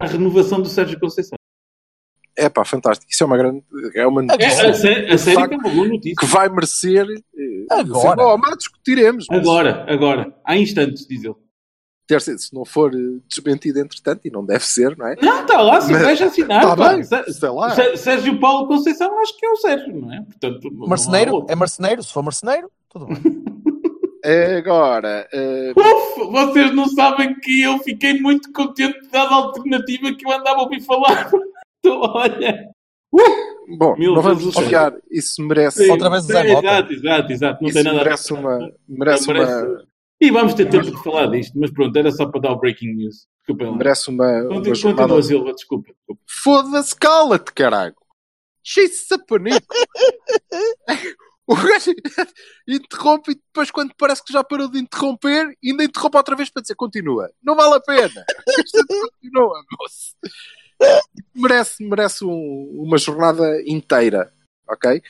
A 0.00 0.06
renovação 0.06 0.60
do 0.60 0.68
Sérgio 0.68 0.98
Conceição. 1.00 1.35
É 2.38 2.48
pá, 2.48 2.64
fantástico. 2.64 3.10
Isso 3.10 3.22
é 3.22 3.26
uma 3.26 3.36
grande. 3.36 3.62
É 3.94 4.06
uma 4.06 4.22
É, 4.22 4.26
notícia 4.26 4.68
a, 4.70 4.74
sé- 4.74 5.06
a 5.10 5.16
sério 5.18 5.48
que 5.48 5.54
é 5.54 5.58
uma 5.58 5.70
boa 5.70 5.86
que 5.86 5.92
notícia. 5.94 6.28
vai 6.28 6.48
merecer. 6.48 7.06
eh, 7.08 7.66
Agora. 7.70 8.16
Bom, 8.16 8.38
mas 8.38 8.58
discutiremos. 8.58 9.26
mas 9.30 9.40
Agora, 9.40 9.86
agora. 9.88 10.34
Há 10.44 10.56
instantes, 10.56 11.06
diz 11.06 11.24
ele. 11.24 11.34
se 12.38 12.54
não 12.54 12.64
for 12.64 12.92
eh, 12.94 12.98
desmentido 13.26 13.80
entretanto, 13.80 14.20
e 14.26 14.30
não 14.30 14.44
deve 14.44 14.64
ser, 14.64 14.96
não 14.98 15.06
é? 15.08 15.16
Não, 15.22 15.40
está 15.42 15.60
lá, 15.62 15.80
se 15.80 15.90
Mas- 15.92 16.02
vais 16.02 16.22
assinar. 16.22 16.62
Tá 16.62 16.76
pá. 16.76 16.92
bem, 16.94 17.02
sei 17.04 17.48
lá. 17.48 17.70
Sé- 17.70 17.96
Sérgio 17.96 18.38
Paulo 18.38 18.68
Conceição, 18.68 19.18
acho 19.20 19.36
que 19.38 19.46
é 19.46 19.50
o 19.50 19.56
Sérgio, 19.56 19.96
não 20.00 20.12
é? 20.12 20.20
Portanto, 20.22 20.70
Marceneiro? 20.72 21.46
É 21.48 21.54
marceneiro? 21.54 22.02
Se 22.02 22.12
for 22.12 22.22
marceneiro, 22.22 22.70
tudo 22.90 23.06
bem. 23.06 23.16
Agora, 24.58 25.28
eh, 25.32 25.72
Uf, 25.76 26.30
vocês 26.32 26.74
não 26.74 26.88
sabem 26.88 27.38
que 27.38 27.62
eu 27.62 27.78
fiquei 27.78 28.20
muito 28.20 28.50
contente 28.52 28.98
dada 29.10 29.30
a 29.30 29.34
alternativa 29.36 30.12
que 30.12 30.26
eu 30.26 30.32
andava 30.32 30.58
a 30.60 30.62
ouvir 30.64 30.80
falar. 30.80 31.30
Olha. 31.88 32.68
bom, 33.78 33.96
Mil 33.96 34.14
não 34.14 34.22
vamos 34.22 34.44
desfiar. 34.44 34.92
Isso 35.10 35.42
merece, 35.42 35.84
Sim, 35.84 35.90
Outra 35.90 36.10
vez 36.10 36.26
Mota. 36.26 36.46
Exato, 36.46 36.92
exato, 36.92 37.32
exato. 37.32 37.62
Não 37.62 37.68
isso 37.68 37.74
tem 37.74 37.84
nada 37.84 37.96
a 37.96 37.98
ver. 37.98 38.04
merece 38.04 38.32
uma. 38.32 38.58
Merece 38.88 39.30
uma. 39.30 39.86
E 40.20 40.30
vamos 40.30 40.54
ter 40.54 40.66
tempo 40.68 40.90
de 40.90 41.02
falar 41.02 41.26
disto, 41.26 41.58
mas 41.58 41.70
pronto, 41.70 41.94
era 41.96 42.10
só 42.10 42.26
para 42.26 42.40
dar 42.40 42.52
o 42.52 42.56
breaking 42.58 42.94
news. 42.94 43.26
Desculpem 43.40 43.70
lá. 43.70 43.76
Merece 43.76 44.08
uma. 44.10 44.24
uma 44.42 44.48
Continua, 44.54 44.74
jornada- 44.74 45.22
Silva, 45.22 45.52
desculpa. 45.52 45.92
desculpa. 45.92 46.22
Foda-se, 46.26 46.96
cala-te, 46.96 47.52
caralho! 47.52 47.94
Cheio-se 48.64 49.18
panico! 49.26 49.66
O 51.48 51.54
gajo 51.54 51.92
interrompe 52.66 53.30
e 53.30 53.34
depois, 53.36 53.70
quando 53.70 53.94
parece 53.96 54.24
que 54.24 54.32
já 54.32 54.42
parou 54.42 54.68
de 54.68 54.80
interromper, 54.80 55.56
ainda 55.64 55.84
interrompe 55.84 56.16
outra 56.16 56.34
vez 56.34 56.50
para 56.50 56.60
dizer 56.60 56.74
continua. 56.74 57.30
Não 57.40 57.54
vale 57.54 57.76
a 57.76 57.80
pena. 57.80 58.24
Isto 58.58 58.84
continua, 58.88 59.62
moço. 59.78 60.16
Merece, 61.34 61.84
merece 61.84 62.24
um- 62.24 62.82
uma 62.82 62.98
jornada 62.98 63.62
inteira. 63.66 64.32
Ok? 64.68 65.00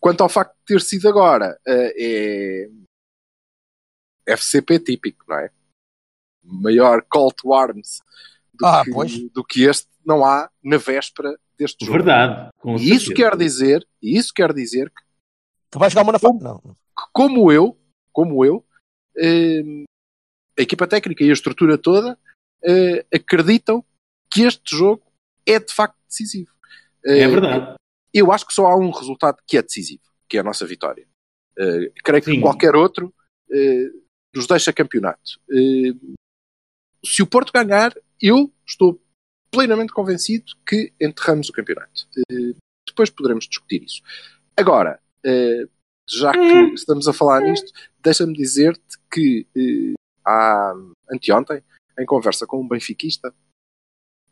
Quanto 0.00 0.22
ao 0.22 0.28
facto 0.28 0.54
de 0.58 0.64
ter 0.64 0.80
sido 0.80 1.08
agora, 1.08 1.58
eh, 1.66 2.70
é 4.26 4.32
FCP 4.32 4.78
típico, 4.78 5.24
não 5.28 5.38
é? 5.38 5.50
Maior 6.44 7.02
call 7.10 7.30
to 7.32 7.52
arms 7.52 8.00
do, 8.54 8.64
Ah, 8.66 8.82
que, 8.84 9.28
do 9.30 9.44
que 9.44 9.64
este 9.64 9.88
não 10.04 10.24
há 10.24 10.50
na 10.62 10.76
véspera 10.78 11.38
deste 11.58 11.84
jogo. 11.84 11.98
Verdade. 11.98 12.50
com 12.58 12.76
E 12.76 12.90
isso 12.94 13.06
certeza. 13.06 13.14
quer 13.30 13.36
dizer, 13.36 13.88
e 14.00 14.16
isso 14.18 14.32
quer 14.34 14.52
dizer 14.52 14.90
que 14.90 15.02
Que 15.72 15.78
vai 15.78 15.90
jogar 15.90 16.02
uma 16.02 16.12
na 16.12 16.18
fa- 16.18 16.32
Não. 16.32 16.76
como 17.12 17.50
eu, 17.52 17.78
como 18.12 18.44
eu, 18.44 18.64
eh, 19.16 19.62
a 20.58 20.62
equipa 20.62 20.86
técnica 20.86 21.22
e 21.22 21.30
a 21.30 21.32
estrutura 21.34 21.76
toda 21.78 22.18
eh, 22.64 23.04
acreditam 23.14 23.84
que 24.30 24.42
este 24.42 24.74
jogo 24.76 25.02
é 25.46 25.58
de 25.58 25.72
facto 25.72 25.96
decisivo. 26.08 26.50
É 27.04 27.20
Eh, 27.20 27.28
verdade. 27.28 27.74
Eu 28.14 28.30
acho 28.30 28.46
que 28.46 28.52
só 28.52 28.66
há 28.66 28.76
um 28.76 28.90
resultado 28.90 29.38
que 29.46 29.56
é 29.56 29.62
decisivo, 29.62 30.02
que 30.28 30.36
é 30.36 30.40
a 30.40 30.44
nossa 30.44 30.66
vitória. 30.66 31.06
Eh, 31.58 31.92
creio 32.04 32.22
que 32.22 32.30
Sim. 32.32 32.40
qualquer 32.40 32.74
outro 32.76 33.12
eh, 33.50 33.88
nos 34.34 34.46
deixa 34.46 34.72
campeonato. 34.72 35.40
Se 37.04 37.22
o 37.22 37.26
Porto 37.26 37.52
ganhar, 37.52 37.92
eu 38.20 38.52
estou 38.66 39.02
plenamente 39.50 39.92
convencido 39.92 40.52
que 40.66 40.92
enterramos 41.00 41.48
o 41.48 41.52
campeonato. 41.52 42.06
Depois 42.86 43.10
poderemos 43.10 43.46
discutir 43.46 43.82
isso. 43.82 44.00
Agora, 44.56 45.00
já 46.08 46.32
que 46.32 46.74
estamos 46.74 47.06
a 47.08 47.12
falar 47.12 47.40
nisto, 47.42 47.70
deixa-me 48.02 48.32
dizer-te 48.34 48.96
que 49.12 49.46
há 50.24 50.72
anteontem, 51.10 51.62
em 51.98 52.06
conversa 52.06 52.46
com 52.46 52.60
um 52.62 52.68
benfiquista, 52.68 53.34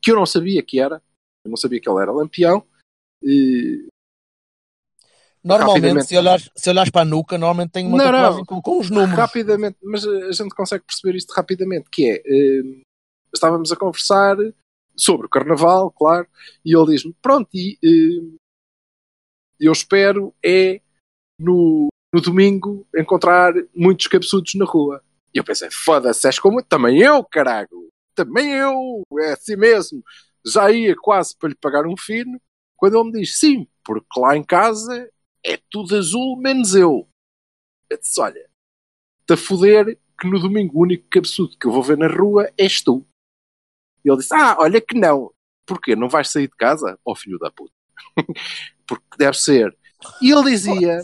que 0.02 0.10
eu 0.10 0.16
não 0.16 0.26
sabia 0.26 0.62
que 0.62 0.80
era, 0.80 1.02
eu 1.44 1.50
não 1.50 1.56
sabia 1.56 1.80
que 1.80 1.88
ele 1.88 2.00
era 2.02 2.12
lampião, 2.12 2.64
eh, 3.24 3.88
Normalmente, 5.42 5.74
Rapidamente. 5.80 6.06
se 6.08 6.18
olhares, 6.18 6.50
se 6.54 6.68
olhares 6.70 6.90
para 6.90 7.00
a 7.00 7.04
nuca, 7.04 7.38
normalmente 7.38 7.70
tem 7.72 7.86
uma 7.86 7.96
Não, 7.96 8.12
não. 8.12 8.44
com, 8.44 8.60
com 8.60 8.78
os 8.78 8.90
números. 8.90 9.16
rapidamente, 9.16 9.78
mas 9.82 10.04
eh, 10.04 10.24
a 10.28 10.32
gente 10.32 10.54
consegue 10.54 10.84
perceber 10.84 11.16
isto 11.16 11.32
rapidamente, 11.32 11.88
que 11.90 12.10
é, 12.10 12.16
eh, 12.16 12.82
estávamos 13.32 13.72
a 13.72 13.76
conversar 13.76 14.36
sobre 14.94 15.26
o 15.26 15.30
Carnaval, 15.30 15.90
claro, 15.92 16.26
e 16.62 16.76
ele 16.76 16.92
diz-me, 16.92 17.14
pronto, 17.22 17.48
e 17.54 17.78
eh, 17.82 18.36
eu 19.58 19.72
espero 19.72 20.34
é 20.44 20.82
no, 21.38 21.88
no 22.12 22.20
domingo 22.20 22.86
encontrar 22.94 23.54
muitos 23.74 24.06
cabeçudos 24.08 24.54
na 24.56 24.66
rua. 24.66 25.02
E 25.34 25.38
eu 25.38 25.44
pensei, 25.44 25.70
foda-se, 25.70 26.26
és 26.26 26.38
como 26.38 26.62
também 26.62 27.00
eu, 27.00 27.24
caralho, 27.24 27.88
também 28.14 28.52
eu, 28.52 29.02
é 29.20 29.32
assim 29.32 29.56
mesmo. 29.56 30.02
Já 30.46 30.70
ia 30.70 30.94
quase 30.96 31.36
para 31.36 31.48
lhe 31.50 31.54
pagar 31.54 31.86
um 31.86 31.96
fino, 31.96 32.40
quando 32.76 32.98
ele 32.98 33.10
me 33.10 33.20
diz, 33.20 33.38
sim, 33.38 33.68
porque 33.84 34.18
lá 34.18 34.36
em 34.36 34.42
casa 34.44 35.10
é 35.44 35.58
tudo 35.70 35.96
azul 35.96 36.36
menos 36.36 36.74
eu. 36.74 37.08
Eu 37.88 37.98
disse, 37.98 38.20
olha, 38.20 38.48
a 39.30 39.36
foder 39.36 39.98
que 40.20 40.28
no 40.28 40.38
domingo 40.38 40.78
o 40.78 40.82
único 40.82 41.08
cabeçudo 41.08 41.56
que 41.58 41.66
eu 41.66 41.72
vou 41.72 41.82
ver 41.82 41.96
na 41.96 42.08
rua 42.08 42.50
és 42.58 42.82
tu. 42.82 43.06
E 44.04 44.08
ele 44.10 44.18
disse: 44.18 44.34
Ah, 44.34 44.56
olha 44.58 44.80
que 44.80 44.98
não. 44.98 45.32
Porquê? 45.66 45.94
Não 45.94 46.08
vais 46.08 46.28
sair 46.30 46.48
de 46.48 46.56
casa? 46.56 46.98
Ó 47.04 47.14
filho 47.14 47.38
da 47.38 47.50
puta. 47.50 47.72
Porque 48.86 49.04
deve 49.18 49.36
ser. 49.38 49.76
E 50.20 50.30
ele 50.32 50.50
dizia: 50.50 51.02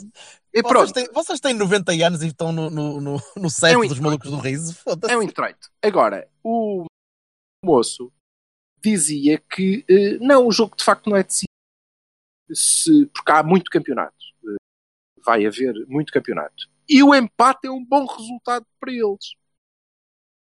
E 0.53 0.63
Vocês 0.63 0.93
têm, 0.93 1.09
vocês 1.13 1.41
têm 1.41 1.55
90 1.55 1.93
anos 1.93 2.23
e 2.23 2.29
estão 2.29 2.53
no, 2.53 2.69
no, 2.69 3.01
no, 3.01 3.23
no 3.37 3.51
set 3.51 3.75
É 3.75 3.79
um- 3.79 3.87
dos 3.87 4.01
malucos 4.01 4.31
do 4.31 4.39
riso. 4.39 4.77
É 5.09 5.17
um 5.17 5.23
entreito. 5.23 5.69
Agora, 5.83 6.29
o 6.43 6.87
moço 7.67 8.13
dizia 8.81 9.39
que 9.39 9.85
eh, 9.89 10.19
não, 10.21 10.47
o 10.47 10.53
jogo 10.53 10.77
de 10.77 10.85
facto 10.85 11.11
não 11.11 11.17
é 11.17 11.23
decidido. 11.23 11.47
Se, 12.53 13.07
porque 13.07 13.33
há 13.33 13.43
muito 13.43 13.71
campeonato. 13.71 14.15
Eh, 14.45 14.57
vai 15.25 15.45
haver 15.45 15.75
muito 15.89 16.13
campeonato. 16.13 16.69
E 16.89 17.03
o 17.03 17.15
empate 17.15 17.67
é 17.67 17.71
um 17.71 17.85
bom 17.85 18.07
resultado 18.07 18.65
para 18.79 18.93
eles. 18.93 19.35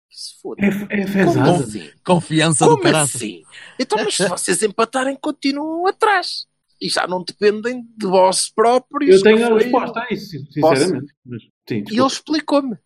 Se 0.09 0.41
foda. 0.41 0.61
É, 0.63 0.67
é 0.67 1.25
Como 1.25 1.55
assim? 1.55 1.91
Confiança 2.05 2.65
do 2.65 2.71
Como 2.71 2.83
caralho. 2.83 3.03
assim? 3.03 3.43
Então, 3.79 3.97
mas 4.03 4.15
se 4.15 4.27
vocês 4.27 4.61
empatarem, 4.63 5.15
continuam 5.15 5.87
atrás. 5.87 6.47
E 6.81 6.89
já 6.89 7.05
não 7.07 7.23
dependem 7.23 7.85
de 7.95 8.07
vós 8.07 8.49
próprios. 8.49 9.17
Eu 9.17 9.23
tenho 9.23 9.53
a 9.53 9.57
resposta 9.57 9.99
a 9.99 10.07
isso, 10.11 10.37
sinceramente. 10.51 11.13
Mas, 11.23 11.43
sim, 11.67 11.83
E 11.91 11.97
ele 11.99 12.07
explicou-me 12.07 12.77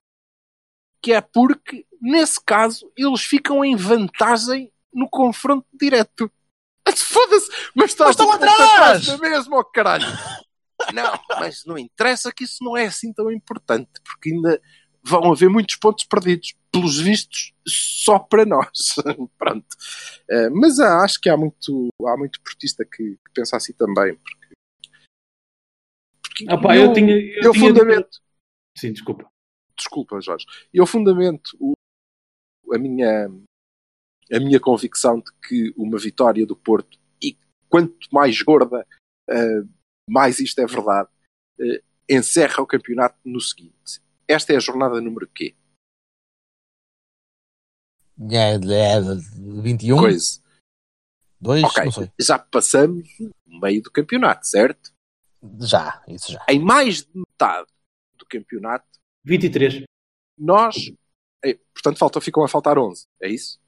que 1.06 1.14
é 1.14 1.22
porque, 1.22 1.86
nesse 2.02 2.44
caso, 2.44 2.92
eles 2.98 3.22
ficam 3.22 3.64
em 3.64 3.76
vantagem 3.76 4.72
no 4.92 5.08
confronto 5.08 5.68
direto. 5.72 6.32
Mas 6.84 7.00
Foda-se, 7.00 7.48
mas 7.76 7.92
estás 7.92 8.18
Mas 8.18 8.26
estão 8.28 8.32
atrás! 8.32 9.06
da 9.06 9.18
mesmo, 9.20 9.56
ó 9.56 9.64
caralho. 9.64 10.08
Não, 10.92 11.18
mas 11.40 11.64
não 11.66 11.78
interessa 11.78 12.34
que 12.34 12.44
isso 12.44 12.62
não 12.62 12.76
é 12.76 12.86
assim 12.86 13.14
tão 13.14 13.32
importante, 13.32 13.90
porque 14.04 14.32
ainda 14.32 14.62
vão 15.02 15.32
haver 15.32 15.50
muitos 15.50 15.78
pontos 15.78 16.04
perdidos, 16.04 16.54
pelos 16.70 17.00
vistos, 17.00 17.54
só 17.66 18.20
para 18.20 18.46
nós. 18.46 18.96
Pronto. 19.40 19.66
Eh, 20.30 20.50
mas 20.50 20.78
ah, 20.80 21.00
acho 21.00 21.20
que 21.22 21.30
há 21.30 21.38
muito, 21.38 21.88
há 22.06 22.18
muito 22.18 22.42
portista 22.42 22.84
que, 22.84 22.98
que 23.04 23.32
pensa 23.34 23.56
assim 23.56 23.72
também, 23.72 24.16
porque. 24.16 24.54
porque 26.22 26.46
Ah, 26.50 26.58
pá, 26.58 26.76
eu, 26.76 26.92
tinha. 26.92 27.16
Eu, 27.16 27.44
eu 27.44 27.52
tinha 27.54 27.68
fundamento 27.68 28.20
Sim, 28.78 28.92
desculpa. 28.92 29.26
Desculpa, 29.78 30.20
Jorge. 30.22 30.46
Eu 30.74 30.86
fundamento 30.86 31.56
o- 31.60 31.74
a 32.74 32.78
minha 32.78 33.28
a 34.34 34.40
minha 34.40 34.60
convicção 34.60 35.20
de 35.20 35.32
que 35.48 35.72
uma 35.78 36.00
vitória 36.00 36.48
do 36.48 36.56
Porto 36.56 36.98
e 37.22 37.38
quanto 37.70 37.96
mais 38.12 38.42
gorda, 38.42 38.84
eh, 39.30 39.62
mais 40.10 40.40
isto 40.40 40.60
é 40.60 40.66
verdade, 40.66 41.08
eh, 41.60 41.84
encerra 42.10 42.64
o 42.64 42.66
campeonato 42.66 43.20
no 43.24 43.40
seguinte. 43.40 44.02
Esta 44.28 44.54
é 44.54 44.56
a 44.56 44.60
jornada 44.60 45.00
número 45.00 45.28
quê? 45.28 45.56
É, 48.32 48.56
é, 48.56 49.00
21, 49.62 49.98
Coisa. 50.00 50.42
2, 51.40 51.64
Ok. 51.64 51.84
não 51.86 51.92
sei. 51.92 52.12
Já 52.20 52.40
passamos 52.40 53.08
o 53.46 53.60
meio 53.60 53.84
do 53.84 53.92
campeonato, 53.92 54.48
certo? 54.48 54.92
Já, 55.62 56.04
isso 56.08 56.32
já. 56.32 56.44
Em 56.50 56.60
mais 56.60 57.04
de 57.04 57.12
metade 57.16 57.68
do 58.18 58.26
campeonato, 58.26 58.88
23. 59.26 59.84
nós. 60.38 60.76
portanto, 61.74 61.98
faltam, 61.98 62.22
ficam 62.22 62.44
a 62.44 62.48
faltar 62.48 62.78
11. 62.78 63.06
É 63.22 63.30
isso? 63.30 63.60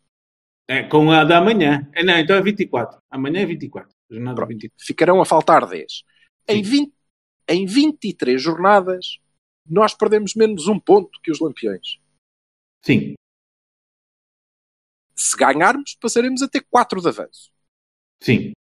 É, 0.67 0.84
com 0.84 1.12
a 1.12 1.24
da 1.24 1.38
amanhã. 1.38 1.89
É, 1.93 2.04
não, 2.04 2.17
então 2.17 2.36
é 2.36 2.41
24. 2.41 3.02
Amanhã 3.10 3.41
é 3.41 3.46
24. 3.46 3.89
Jornada 4.10 4.36
Pronto. 4.36 4.50
24. 4.50 4.86
ficarão 4.86 5.22
a 5.22 5.26
faltar 5.26 5.67
10. 5.67 6.04
Em, 6.48 6.63
Sim. 6.63 6.70
20, 6.70 6.93
em 7.50 7.65
23 7.65 8.41
jornadas, 8.41 9.20
nós 9.65 9.93
perdemos 9.93 10.36
menos 10.36 10.67
um 10.67 10.80
ponto 10.80 11.20
que 11.22 11.32
os 11.32 11.39
Lampiões. 11.39 12.00
Sim. 12.84 13.15
Se 15.15 15.36
ganharmos, 15.36 15.96
passaremos 16.00 16.41
a 16.41 16.48
ter 16.48 16.62
4 16.70 17.02
de 17.02 17.08
avanço. 17.08 17.50
Sim. 18.22 18.52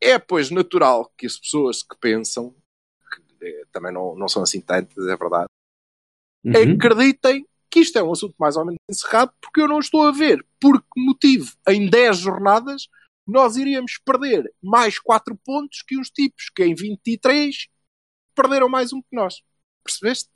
É, 0.00 0.18
pois, 0.18 0.50
natural 0.50 1.12
que 1.16 1.26
as 1.26 1.38
pessoas 1.38 1.82
que 1.82 1.96
pensam, 1.98 2.54
que 3.10 3.46
eh, 3.46 3.64
também 3.72 3.92
não, 3.92 4.14
não 4.16 4.28
são 4.28 4.42
assim 4.42 4.60
tantas, 4.60 5.06
é 5.06 5.16
verdade, 5.16 5.46
Uhum. 6.44 6.74
acreditem 6.74 7.46
que 7.70 7.80
isto 7.80 7.98
é 7.98 8.02
um 8.02 8.12
assunto 8.12 8.34
mais 8.38 8.56
ou 8.56 8.64
menos 8.64 8.80
encerrado, 8.90 9.32
porque 9.40 9.60
eu 9.60 9.68
não 9.68 9.78
estou 9.78 10.06
a 10.06 10.12
ver 10.12 10.44
por 10.60 10.80
que 10.80 11.00
motivo, 11.00 11.52
em 11.68 11.88
10 11.88 12.18
jornadas, 12.18 12.88
nós 13.26 13.56
iríamos 13.56 13.98
perder 14.04 14.52
mais 14.62 14.98
4 14.98 15.34
pontos 15.44 15.82
que 15.82 15.98
uns 15.98 16.10
tipos 16.10 16.50
que 16.54 16.64
em 16.64 16.74
23 16.74 17.68
perderam 18.34 18.68
mais 18.68 18.92
um 18.92 19.00
que 19.00 19.08
nós. 19.12 19.42
Percebeste? 19.84 20.30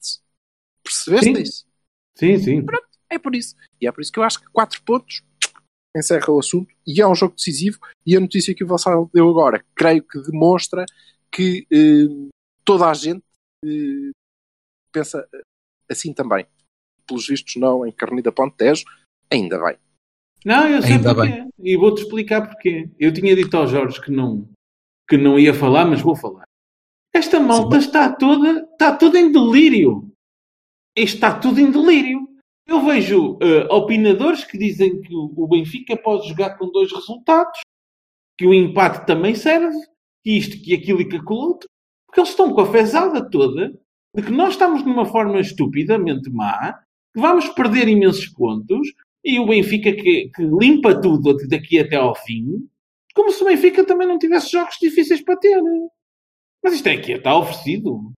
Percebeste 0.82 1.34
Sim. 1.34 1.42
isso? 1.42 1.66
Sim, 2.14 2.38
sim. 2.38 2.66
É 3.10 3.18
por 3.18 3.34
isso. 3.34 3.54
E 3.80 3.86
é 3.86 3.92
por 3.92 4.00
isso 4.00 4.12
que 4.12 4.18
eu 4.18 4.22
acho 4.22 4.40
que 4.40 4.46
4 4.50 4.82
pontos 4.82 5.22
encerra 5.96 6.30
o 6.30 6.38
assunto 6.38 6.74
e 6.86 7.00
é 7.00 7.06
um 7.06 7.14
jogo 7.14 7.34
decisivo. 7.34 7.78
E 8.04 8.16
a 8.16 8.20
notícia 8.20 8.54
que 8.54 8.64
o 8.64 8.66
Vassal 8.66 9.10
deu 9.12 9.28
agora, 9.28 9.64
creio 9.74 10.02
que 10.02 10.20
demonstra 10.22 10.84
que 11.30 11.66
eh, 11.70 12.30
toda 12.64 12.88
a 12.88 12.94
gente 12.94 13.24
eh, 13.64 14.10
pensa 14.92 15.28
assim 15.90 16.12
também. 16.12 16.46
Pelos 17.06 17.26
vistos, 17.26 17.56
não 17.56 17.86
em 17.86 17.92
Carnida 17.92 18.32
Ponte 18.32 18.56
Tejo, 18.56 18.84
ainda 19.30 19.62
bem. 19.62 19.76
Não, 20.44 20.68
eu 20.68 20.82
sei 20.82 20.92
Ainda 20.92 21.14
porquê. 21.14 21.44
E 21.58 21.76
vou-te 21.76 22.02
explicar 22.02 22.46
porquê. 22.46 22.88
Eu 22.98 23.12
tinha 23.12 23.34
dito 23.34 23.56
ao 23.56 23.66
Jorge 23.66 24.00
que 24.00 24.10
não, 24.10 24.48
que 25.08 25.16
não 25.16 25.38
ia 25.38 25.52
falar, 25.52 25.84
mas 25.84 26.00
vou 26.00 26.14
falar. 26.14 26.44
Esta 27.12 27.40
malta 27.40 27.78
está 27.78 28.12
toda, 28.12 28.68
está 28.72 28.94
toda 28.94 29.18
em 29.18 29.32
delírio. 29.32 30.12
Está 30.94 31.38
tudo 31.38 31.60
em 31.60 31.70
delírio. 31.70 32.28
Eu 32.66 32.84
vejo 32.84 33.38
eh, 33.40 33.66
opinadores 33.72 34.44
que 34.44 34.58
dizem 34.58 35.00
que 35.00 35.14
o 35.14 35.32
o 35.36 35.48
Benfica 35.48 35.96
pode 35.96 36.28
jogar 36.28 36.58
com 36.58 36.70
dois 36.70 36.92
resultados, 36.92 37.60
que 38.36 38.46
o 38.46 38.52
empate 38.52 39.06
também 39.06 39.34
serve, 39.34 39.76
que 40.22 40.36
isto, 40.36 40.62
que 40.62 40.74
aquilo 40.74 41.00
e 41.00 41.08
que 41.08 41.16
aquilo 41.16 41.38
outro. 41.38 41.68
Porque 42.06 42.20
eles 42.20 42.30
estão 42.30 42.52
com 42.52 42.60
a 42.60 42.70
fezada 42.70 43.28
toda 43.30 43.72
de 44.16 44.22
que 44.22 44.32
nós 44.32 44.54
estamos 44.54 44.82
numa 44.82 45.04
forma 45.04 45.38
estupidamente 45.40 46.30
má, 46.30 46.72
que 47.14 47.20
vamos 47.20 47.48
perder 47.50 47.86
imensos 47.86 48.26
pontos, 48.28 48.88
e 49.22 49.38
o 49.38 49.46
Benfica 49.46 49.92
que, 49.92 50.30
que 50.34 50.42
limpa 50.42 50.98
tudo 50.98 51.36
daqui 51.48 51.78
até 51.78 51.96
ao 51.96 52.14
fim, 52.14 52.66
como 53.14 53.30
se 53.30 53.42
o 53.42 53.46
Benfica 53.46 53.84
também 53.84 54.08
não 54.08 54.18
tivesse 54.18 54.52
jogos 54.52 54.76
difíceis 54.80 55.22
para 55.22 55.36
ter. 55.36 55.60
Mas 56.62 56.74
isto 56.74 56.86
é 56.86 56.96
que 56.96 57.12
está 57.12 57.36
oferecido. 57.36 58.12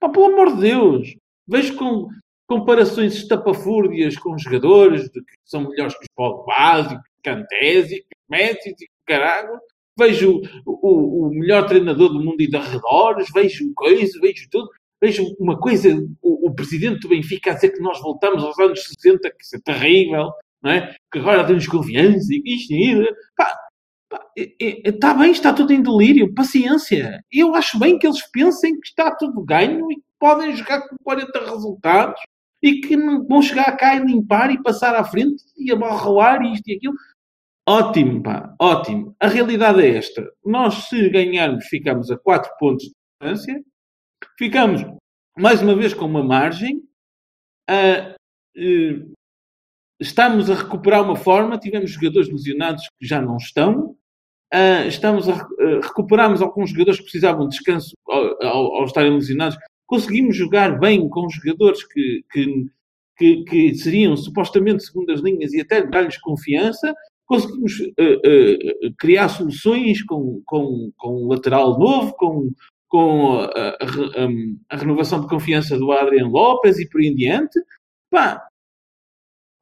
Pá, 0.00 0.08
pelo 0.08 0.26
amor 0.26 0.54
de 0.54 0.60
Deus. 0.62 1.16
Vejo 1.46 1.76
com 1.76 2.08
comparações 2.46 3.14
estapafúrdias 3.14 4.16
com 4.16 4.36
jogadores 4.36 5.04
de 5.04 5.20
que 5.20 5.34
são 5.44 5.68
melhores 5.68 5.94
que 5.94 6.02
os 6.02 6.08
Pogba, 6.14 6.80
e 6.80 6.96
que 6.96 7.22
Cantés, 7.22 7.88
que 7.88 8.04
Messi, 8.28 8.70
e 8.70 8.74
que 8.74 8.86
caralho. 9.06 9.58
Vejo 9.98 10.40
o, 10.64 11.26
o, 11.26 11.30
melhor 11.30 11.66
treinador 11.66 12.10
do 12.10 12.22
mundo 12.22 12.40
e 12.40 12.48
de 12.48 12.56
arredores, 12.56 13.28
vejo 13.34 13.72
coisa, 13.74 14.20
vejo 14.20 14.48
tudo. 14.50 14.68
Vejo 15.00 15.24
uma 15.38 15.58
coisa, 15.58 15.88
o, 16.20 16.48
o, 16.48 16.54
presidente 16.54 17.00
do 17.00 17.08
Benfica 17.08 17.52
a 17.52 17.54
dizer 17.54 17.70
que 17.70 17.80
nós 17.80 18.00
voltamos 18.00 18.42
aos 18.42 18.58
anos 18.58 18.82
60, 18.82 19.30
que 19.30 19.44
isso 19.44 19.56
é 19.56 19.60
terrível, 19.60 20.30
não 20.62 20.70
é? 20.70 20.94
que 21.12 21.18
agora 21.18 21.46
temos 21.46 21.66
confiança 21.66 22.26
e 22.30 22.42
isto 22.54 22.72
e 22.72 23.14
pá, 23.36 23.56
Está 24.34 25.12
bem, 25.12 25.30
está 25.30 25.52
tudo 25.52 25.72
em 25.72 25.82
delírio, 25.82 26.32
paciência. 26.32 27.22
Eu 27.30 27.54
acho 27.54 27.78
bem 27.78 27.98
que 27.98 28.06
eles 28.06 28.26
pensem 28.30 28.78
que 28.80 28.86
está 28.86 29.14
tudo 29.14 29.44
ganho 29.44 29.90
e 29.92 29.96
que 29.96 30.02
podem 30.18 30.54
jogar 30.56 30.88
com 30.88 30.96
40 31.02 31.38
resultados 31.44 32.20
e 32.62 32.80
que 32.80 32.96
vão 32.96 33.42
chegar 33.42 33.76
cá 33.76 33.94
e 33.94 34.00
limpar 34.00 34.50
e 34.50 34.62
passar 34.62 34.94
à 34.94 35.04
frente 35.04 35.42
e 35.56 35.70
abarroar 35.70 36.42
isto 36.42 36.68
e 36.68 36.76
aquilo. 36.76 36.94
Ótimo, 37.68 38.22
pá, 38.22 38.54
ótimo. 38.58 39.14
A 39.20 39.28
realidade 39.28 39.82
é 39.82 39.96
esta. 39.96 40.26
Nós, 40.44 40.88
se 40.88 41.10
ganharmos, 41.10 41.66
ficamos 41.66 42.10
a 42.10 42.16
4 42.16 42.50
pontos 42.58 42.84
de 42.86 42.92
distância. 43.20 43.62
Ficamos, 44.38 44.82
mais 45.36 45.60
uma 45.60 45.74
vez, 45.74 45.92
com 45.92 46.04
uma 46.04 46.22
margem. 46.22 46.76
Uh, 47.68 48.14
uh, 48.56 49.12
estamos 50.00 50.48
a 50.48 50.54
recuperar 50.54 51.02
uma 51.02 51.16
forma. 51.16 51.58
Tivemos 51.58 51.90
jogadores 51.90 52.30
lesionados 52.30 52.84
que 53.00 53.04
já 53.04 53.20
não 53.20 53.36
estão. 53.36 53.96
Uh, 54.54 54.86
estamos 54.86 55.28
a, 55.28 55.34
uh, 55.34 55.80
recuperamos 55.82 56.40
alguns 56.40 56.70
jogadores 56.70 57.00
que 57.00 57.06
precisavam 57.06 57.48
de 57.48 57.56
descanso 57.56 57.96
ao, 58.06 58.46
ao, 58.46 58.74
ao 58.76 58.84
estarem 58.84 59.12
lesionados. 59.12 59.58
Conseguimos 59.88 60.36
jogar 60.36 60.78
bem 60.78 61.08
com 61.08 61.28
jogadores 61.28 61.82
que, 61.82 62.24
que, 62.30 62.66
que, 63.16 63.42
que 63.42 63.74
seriam 63.74 64.16
supostamente 64.16 64.84
segundas 64.84 65.20
linhas 65.20 65.52
e 65.52 65.60
até 65.60 65.84
dar-lhes 65.84 66.16
confiança. 66.16 66.94
Conseguimos 67.26 67.72
uh, 67.80 68.94
criar 68.98 69.28
soluções 69.30 70.00
com, 70.04 70.40
com, 70.46 70.92
com 70.96 71.24
um 71.24 71.26
lateral 71.26 71.76
novo, 71.76 72.14
com, 72.16 72.52
com 72.88 73.40
a, 73.40 73.68
a, 73.68 74.74
a, 74.74 74.76
renovação 74.76 75.20
de 75.20 75.28
confiança 75.28 75.76
do 75.76 75.92
Adriano 75.92 76.30
Lopes 76.30 76.78
e 76.78 76.88
por 76.88 77.00
aí 77.00 77.08
em 77.08 77.14
diante. 77.14 77.60
Pá, 78.10 78.46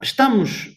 estamos 0.03 0.77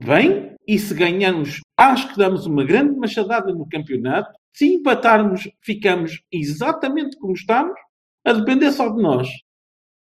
bem 0.00 0.54
e 0.66 0.78
se 0.78 0.94
ganharmos, 0.94 1.60
acho 1.76 2.08
que 2.12 2.18
damos 2.18 2.46
uma 2.46 2.64
grande 2.64 2.96
machadada 2.98 3.52
no 3.52 3.68
campeonato. 3.68 4.30
Se 4.52 4.66
empatarmos, 4.66 5.48
ficamos 5.62 6.20
exatamente 6.30 7.16
como 7.18 7.32
estamos, 7.32 7.78
a 8.24 8.32
depender 8.32 8.70
só 8.72 8.88
de 8.90 9.02
nós. 9.02 9.28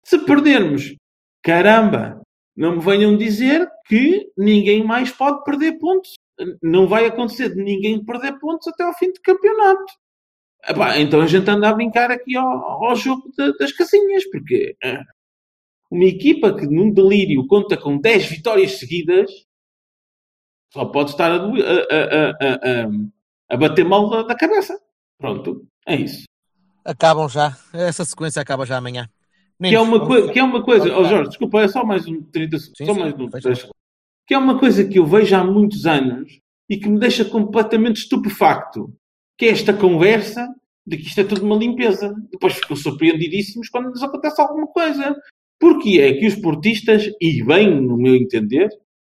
Se 0.04 0.18
perdermos, 0.20 0.96
caramba, 1.44 2.22
não 2.56 2.78
me 2.78 2.82
venham 2.82 3.18
dizer 3.18 3.70
que 3.88 4.32
ninguém 4.38 4.84
mais 4.84 5.12
pode 5.12 5.44
perder 5.44 5.78
pontos. 5.78 6.14
Não 6.62 6.88
vai 6.88 7.06
acontecer 7.06 7.50
de 7.54 7.62
ninguém 7.62 8.04
perder 8.04 8.40
pontos 8.40 8.68
até 8.68 8.84
ao 8.84 8.94
fim 8.94 9.12
do 9.12 9.22
campeonato. 9.22 9.86
Epá, 10.68 10.98
então 11.00 11.22
a 11.22 11.28
gente 11.28 11.50
anda 11.50 11.70
a 11.70 11.74
brincar 11.74 12.10
aqui 12.12 12.36
ao, 12.36 12.86
ao 12.86 12.96
jogo 12.96 13.32
das 13.60 13.72
casinhas, 13.72 14.26
porque 14.32 14.76
é, 14.84 15.00
uma 15.92 16.06
equipa 16.06 16.56
que 16.56 16.66
num 16.66 16.92
delírio 16.92 17.46
conta 17.48 17.78
com 17.78 17.98
10 18.00 18.26
vitórias 18.26 18.80
seguidas 18.80 19.30
só 20.74 20.86
pode 20.86 21.12
estar 21.12 21.32
a, 21.32 21.36
a, 21.38 22.30
a, 22.32 22.90
a 23.50 23.58
bater 23.58 23.86
mal 23.86 24.10
da, 24.10 24.24
da, 24.24 24.36
cabeça. 24.36 24.78
Pronto, 25.18 25.66
é 25.86 25.96
isso. 25.96 26.24
Acabam 26.84 27.30
já. 27.30 27.56
Essa 27.72 28.04
sequência 28.04 28.42
acaba 28.42 28.66
já 28.66 28.78
amanhã. 28.78 29.10
que 29.62 29.74
é, 29.74 29.80
uma 29.80 30.06
coi- 30.06 30.32
que 30.34 30.40
é 30.40 30.44
uma 30.44 30.64
coisa, 30.64 30.94
oh, 30.98 31.06
Jorge, 31.06 31.30
desculpa, 31.30 31.62
é 31.62 31.68
só 31.68 31.86
mais 31.86 32.06
um 32.08 32.22
30 32.22 32.60
segundos. 32.60 32.78
Só 32.86 32.94
mais 32.94 33.14
um. 33.14 33.70
Que 34.28 34.34
é 34.34 34.38
uma 34.38 34.60
coisa 34.60 34.84
que 34.84 35.00
eu 35.00 35.06
vejo 35.06 35.36
há 35.36 35.44
muitos 35.44 35.86
anos 35.86 36.42
e 36.70 36.78
que 36.78 36.90
me 36.90 37.00
deixa 37.00 37.24
completamente 37.24 37.98
estupefacto. 37.98 38.94
Que 39.38 39.46
é 39.46 39.50
esta 39.50 39.74
conversa 39.74 40.48
de 40.86 40.98
que 40.98 41.08
isto 41.08 41.22
é 41.22 41.24
tudo 41.24 41.46
uma 41.46 41.56
limpeza. 41.56 42.14
Depois 42.32 42.54
ficam 42.54 42.76
surpreendidíssimos 42.76 43.70
quando 43.70 43.90
lhes 43.90 44.04
acontece 44.04 44.42
alguma 44.42 44.68
coisa. 44.68 45.16
Porque 45.60 46.00
é 46.00 46.14
que 46.14 46.28
os 46.28 46.36
portistas, 46.36 47.10
e 47.22 47.44
bem 47.44 47.82
no 47.82 47.98
meu 47.98 48.16
entender, 48.16 48.70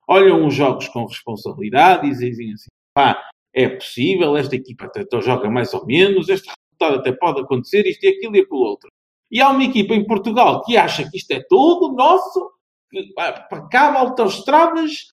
olham 0.08 0.46
os 0.46 0.54
jogos 0.54 0.88
com 0.88 1.04
responsabilidade 1.04 2.06
e 2.06 2.10
dizem 2.10 2.52
assim: 2.52 2.68
pá, 2.94 3.30
é 3.54 3.68
possível, 3.68 4.36
esta 4.36 4.56
equipa 4.56 4.86
até 4.86 5.04
joga 5.20 5.50
mais 5.50 5.72
ou 5.74 5.84
menos, 5.86 6.28
este 6.28 6.48
resultado 6.48 7.00
até 7.00 7.12
pode 7.12 7.40
acontecer, 7.40 7.86
isto 7.86 8.04
e 8.04 8.08
aquilo 8.08 8.36
e 8.36 8.40
aquilo 8.40 8.60
outro. 8.60 8.88
E 9.30 9.40
há 9.40 9.50
uma 9.50 9.64
equipa 9.64 9.94
em 9.94 10.06
Portugal 10.06 10.62
que 10.64 10.76
acha 10.76 11.08
que 11.08 11.16
isto 11.16 11.30
é 11.30 11.42
todo 11.48 11.94
nosso, 11.94 12.50
que 12.90 13.12
para 13.14 13.68
cá 13.68 13.96
autoestradas, 13.98 15.12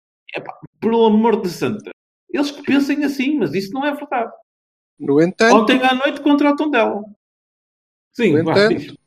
pelo 0.80 1.06
amor 1.06 1.41
de 1.41 1.49
santa. 1.49 1.91
Eles 2.30 2.52
que 2.52 2.64
pensem 2.64 3.04
assim, 3.04 3.38
mas 3.38 3.54
isso 3.54 3.72
não 3.74 3.86
é 3.86 3.93
verdade. 3.93 4.32
No 5.02 5.20
entanto, 5.20 5.56
Ontem 5.56 5.84
à 5.84 5.95
noite 5.95 6.22
contra 6.22 6.52
o 6.52 6.56
Tondela. 6.56 7.04
Sim, 8.14 8.34
no 8.34 8.39
entanto, 8.52 8.99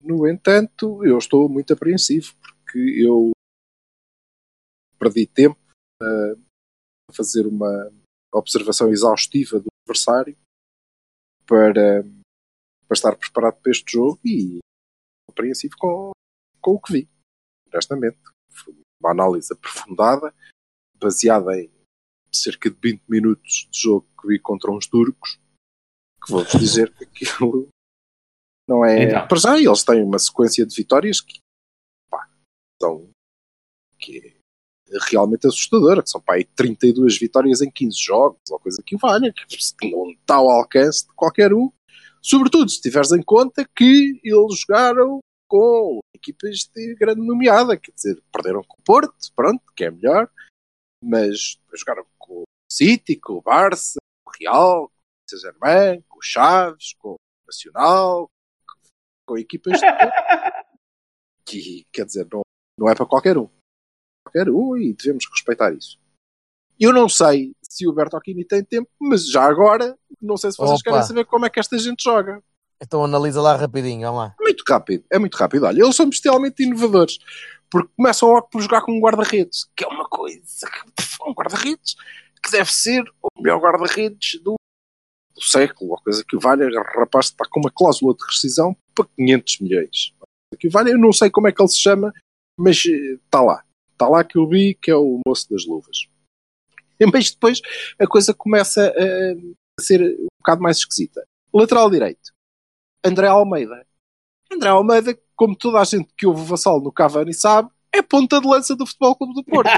no 0.00 0.28
entanto, 0.28 1.04
eu 1.04 1.18
estou 1.18 1.48
muito 1.48 1.72
apreensivo 1.72 2.32
porque 2.40 2.78
eu 2.78 3.32
perdi 5.00 5.26
tempo 5.26 5.58
a 6.00 7.12
fazer 7.12 7.44
uma 7.44 7.90
observação 8.32 8.88
exaustiva 8.90 9.58
do 9.58 9.66
adversário 9.82 10.36
para, 11.44 12.04
para 12.86 12.94
estar 12.94 13.16
preparado 13.16 13.60
para 13.60 13.72
este 13.72 13.90
jogo 13.90 14.20
e 14.24 14.60
apreensivo 15.28 15.74
com, 15.76 16.12
com 16.60 16.70
o 16.74 16.80
que 16.80 16.92
vi, 16.92 17.08
honestamente. 17.66 18.18
Foi 18.48 18.74
uma 19.00 19.10
análise 19.10 19.52
aprofundada, 19.52 20.32
baseada 21.00 21.58
em 21.60 21.68
cerca 22.34 22.70
de 22.70 22.76
20 22.80 23.02
minutos 23.08 23.68
de 23.70 23.80
jogo 23.80 24.06
que 24.20 24.28
vi 24.28 24.38
contra 24.38 24.70
uns 24.70 24.86
turcos, 24.86 25.38
que 26.24 26.30
vou-vos 26.30 26.52
dizer 26.52 26.92
que 26.94 27.24
aquilo 27.24 27.68
não 28.68 28.84
é. 28.84 29.04
Então. 29.04 29.28
Para 29.28 29.38
já, 29.38 29.58
eles 29.58 29.84
têm 29.84 30.02
uma 30.02 30.18
sequência 30.18 30.64
de 30.64 30.74
vitórias 30.74 31.20
que 31.20 31.38
pá, 32.10 32.28
são 32.80 33.08
que 33.98 34.18
é 34.18 34.98
realmente 35.10 35.46
assustadora, 35.46 36.02
que 36.02 36.10
são 36.10 36.20
pá, 36.20 36.34
32 36.56 37.18
vitórias 37.18 37.60
em 37.60 37.70
15 37.70 37.96
jogos, 37.98 38.40
ou 38.50 38.58
coisa 38.58 38.82
que 38.84 38.96
valha, 38.96 39.32
que 39.32 39.90
não 39.90 40.10
está 40.10 40.36
ao 40.36 40.50
alcance 40.50 41.06
de 41.06 41.12
qualquer 41.14 41.52
um. 41.52 41.70
Sobretudo 42.20 42.70
se 42.70 42.80
tiveres 42.80 43.12
em 43.12 43.22
conta 43.22 43.68
que 43.76 44.20
eles 44.22 44.60
jogaram 44.60 45.20
com 45.48 45.98
equipas 46.14 46.70
de 46.74 46.94
grande 46.94 47.20
nomeada, 47.20 47.76
quer 47.76 47.92
dizer, 47.92 48.22
perderam 48.32 48.62
com 48.62 48.78
o 48.78 48.84
Porto, 48.84 49.14
pronto, 49.34 49.62
que 49.76 49.84
é 49.84 49.90
melhor, 49.90 50.30
mas 51.02 51.58
jogaram 51.74 52.06
com 52.18 52.42
o 52.42 52.44
City, 52.70 53.16
com 53.16 53.34
o 53.34 53.42
Barça, 53.42 53.98
com 54.24 54.30
o 54.30 54.34
Real, 54.38 54.88
com 54.88 54.94
o 54.94 55.30
Saint-Germain, 55.30 56.02
com 56.08 56.18
o 56.18 56.22
Chaves, 56.22 56.94
com 56.98 57.12
o 57.12 57.16
Nacional, 57.46 58.30
com 59.26 59.38
equipas 59.38 59.80
de... 59.80 59.86
que, 61.44 61.84
quer 61.92 62.06
dizer, 62.06 62.26
não, 62.32 62.42
não 62.78 62.88
é 62.88 62.94
para 62.94 63.06
qualquer 63.06 63.36
um 63.36 63.48
qualquer 64.32 64.48
um 64.48 64.76
e 64.76 64.92
devemos 64.94 65.26
respeitar 65.30 65.72
isso. 65.72 65.98
Eu 66.80 66.92
não 66.92 67.08
sei 67.08 67.52
se 67.62 67.86
o 67.86 67.92
Bertocchini 67.92 68.44
tem 68.44 68.64
tempo, 68.64 68.88
mas 68.98 69.28
já 69.28 69.44
agora, 69.44 69.96
não 70.20 70.36
sei 70.36 70.50
se 70.50 70.56
vocês 70.56 70.80
Opa. 70.80 70.90
querem 70.90 71.02
saber 71.06 71.24
como 71.26 71.46
é 71.46 71.50
que 71.50 71.60
esta 71.60 71.78
gente 71.78 72.02
joga. 72.02 72.42
Então 72.80 73.04
analisa 73.04 73.40
lá 73.40 73.54
rapidinho, 73.54 74.00
vamos 74.00 74.18
lá. 74.18 74.34
É 74.40 74.42
muito 74.42 74.64
rápido, 74.68 75.04
é 75.10 75.18
muito 75.18 75.36
rápido. 75.36 75.66
Olha, 75.66 75.82
eles 75.82 75.94
são 75.94 76.08
bestialmente 76.08 76.62
inovadores, 76.62 77.18
porque 77.72 77.90
começam 77.96 78.28
logo 78.28 78.48
por 78.48 78.60
jogar 78.60 78.82
com 78.82 78.92
um 78.92 79.00
guarda-redes, 79.00 79.64
que 79.74 79.82
é 79.82 79.88
uma 79.88 80.06
coisa, 80.06 80.68
um 81.26 81.32
guarda-redes, 81.32 81.94
que 82.42 82.50
deve 82.50 82.70
ser 82.70 83.02
o 83.22 83.28
melhor 83.40 83.58
guarda-redes 83.58 84.38
do, 84.42 84.56
do 85.34 85.42
século, 85.42 85.92
ou 85.92 86.02
coisa 86.02 86.22
que 86.22 86.36
valha, 86.36 86.66
o 86.66 87.00
rapaz 87.00 87.26
está 87.26 87.46
com 87.48 87.60
uma 87.60 87.70
cláusula 87.70 88.14
de 88.14 88.22
rescisão 88.26 88.76
para 88.94 89.06
500 89.16 89.60
milhões. 89.60 90.14
Que 90.58 90.68
o 90.68 90.70
valha, 90.70 90.90
eu 90.90 90.98
não 90.98 91.14
sei 91.14 91.30
como 91.30 91.48
é 91.48 91.52
que 91.52 91.62
ele 91.62 91.68
se 91.70 91.80
chama, 91.80 92.12
mas 92.58 92.84
está 92.84 93.40
lá. 93.40 93.64
Está 93.92 94.06
lá 94.06 94.22
que 94.22 94.36
eu 94.36 94.46
vi 94.46 94.74
que 94.74 94.90
é 94.90 94.96
o 94.96 95.18
moço 95.26 95.48
das 95.48 95.64
luvas. 95.64 96.06
Mas 97.12 97.32
depois 97.32 97.60
a 97.98 98.06
coisa 98.06 98.32
começa 98.32 98.88
a 98.88 99.80
ser 99.82 100.00
um 100.02 100.26
bocado 100.40 100.62
mais 100.62 100.76
esquisita. 100.76 101.24
Lateral 101.52 101.90
direito. 101.90 102.32
André 103.04 103.26
Almeida. 103.26 103.84
André 104.52 104.68
Almeida, 104.68 105.18
como 105.34 105.56
toda 105.56 105.80
a 105.80 105.84
gente 105.84 106.08
que 106.16 106.26
ouve 106.26 106.42
o 106.42 106.44
Vassal 106.44 106.80
no 106.80 106.92
Cavani 106.92 107.32
sabe, 107.34 107.70
é 107.92 108.02
ponta 108.02 108.40
de 108.40 108.46
lança 108.46 108.74
do 108.76 108.86
Futebol 108.86 109.16
Clube 109.16 109.34
do 109.34 109.44
Porto. 109.44 109.68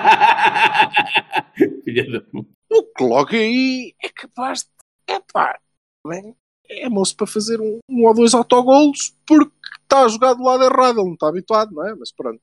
o 2.70 2.82
que 2.82 3.04
logo 3.04 3.30
aí 3.30 3.94
é 4.02 4.08
capaz 4.08 4.60
de... 4.64 4.68
Epá, 5.14 5.58
bem, 6.06 6.34
é 6.68 6.88
moço 6.88 7.16
para 7.16 7.26
fazer 7.26 7.60
um, 7.60 7.78
um 7.88 8.06
ou 8.06 8.14
dois 8.14 8.34
autogolos 8.34 9.14
porque 9.26 9.52
está 9.82 10.04
a 10.04 10.08
jogar 10.08 10.34
do 10.34 10.42
lado 10.42 10.64
errado, 10.64 10.98
ele 10.98 11.06
não 11.06 11.14
está 11.14 11.28
habituado, 11.28 11.72
não 11.72 11.86
é? 11.86 11.94
Mas 11.94 12.12
pronto. 12.12 12.40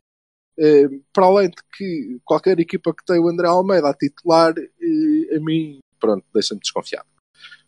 Eh, 0.57 0.87
para 1.13 1.25
além 1.25 1.49
de 1.49 1.55
que 1.75 2.19
qualquer 2.23 2.59
equipa 2.59 2.93
que 2.93 3.03
tem 3.05 3.19
o 3.19 3.27
André 3.27 3.47
Almeida 3.47 3.89
a 3.89 3.93
titular, 3.93 4.53
eh, 4.57 5.35
a 5.35 5.39
mim, 5.39 5.79
pronto, 5.99 6.25
deixa-me 6.33 6.59
desconfiado. 6.59 7.07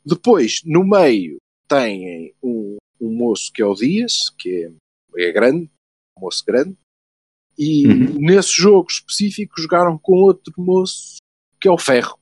Depois, 0.06 0.62
no 0.66 0.84
meio, 0.86 1.38
têm 1.68 2.36
um, 2.44 2.78
um 3.06 3.14
moço 3.14 3.52
que 3.52 3.62
é 3.62 3.66
o 3.66 3.74
Dias, 3.74 4.30
que 4.38 4.72
é, 5.18 5.28
é 5.28 5.32
grande, 5.32 5.70
um 6.18 6.22
moço 6.22 6.44
grande, 6.46 6.78
e 7.58 7.86
Uhum. 7.88 8.20
nesse 8.20 8.54
jogo 8.54 8.90
específico 8.90 9.62
jogaram 9.62 9.98
com 9.98 10.14
outro 10.14 10.54
moço 10.58 11.18
que 11.62 11.68
é 11.68 11.72
o 11.72 11.78
Ferro. 11.78 12.18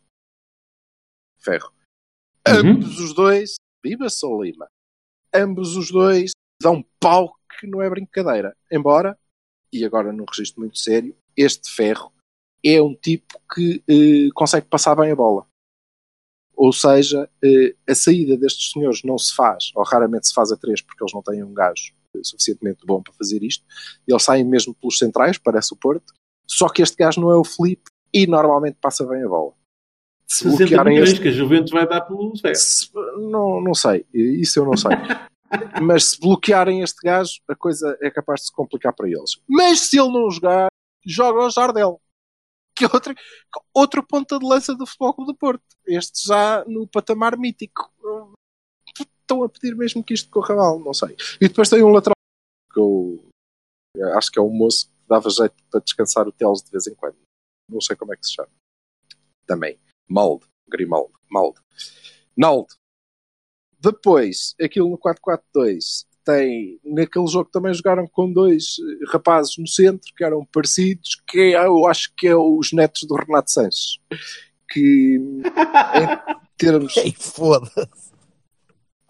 Ferro. 1.39 1.71
Uhum. 2.47 2.71
Ambos 2.71 2.99
os 2.99 3.13
dois, 3.13 3.55
viva 3.83 4.09
Sou 4.09 4.43
Lima, 4.43 4.67
ambos 5.33 5.75
os 5.75 5.91
dois 5.91 6.31
dão 6.61 6.83
pau 6.99 7.35
que 7.59 7.67
não 7.67 7.81
é 7.81 7.89
brincadeira. 7.89 8.55
Embora, 8.71 9.17
e 9.71 9.85
agora 9.85 10.11
num 10.11 10.25
registro 10.25 10.61
muito 10.61 10.77
sério, 10.77 11.15
este 11.35 11.71
Ferro 11.71 12.11
é 12.63 12.81
um 12.81 12.93
tipo 12.93 13.39
que 13.53 13.83
eh, 13.87 14.29
consegue 14.35 14.67
passar 14.67 14.95
bem 14.95 15.11
a 15.11 15.15
bola. 15.15 15.47
Ou 16.63 16.71
seja, 16.71 17.27
eh, 17.43 17.73
a 17.89 17.95
saída 17.95 18.37
destes 18.37 18.71
senhores 18.71 19.01
não 19.03 19.17
se 19.17 19.33
faz, 19.33 19.71
ou 19.75 19.83
raramente 19.83 20.27
se 20.27 20.33
faz 20.35 20.51
a 20.51 20.57
três, 20.57 20.79
porque 20.79 21.03
eles 21.03 21.11
não 21.11 21.23
têm 21.23 21.43
um 21.43 21.55
gajo 21.55 21.91
eh, 22.15 22.19
suficientemente 22.23 22.85
bom 22.85 23.01
para 23.01 23.13
fazer 23.13 23.41
isto. 23.41 23.65
Eles 24.07 24.21
saem 24.21 24.43
mesmo 24.45 24.75
pelos 24.75 24.99
centrais, 24.99 25.39
parece 25.39 25.73
o 25.73 25.77
Porto. 25.77 26.13
Só 26.47 26.69
que 26.69 26.83
este 26.83 26.95
gajo 26.97 27.19
não 27.19 27.31
é 27.31 27.35
o 27.35 27.43
Felipe 27.43 27.85
e 28.13 28.27
normalmente 28.27 28.77
passa 28.79 29.03
bem 29.07 29.23
a 29.23 29.27
bola. 29.27 29.53
Se 30.27 30.43
60 30.43 30.57
bloquearem 30.57 30.97
este 30.99 31.19
que 31.19 31.29
a 31.29 31.31
Juventus 31.31 31.71
vai 31.71 31.87
dar 31.87 32.01
pelo 32.01 32.37
Ferro. 32.37 32.55
se- 32.55 32.89
não, 33.17 33.59
não 33.59 33.73
sei, 33.73 34.05
isso 34.13 34.59
eu 34.59 34.65
não 34.65 34.77
sei. 34.77 34.91
Mas 35.81 36.11
se 36.11 36.19
bloquearem 36.19 36.81
este 36.83 36.99
gajo, 37.03 37.41
a 37.47 37.55
coisa 37.55 37.97
é 38.01 38.11
capaz 38.11 38.41
de 38.41 38.45
se 38.47 38.53
complicar 38.53 38.93
para 38.93 39.07
eles. 39.07 39.31
Mas 39.49 39.79
se 39.79 39.99
ele 39.99 40.11
não 40.11 40.29
jogar, 40.29 40.67
joga 41.05 41.39
o 41.45 41.49
Jardel, 41.49 41.99
que 42.75 42.85
outro, 42.85 43.13
outro 43.73 44.05
ponta 44.05 44.39
de 44.39 44.45
lança 44.45 44.75
do 44.75 44.85
Futebol 44.85 45.13
Clube 45.13 45.33
do 45.33 45.37
Porto. 45.37 45.63
Este 45.85 46.27
já 46.27 46.63
no 46.65 46.87
patamar 46.87 47.37
mítico. 47.37 47.91
Estão 48.99 49.43
a 49.43 49.49
pedir 49.49 49.75
mesmo 49.75 50.03
que 50.03 50.13
isto 50.13 50.29
corra 50.29 50.55
mal, 50.55 50.79
não 50.79 50.93
sei. 50.93 51.15
E 51.39 51.47
depois 51.47 51.69
tem 51.69 51.83
um 51.83 51.89
lateral 51.89 52.15
que 52.73 52.79
eu 52.79 53.23
acho 54.15 54.31
que 54.31 54.39
é 54.39 54.41
um 54.41 54.49
moço 54.49 54.87
que 54.87 55.07
dava 55.07 55.29
jeito 55.29 55.55
para 55.69 55.79
descansar 55.79 56.27
o 56.27 56.31
Teles 56.31 56.61
de 56.61 56.71
vez 56.71 56.87
em 56.87 56.95
quando. 56.95 57.17
Não 57.69 57.81
sei 57.81 57.95
como 57.95 58.13
é 58.13 58.17
que 58.17 58.25
se 58.25 58.33
chama. 58.33 58.49
Também. 59.45 59.79
Malde. 60.09 60.45
Grimaldo. 60.67 61.13
Malde. 61.29 61.59
Naldo. 62.35 62.73
Depois, 63.79 64.55
aquilo 64.61 64.89
no 64.89 64.97
4-4-2 64.97 66.05
tem, 66.31 66.79
naquele 66.83 67.27
jogo 67.27 67.49
também 67.51 67.73
jogaram 67.73 68.07
com 68.07 68.31
dois 68.31 68.75
eh, 68.79 69.11
rapazes 69.11 69.57
no 69.57 69.67
centro 69.67 70.11
que 70.15 70.23
eram 70.23 70.45
parecidos, 70.51 71.21
que 71.27 71.39
é, 71.39 71.65
eu 71.65 71.85
acho 71.87 72.11
que 72.17 72.27
é 72.27 72.35
os 72.35 72.71
netos 72.71 73.03
do 73.03 73.15
Renato 73.15 73.51
Sanches. 73.51 73.99
Que 74.69 75.17
em 75.43 76.47
termos. 76.57 76.95
Ei, 76.97 77.13
foda-se. 77.17 78.11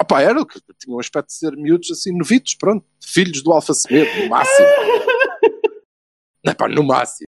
Opá, 0.01 0.21
era 0.21 0.41
o 0.41 0.45
que 0.45 0.59
tinham 0.79 0.97
um 0.97 0.99
aspecto 0.99 1.27
de 1.27 1.35
ser 1.35 1.51
miúdos 1.55 1.91
assim, 1.91 2.11
novitos, 2.11 2.55
pronto, 2.55 2.83
filhos 3.03 3.43
do 3.43 3.51
Alfa 3.51 3.73
Semedo, 3.73 4.09
no 4.23 4.29
máximo. 4.29 4.67
Não, 6.43 6.55
pá, 6.55 6.67
no 6.67 6.83
máximo. 6.83 7.27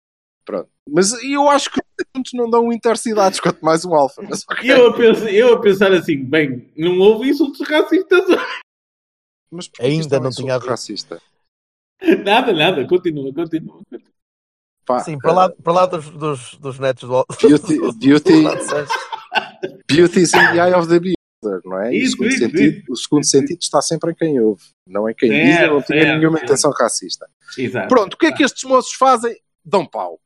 Pronto. 0.44 0.70
Mas 0.90 1.12
eu 1.24 1.50
acho 1.50 1.72
que 1.72 1.82
muitos 2.16 2.32
não 2.34 2.50
dão 2.50 2.72
intercidades, 2.72 3.40
quanto 3.40 3.64
mais 3.64 3.84
um 3.84 3.94
Alfa. 3.94 4.22
Mas, 4.22 4.44
ok. 4.50 4.70
E 4.70 4.72
eu 4.72 4.88
a, 4.88 4.94
pensar, 4.94 5.34
eu 5.34 5.54
a 5.54 5.62
pensar 5.62 5.94
assim, 5.94 6.24
bem, 6.24 6.72
não 6.78 6.98
houve 7.00 7.30
insultos 7.30 7.68
racistas. 7.68 8.26
Mas 9.52 9.70
Ainda 9.80 10.18
é 10.18 10.20
não 10.20 10.30
tinha 10.30 10.56
havido. 10.56 10.70
racista. 10.70 11.22
Nada, 12.24 12.54
nada, 12.54 12.88
continua, 12.88 13.34
continua. 13.34 13.82
Pá, 14.86 15.00
Sim, 15.00 15.18
para 15.18 15.34
lá, 15.34 15.50
para 15.50 15.74
lá 15.74 15.86
dos, 15.86 16.10
dos, 16.12 16.54
dos 16.56 16.80
netos 16.80 17.10
do 17.10 17.26
Beauty, 17.42 17.78
beauty, 18.00 18.44
beauty 19.88 20.22
is 20.22 20.34
in 20.34 20.38
the 20.38 20.60
eye 20.60 20.74
of 20.74 20.88
the 20.88 21.00
beholder, 21.00 21.62
não 21.66 21.82
é? 21.82 21.94
E 21.94 22.04
Isso, 22.04 22.16
o, 22.16 22.18
segundo 22.18 22.30
isso, 22.30 22.40
sentido, 22.40 22.92
o 22.92 22.96
segundo 22.96 23.26
sentido 23.26 23.60
está 23.62 23.82
sempre 23.82 24.12
em 24.12 24.16
quem 24.16 24.40
ouve, 24.40 24.64
não 24.88 25.10
em 25.10 25.14
quem 25.14 25.30
diz, 25.30 25.56
Certo, 25.56 25.66
eu 25.66 25.74
não 25.74 25.82
tinha 25.82 26.02
certo, 26.02 26.18
nenhuma 26.20 26.38
certo. 26.38 26.50
intenção 26.50 26.72
racista. 26.72 27.30
Exato. 27.58 27.88
Pronto, 27.90 28.14
o 28.14 28.18
que 28.18 28.28
é 28.28 28.32
que 28.32 28.44
estes 28.44 28.64
moços 28.64 28.94
fazem? 28.94 29.38
Dão 29.66 29.86
pau. 29.86 30.22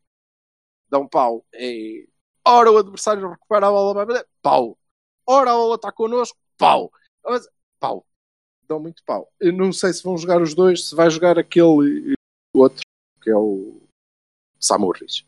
Dão 0.90 1.08
pau. 1.08 1.44
É... 1.56 2.06
Ora 2.46 2.72
o 2.72 2.78
adversário 2.78 3.30
recupera 3.30 3.68
a 3.68 3.72
bola, 3.72 4.26
pau. 4.44 4.78
Ora 5.26 5.52
a 5.52 5.56
bola 5.56 5.76
está 5.76 5.92
connosco, 5.92 6.38
pau. 6.58 6.92
Mas, 7.26 7.48
pau. 7.80 8.06
Dão 8.72 8.80
muito 8.80 9.04
pau. 9.04 9.30
Eu 9.38 9.52
não 9.52 9.74
sei 9.74 9.92
se 9.92 10.02
vão 10.02 10.18
jogar 10.18 10.42
os 10.42 10.54
dois, 10.56 10.88
se 10.88 10.96
vai 10.96 11.10
jogar 11.10 11.38
aquele 11.38 12.16
outro, 12.56 12.82
que 13.22 13.30
é 13.30 13.36
o 13.36 13.82
Samurris. 14.58 15.26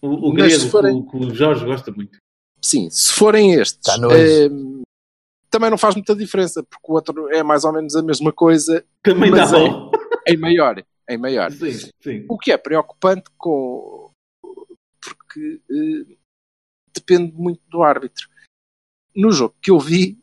O, 0.00 0.30
o 0.30 0.32
grego 0.32 0.70
forem- 0.70 1.06
que, 1.06 1.16
o- 1.18 1.34
Jorge 1.34 1.66
gosta 1.66 1.92
muito. 1.92 2.16
Sim, 2.62 2.88
se 2.88 3.12
forem 3.12 3.52
estes, 3.52 3.82
Tá 3.82 3.98
nojo. 3.98 4.14
eh, 4.16 4.48
também 5.50 5.68
não 5.68 5.76
faz 5.76 5.94
muita 5.96 6.16
diferença, 6.16 6.62
porque 6.62 6.90
o 6.90 6.94
outro 6.94 7.28
é 7.30 7.42
mais 7.42 7.64
ou 7.64 7.74
menos 7.74 7.94
a 7.94 8.02
mesma 8.02 8.32
coisa, 8.32 8.82
Também 9.02 9.30
dá 9.30 9.36
Mas 9.42 9.52
é. 9.52 9.68
bom. 9.68 9.90
em 10.26 10.36
maior. 10.38 10.82
Em 11.10 11.18
maior. 11.18 11.52
Sim, 11.52 11.90
sim. 12.02 12.24
O 12.26 12.38
que 12.38 12.50
é 12.52 12.56
preocupante 12.56 13.24
com. 13.36 14.10
porque 14.98 15.60
eh, 15.70 16.16
depende 16.94 17.32
muito 17.34 17.60
do 17.68 17.82
árbitro. 17.82 18.26
No 19.14 19.30
jogo 19.30 19.54
que 19.60 19.70
eu 19.70 19.78
vi, 19.78 20.18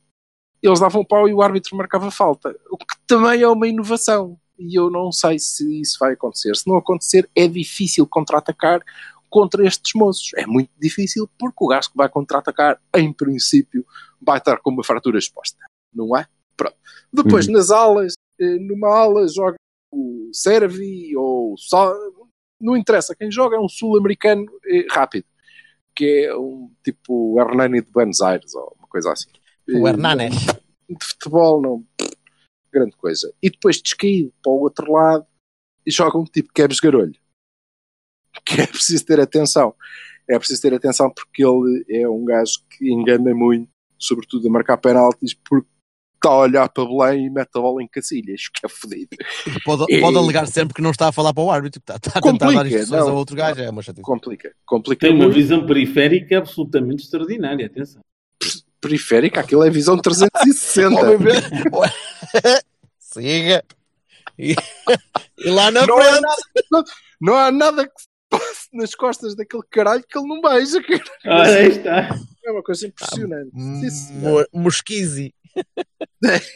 eles 0.67 0.79
davam 0.79 1.03
pau 1.03 1.27
e 1.27 1.33
o 1.33 1.41
árbitro 1.41 1.75
marcava 1.75 2.09
falta. 2.11 2.55
O 2.69 2.77
que 2.77 2.85
também 3.07 3.41
é 3.41 3.47
uma 3.47 3.67
inovação. 3.67 4.37
E 4.57 4.77
eu 4.79 4.89
não 4.89 5.11
sei 5.11 5.37
se 5.37 5.81
isso 5.81 5.97
vai 5.99 6.13
acontecer. 6.13 6.55
Se 6.55 6.67
não 6.67 6.77
acontecer, 6.77 7.29
é 7.35 7.47
difícil 7.47 8.07
contra-atacar 8.07 8.81
contra 9.29 9.65
estes 9.67 9.91
moços. 9.93 10.31
É 10.35 10.45
muito 10.45 10.71
difícil 10.79 11.29
porque 11.37 11.57
o 11.63 11.67
gajo 11.67 11.89
que 11.91 11.97
vai 11.97 12.07
contra-atacar, 12.07 12.79
em 12.95 13.11
princípio, 13.11 13.85
vai 14.21 14.37
estar 14.37 14.57
com 14.57 14.71
uma 14.71 14.83
fratura 14.83 15.17
exposta. 15.19 15.57
Não 15.93 16.15
é? 16.17 16.25
Pronto. 16.55 16.75
Depois, 17.11 17.47
Uhum. 17.47 17.53
nas 17.53 17.69
alas, 17.69 18.13
eh, 18.39 18.57
numa 18.59 18.87
ala 18.89 19.27
joga 19.27 19.55
o 19.91 20.29
Servi 20.33 21.15
ou 21.17 21.55
só. 21.57 21.93
Não 22.59 22.77
interessa. 22.77 23.13
Quem 23.15 23.29
joga 23.29 23.57
é 23.57 23.59
um 23.59 23.67
sul-americano 23.67 24.45
eh, 24.67 24.85
rápido. 24.89 25.25
Que 25.93 26.25
é 26.27 26.35
um 26.35 26.71
tipo 26.83 27.37
Hernani 27.39 27.81
de 27.81 27.91
Buenos 27.91 28.21
Aires 28.21 28.53
ou 28.55 28.73
uma 28.79 28.87
coisa 28.87 29.11
assim. 29.11 29.29
O 29.69 29.87
Hernanes. 29.87 30.35
de 30.89 31.05
futebol, 31.05 31.61
não. 31.61 31.85
Grande 32.71 32.95
coisa. 32.97 33.33
E 33.41 33.49
depois 33.49 33.81
descaído 33.81 34.33
para 34.43 34.51
o 34.51 34.59
outro 34.61 34.91
lado 34.91 35.25
e 35.85 35.91
joga 35.91 36.17
um 36.17 36.25
tipo 36.25 36.51
que 36.53 36.61
é 36.61 36.67
besgarolho. 36.67 37.15
Que 38.45 38.61
é 38.61 38.67
preciso 38.67 39.05
ter 39.05 39.19
atenção. 39.19 39.73
É 40.27 40.37
preciso 40.37 40.61
ter 40.61 40.73
atenção 40.73 41.09
porque 41.09 41.43
ele 41.45 41.85
é 41.89 42.07
um 42.09 42.25
gajo 42.25 42.59
que 42.69 42.91
engana 42.91 43.33
muito, 43.33 43.69
sobretudo 43.97 44.47
a 44.47 44.51
marcar 44.51 44.75
penaltis, 44.77 45.33
porque 45.33 45.67
está 46.15 46.29
a 46.29 46.39
olhar 46.39 46.67
para 46.67 46.83
Belém 46.85 47.27
e 47.27 47.29
mete 47.29 47.51
a 47.55 47.61
bola 47.61 47.81
em 47.81 47.87
cacilhas, 47.87 48.49
que 48.49 48.65
é 48.65 48.69
fodido. 48.69 49.09
Pode, 49.63 49.85
E- 49.93 50.01
pode 50.01 50.17
alegar 50.17 50.47
sempre 50.47 50.73
que 50.73 50.81
não 50.81 50.91
está 50.91 51.07
a 51.07 51.11
falar 51.13 51.33
para 51.33 51.43
o 51.43 51.49
árbitro, 51.51 51.79
está, 51.79 51.95
está 51.95 52.19
a 52.19 52.21
tentar 52.21 52.51
dar 52.51 52.65
instruções 52.65 52.89
não. 53.05 53.09
a 53.09 53.13
outro 53.13 53.35
gajo. 53.37 53.61
É 53.61 53.69
uma 53.69 53.81
chatice. 53.81 54.01
Complica. 54.03 54.53
Complica 54.65 55.07
Tem 55.07 55.15
uma 55.15 55.25
muito. 55.25 55.35
visão 55.35 55.65
periférica 55.65 56.39
absolutamente 56.39 57.03
extraordinária, 57.03 57.65
atenção. 57.67 58.01
Periférica, 58.89 59.41
aquilo 59.41 59.63
é 59.63 59.69
visão 59.69 59.97
360. 59.97 60.95
Homem 61.01 61.17
vê- 61.17 61.31
Siga. 62.99 63.63
E, 64.37 64.53
e 65.39 65.49
lá 65.49 65.71
na 65.71 65.85
Não 65.87 65.97
há 65.97 66.03
frente. 66.03 66.21
nada, 66.71 66.83
não 67.21 67.35
há 67.35 67.51
nada 67.51 67.87
que 67.87 68.01
se 68.01 68.07
passe 68.29 68.67
nas 68.73 68.93
costas 68.93 69.35
daquele 69.35 69.63
caralho 69.71 70.03
que 70.07 70.17
ele 70.17 70.27
não 70.27 70.41
beija. 70.41 70.81
que 70.83 70.95
Ora, 71.25 71.55
aí 71.55 71.67
está. 71.69 72.09
É 72.45 72.51
uma 72.51 72.61
coisa 72.61 72.85
impressionante. 72.87 73.51
Sim, 73.53 73.89
senhor. 73.89 74.47
Mo- 74.53 74.63
Mosquise. 74.63 75.33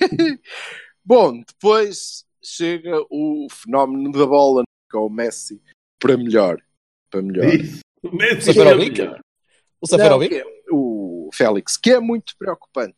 Bom, 1.03 1.41
depois 1.47 2.25
chega 2.43 2.97
o 3.09 3.47
fenómeno 3.49 4.11
da 4.11 4.25
bola, 4.25 4.63
é 4.93 4.97
o 4.97 5.09
Messi, 5.09 5.61
para 5.99 6.17
melhor. 6.17 6.61
Para 7.09 7.21
melhor. 7.21 7.45
Isso. 7.53 7.79
O 8.03 8.15
Messi 8.15 8.49
é 8.49 8.53
Seferovic? 8.53 9.01
melhor. 9.01 9.19
O 9.81 9.87
Saferovic? 9.87 10.43
O 11.29 11.35
Félix, 11.35 11.77
que 11.77 11.91
é 11.91 11.99
muito 11.99 12.35
preocupante. 12.39 12.95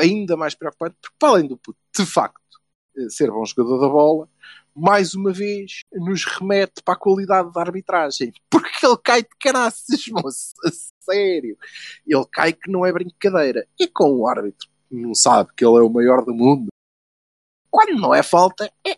Ainda 0.00 0.38
mais 0.38 0.54
preocupante, 0.54 0.96
porque 1.02 1.16
para 1.18 1.28
além 1.28 1.46
do 1.46 1.58
puto, 1.58 1.78
de 1.94 2.06
facto, 2.06 2.40
eh, 2.96 3.10
ser 3.10 3.30
bom 3.30 3.44
jogador 3.44 3.78
da 3.78 3.88
bola, 3.88 4.28
mais 4.74 5.12
uma 5.12 5.34
vez 5.34 5.82
nos 5.92 6.24
remete 6.24 6.82
para 6.82 6.94
a 6.94 6.98
qualidade 6.98 7.52
da 7.52 7.60
arbitragem. 7.60 8.32
Porque 8.48 8.86
ele 8.86 8.96
cai 9.04 9.22
de 9.22 9.28
caraças, 9.38 10.08
moço. 10.08 10.54
A 10.64 10.70
sério. 11.04 11.58
Ele 12.06 12.26
cai 12.32 12.54
que 12.54 12.70
não 12.70 12.86
é 12.86 12.92
brincadeira. 12.92 13.68
E 13.78 13.86
com 13.86 14.20
um 14.20 14.26
árbitro 14.26 14.66
que 14.88 14.94
não 14.96 15.14
sabe 15.14 15.50
que 15.54 15.62
ele 15.62 15.76
é 15.76 15.82
o 15.82 15.90
maior 15.90 16.24
do 16.24 16.32
mundo, 16.32 16.68
quando 17.70 18.00
não 18.00 18.14
é 18.14 18.22
falta, 18.22 18.72
é, 18.86 18.96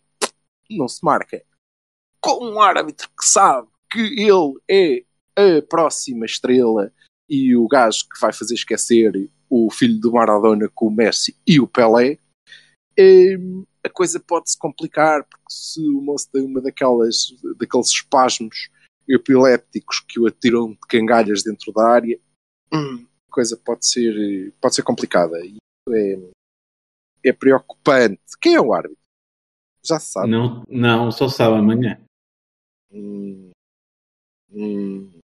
não 0.71 0.87
se 0.87 1.05
marca. 1.05 1.43
Com 2.21 2.45
um 2.45 2.61
árbitro 2.61 3.09
que 3.09 3.25
sabe 3.25 3.67
que 3.91 3.99
ele 3.99 4.61
é 4.71 5.05
a 5.59 5.63
próxima 5.63 6.25
estrela 6.25 6.93
e 7.31 7.55
o 7.55 7.69
gajo 7.69 8.09
que 8.13 8.21
vai 8.21 8.33
fazer 8.33 8.55
esquecer 8.55 9.31
o 9.49 9.71
filho 9.71 10.01
do 10.01 10.13
Maradona 10.13 10.69
com 10.75 10.89
o 10.89 10.91
Messi 10.91 11.37
e 11.47 11.61
o 11.61 11.69
Pelé, 11.69 12.19
hum, 12.99 13.65
a 13.85 13.89
coisa 13.89 14.19
pode 14.19 14.51
se 14.51 14.59
complicar, 14.59 15.25
porque 15.25 15.47
se 15.49 15.81
o 15.81 16.03
moço 16.03 16.29
tem 16.33 16.43
uma 16.43 16.61
daquelas, 16.61 17.33
daqueles 17.57 17.89
espasmos 17.89 18.69
epilépticos 19.09 20.01
que 20.01 20.19
o 20.19 20.27
atiram 20.27 20.73
de 20.73 20.79
cangalhas 20.89 21.45
dentro 21.45 21.73
da 21.73 21.89
área, 21.89 22.19
hum, 22.73 23.07
a 23.29 23.33
coisa 23.33 23.57
pode 23.57 23.87
ser, 23.87 24.53
pode 24.61 24.75
ser 24.75 24.83
complicada. 24.83 25.39
E 25.45 25.57
é, 25.89 26.31
é 27.27 27.33
preocupante. 27.33 28.21
Quem 28.41 28.55
é 28.55 28.61
o 28.61 28.73
árbitro? 28.73 28.99
Já 29.85 29.99
se 29.99 30.13
sabe. 30.13 30.31
Não, 30.31 30.65
não, 30.69 31.11
só 31.11 31.29
sabe 31.29 31.57
amanhã. 31.57 31.99
Hum, 32.93 33.51
hum, 34.53 35.20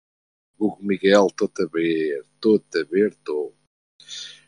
Hugo 0.60 0.78
Miguel, 0.82 1.28
estou-te 1.28 1.64
a 1.64 1.66
ver, 1.68 2.22
estou-te 2.34 2.80
a 2.80 2.84
ver, 2.84 3.12
estou. 3.12 3.54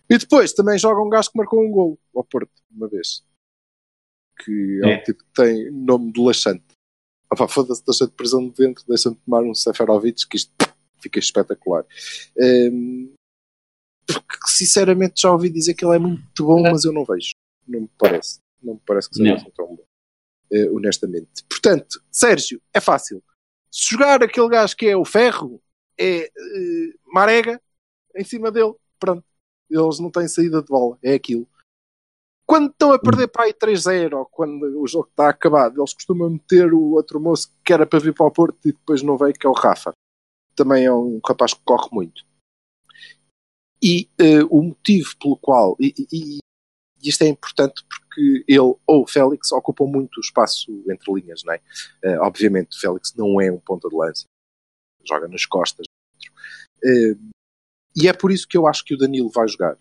E 0.10 0.18
depois 0.18 0.54
também 0.54 0.78
joga 0.78 1.02
um 1.02 1.10
gajo 1.10 1.32
que 1.32 1.38
marcou 1.38 1.64
um 1.66 1.72
gol 1.72 2.00
ao 2.16 2.24
Porto, 2.24 2.52
uma 2.72 2.88
vez. 2.88 3.24
Que 4.44 4.80
é, 4.84 4.90
É. 4.94 4.98
um 4.98 5.04
tipo 5.04 5.24
que 5.24 5.34
tem 5.34 5.72
nome 5.72 6.12
de 6.12 6.22
laxante. 6.22 6.64
Opa, 7.32 7.48
foda-se, 7.48 7.84
deixa 7.86 8.06
de 8.08 8.14
prisão 8.14 8.48
de 8.48 8.56
dentro, 8.56 8.86
deixa-me 8.88 9.16
tomar 9.18 9.44
um 9.44 9.54
Seferovic, 9.54 10.26
que 10.28 10.38
isto 10.38 10.52
fica 11.02 11.20
espetacular. 11.20 11.86
Hum, 12.40 13.14
porque 14.06 14.38
sinceramente 14.48 15.22
já 15.22 15.32
ouvi 15.32 15.50
dizer 15.50 15.74
que 15.74 15.84
ele 15.86 15.96
é 15.98 16.00
muito 16.00 16.46
bom, 16.46 16.62
mas 16.62 16.86
eu 16.86 16.94
não 16.94 17.04
vejo. 17.04 17.32
Não 17.68 17.82
me 17.82 17.90
parece. 17.98 18.40
Não 18.64 18.76
me 18.76 18.80
parece 18.86 19.10
que 19.10 19.16
seja 19.18 19.30
Não. 19.30 19.36
assim 19.36 19.50
tão 19.52 19.76
bom. 19.76 19.84
eh, 20.54 20.70
honestamente. 20.72 21.44
Portanto, 21.50 22.02
Sérgio, 22.10 22.62
é 22.74 22.80
fácil. 22.80 23.22
Se 23.70 23.90
jogar 23.92 24.24
aquele 24.24 24.48
gajo 24.48 24.78
que 24.78 24.86
é 24.88 24.96
o 24.96 25.04
ferro, 25.04 25.62
é 25.98 26.26
eh, 26.26 26.94
Marega 27.06 27.62
em 28.16 28.24
cima 28.24 28.52
dele, 28.52 28.74
pronto. 29.00 29.24
Eles 29.70 30.00
não 30.00 30.10
têm 30.10 30.28
saída 30.28 30.62
de 30.62 30.68
bola, 30.68 30.98
é 31.04 31.14
aquilo. 31.14 31.48
Quando 32.46 32.72
estão 32.72 32.94
a 32.94 33.00
perder 33.00 33.28
para 33.28 33.44
aí 33.44 33.54
3-0, 33.54 34.14
ou 34.18 34.26
quando 34.26 34.82
o 34.82 34.88
jogo 34.88 35.08
está 35.10 35.30
acabado, 35.30 35.80
eles 35.82 35.94
costumam 35.94 36.30
meter 36.30 36.74
o 36.74 36.92
outro 36.94 37.20
moço 37.20 37.52
que 37.64 37.74
era 37.74 37.86
para 37.86 38.00
vir 38.00 38.14
para 38.14 38.26
o 38.26 38.32
Porto 38.32 38.58
e 38.66 38.72
depois 38.72 39.02
não 39.02 39.18
veio, 39.18 39.34
que 39.34 39.46
é 39.46 39.50
o 39.50 39.54
Rafa. 39.54 39.92
Também 40.56 40.86
é 40.86 40.92
um 40.92 41.20
rapaz 41.28 41.54
que 41.54 41.62
corre 41.66 41.90
muito. 41.92 42.26
E 43.84 44.10
eh, 44.18 44.44
o 44.50 44.64
motivo 44.64 45.16
pelo 45.20 45.38
qual, 45.38 45.76
e, 45.80 45.94
e- 46.12 46.40
e 47.04 47.10
isto 47.10 47.22
é 47.24 47.28
importante 47.28 47.84
porque 47.88 48.44
ele 48.48 48.60
ou 48.60 49.04
o 49.04 49.08
Félix 49.08 49.52
ocupam 49.52 49.86
muito 49.86 50.18
o 50.18 50.22
espaço 50.22 50.72
entre 50.90 51.14
linhas, 51.14 51.44
não 51.44 51.54
é? 51.54 51.62
Eh, 52.04 52.20
obviamente, 52.22 52.76
o 52.76 52.80
Félix 52.80 53.14
não 53.16 53.40
é 53.40 53.52
um 53.52 53.60
ponta 53.60 53.88
de 53.90 53.96
lança, 53.96 54.24
joga 55.08 55.28
nas 55.28 55.46
costas. 55.46 55.86
Eh, 56.84 57.16
e 57.96 58.08
é 58.08 58.14
por 58.14 58.32
isso 58.32 58.48
que 58.48 58.58
eu 58.58 58.68
acho 58.68 58.84
que 58.84 58.94
o 58.94 58.98
Danilo 58.98 59.30
vai 59.30 59.48
jogar. 59.48 59.76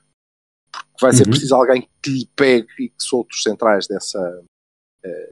Porque 0.73 1.01
vai 1.03 1.13
ser 1.13 1.25
Uhum. 1.25 1.31
preciso 1.31 1.55
alguém 1.55 1.89
que 2.03 2.11
lhe 2.11 2.27
pegue 2.35 2.69
e 2.79 2.89
que 2.89 3.03
solte 3.03 3.35
os 3.35 3.43
centrais 3.43 3.87
dessa, 3.87 4.45
eh, 5.05 5.29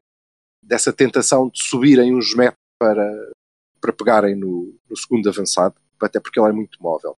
dessa 0.63 0.93
tentação 0.93 1.49
de 1.49 1.63
subirem 1.63 2.15
uns 2.15 2.35
metros 2.35 2.59
para, 2.79 3.33
para 3.81 3.93
pegarem 3.93 4.35
no, 4.35 4.79
no 4.89 4.97
segundo 4.97 5.29
avançado, 5.29 5.75
até 6.01 6.21
porque 6.21 6.39
ele 6.39 6.49
é 6.51 6.53
muito 6.53 6.83
móvel. 6.83 7.17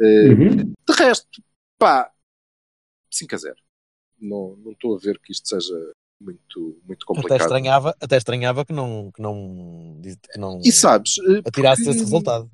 Eh, 0.00 0.28
Uhum. 0.28 0.56
de 0.88 0.92
resto, 0.98 1.42
pá, 1.78 2.12
5 3.10 3.34
a 3.34 3.38
0. 3.38 3.56
Não 4.18 4.56
não 4.56 4.72
estou 4.72 4.94
a 4.94 4.98
ver 4.98 5.18
que 5.20 5.32
isto 5.32 5.48
seja 5.48 5.92
muito, 6.20 6.80
muito 6.86 7.04
Até 7.04 7.06
complicado. 7.06 7.40
estranhava, 7.40 7.96
até 8.00 8.16
estranhava 8.16 8.64
que 8.64 8.72
não, 8.72 9.10
que 9.12 9.20
não, 9.20 10.00
que 10.32 10.38
não 10.38 10.60
E 10.64 10.72
sabes, 10.72 11.18
eh, 11.18 11.42
atirasse 11.44 11.82
porque- 11.84 11.90
esse 11.96 12.04
resultado. 12.04 12.50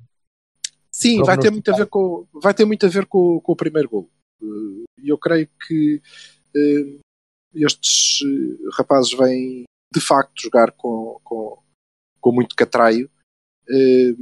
Sim, 0.91 1.23
vai 1.23 1.37
ter 1.39 1.49
muito 1.49 1.71
a 1.73 1.75
ver 1.75 1.87
com, 1.87 2.27
vai 2.33 2.53
ter 2.53 2.65
muito 2.65 2.85
a 2.85 2.89
ver 2.89 3.05
com, 3.07 3.39
com 3.41 3.51
o 3.51 3.55
primeiro 3.55 3.89
gol. 3.89 4.09
Eh, 4.41 4.83
E 5.03 5.09
eu 5.09 5.17
creio 5.17 5.49
que 5.67 6.01
eh, 6.55 6.99
estes 7.55 8.19
eh, 8.25 8.69
rapazes 8.77 9.11
vêm 9.17 9.63
de 9.93 9.99
facto 10.01 10.39
jogar 10.41 10.71
com, 10.71 11.19
com, 11.23 11.61
com 12.21 12.31
muito 12.31 12.55
catraio 12.55 13.09
eh, 13.69 14.13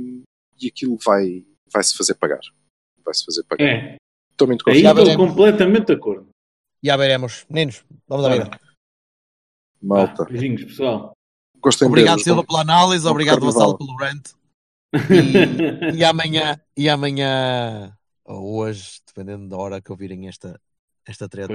e 0.61 0.67
aquilo 0.67 0.97
vai, 1.03 1.45
vai 1.71 1.83
se 1.83 1.95
fazer 1.97 2.13
pagar. 2.15 2.39
Vai 3.03 3.13
se 3.13 3.25
fazer 3.25 3.43
pagar. 3.43 3.63
É. 3.65 3.95
Estou 4.31 4.47
muito 4.47 4.63
Aí 4.69 4.81
confiante. 4.81 5.01
estou 5.09 5.27
completamente 5.27 5.87
de 5.87 5.93
acordo. 5.93 6.27
Já 6.83 6.95
veremos. 6.97 7.45
Meninos, 7.49 7.83
vamos 8.07 8.25
à 8.25 8.29
vida. 8.29 8.59
Malta. 9.81 10.23
ah, 10.23 10.25
beijinhos, 10.25 10.63
pessoal. 10.65 11.13
Gostem 11.59 11.87
Obrigado. 11.87 12.19
Silva, 12.19 12.43
pela 12.43 12.61
análise. 12.61 13.03
bom 13.03 13.11
Obrigado. 13.11 13.45
Vassalo, 13.45 13.77
pelo 13.77 13.95
rant. 13.97 14.29
E, 14.93 15.97
e 15.99 16.03
amanhã, 16.03 16.59
e 16.75 16.89
amanhã, 16.89 17.95
ou 18.25 18.57
hoje, 18.57 18.99
dependendo 19.07 19.47
da 19.47 19.57
hora 19.57 19.81
que 19.81 19.91
ouvirem 19.91 20.27
esta, 20.27 20.59
esta 21.05 21.29
treta, 21.29 21.53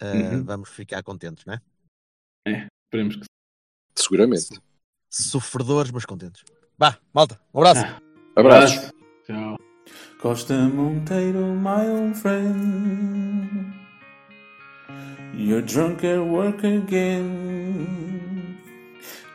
eh, 0.00 0.34
Uhum. 0.36 0.44
vamos 0.44 0.68
ficar 0.70 1.02
contentes, 1.02 1.44
não 1.44 1.54
é? 1.54 2.66
esperemos 2.86 3.16
que 3.16 3.24
Seguramente. 3.94 4.60
Sofredores, 5.10 5.90
mas 5.90 6.04
contentes. 6.06 6.42
Vá, 6.78 6.98
malta, 7.12 7.40
um 7.52 7.58
abraço. 7.60 7.84
Ah. 7.84 8.00
Abraços. 8.36 8.92
Tchau. 9.26 9.56
Costa 10.20 10.54
Monteiro, 10.68 11.46
my 11.54 11.88
old 11.88 12.14
friend. 12.18 13.87
You're 15.34 15.62
drunk 15.62 16.04
at 16.04 16.24
work 16.24 16.64
again. 16.64 18.58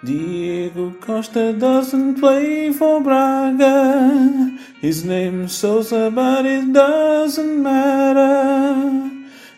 Diego 0.03 0.91
Costa 0.99 1.53
doesn't 1.53 2.19
play 2.19 2.73
for 2.73 2.99
Braga. 3.01 4.57
His 4.81 5.05
name's 5.05 5.55
Sosa, 5.55 6.11
but 6.13 6.45
it 6.45 6.73
doesn't 6.73 7.63
matter. 7.63 9.09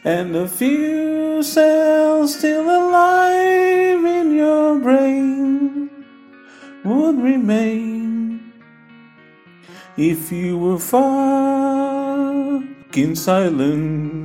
And 0.04 0.36
a 0.36 0.48
few 0.48 1.42
cells 1.42 2.38
still 2.38 2.70
alive 2.70 4.06
in 4.06 4.36
your 4.36 4.78
brain 4.78 5.90
would 6.84 7.20
remain 7.20 8.54
if 9.98 10.32
you 10.32 10.60
were 10.60 10.78
fucking 10.78 11.06
silent. 13.16 14.25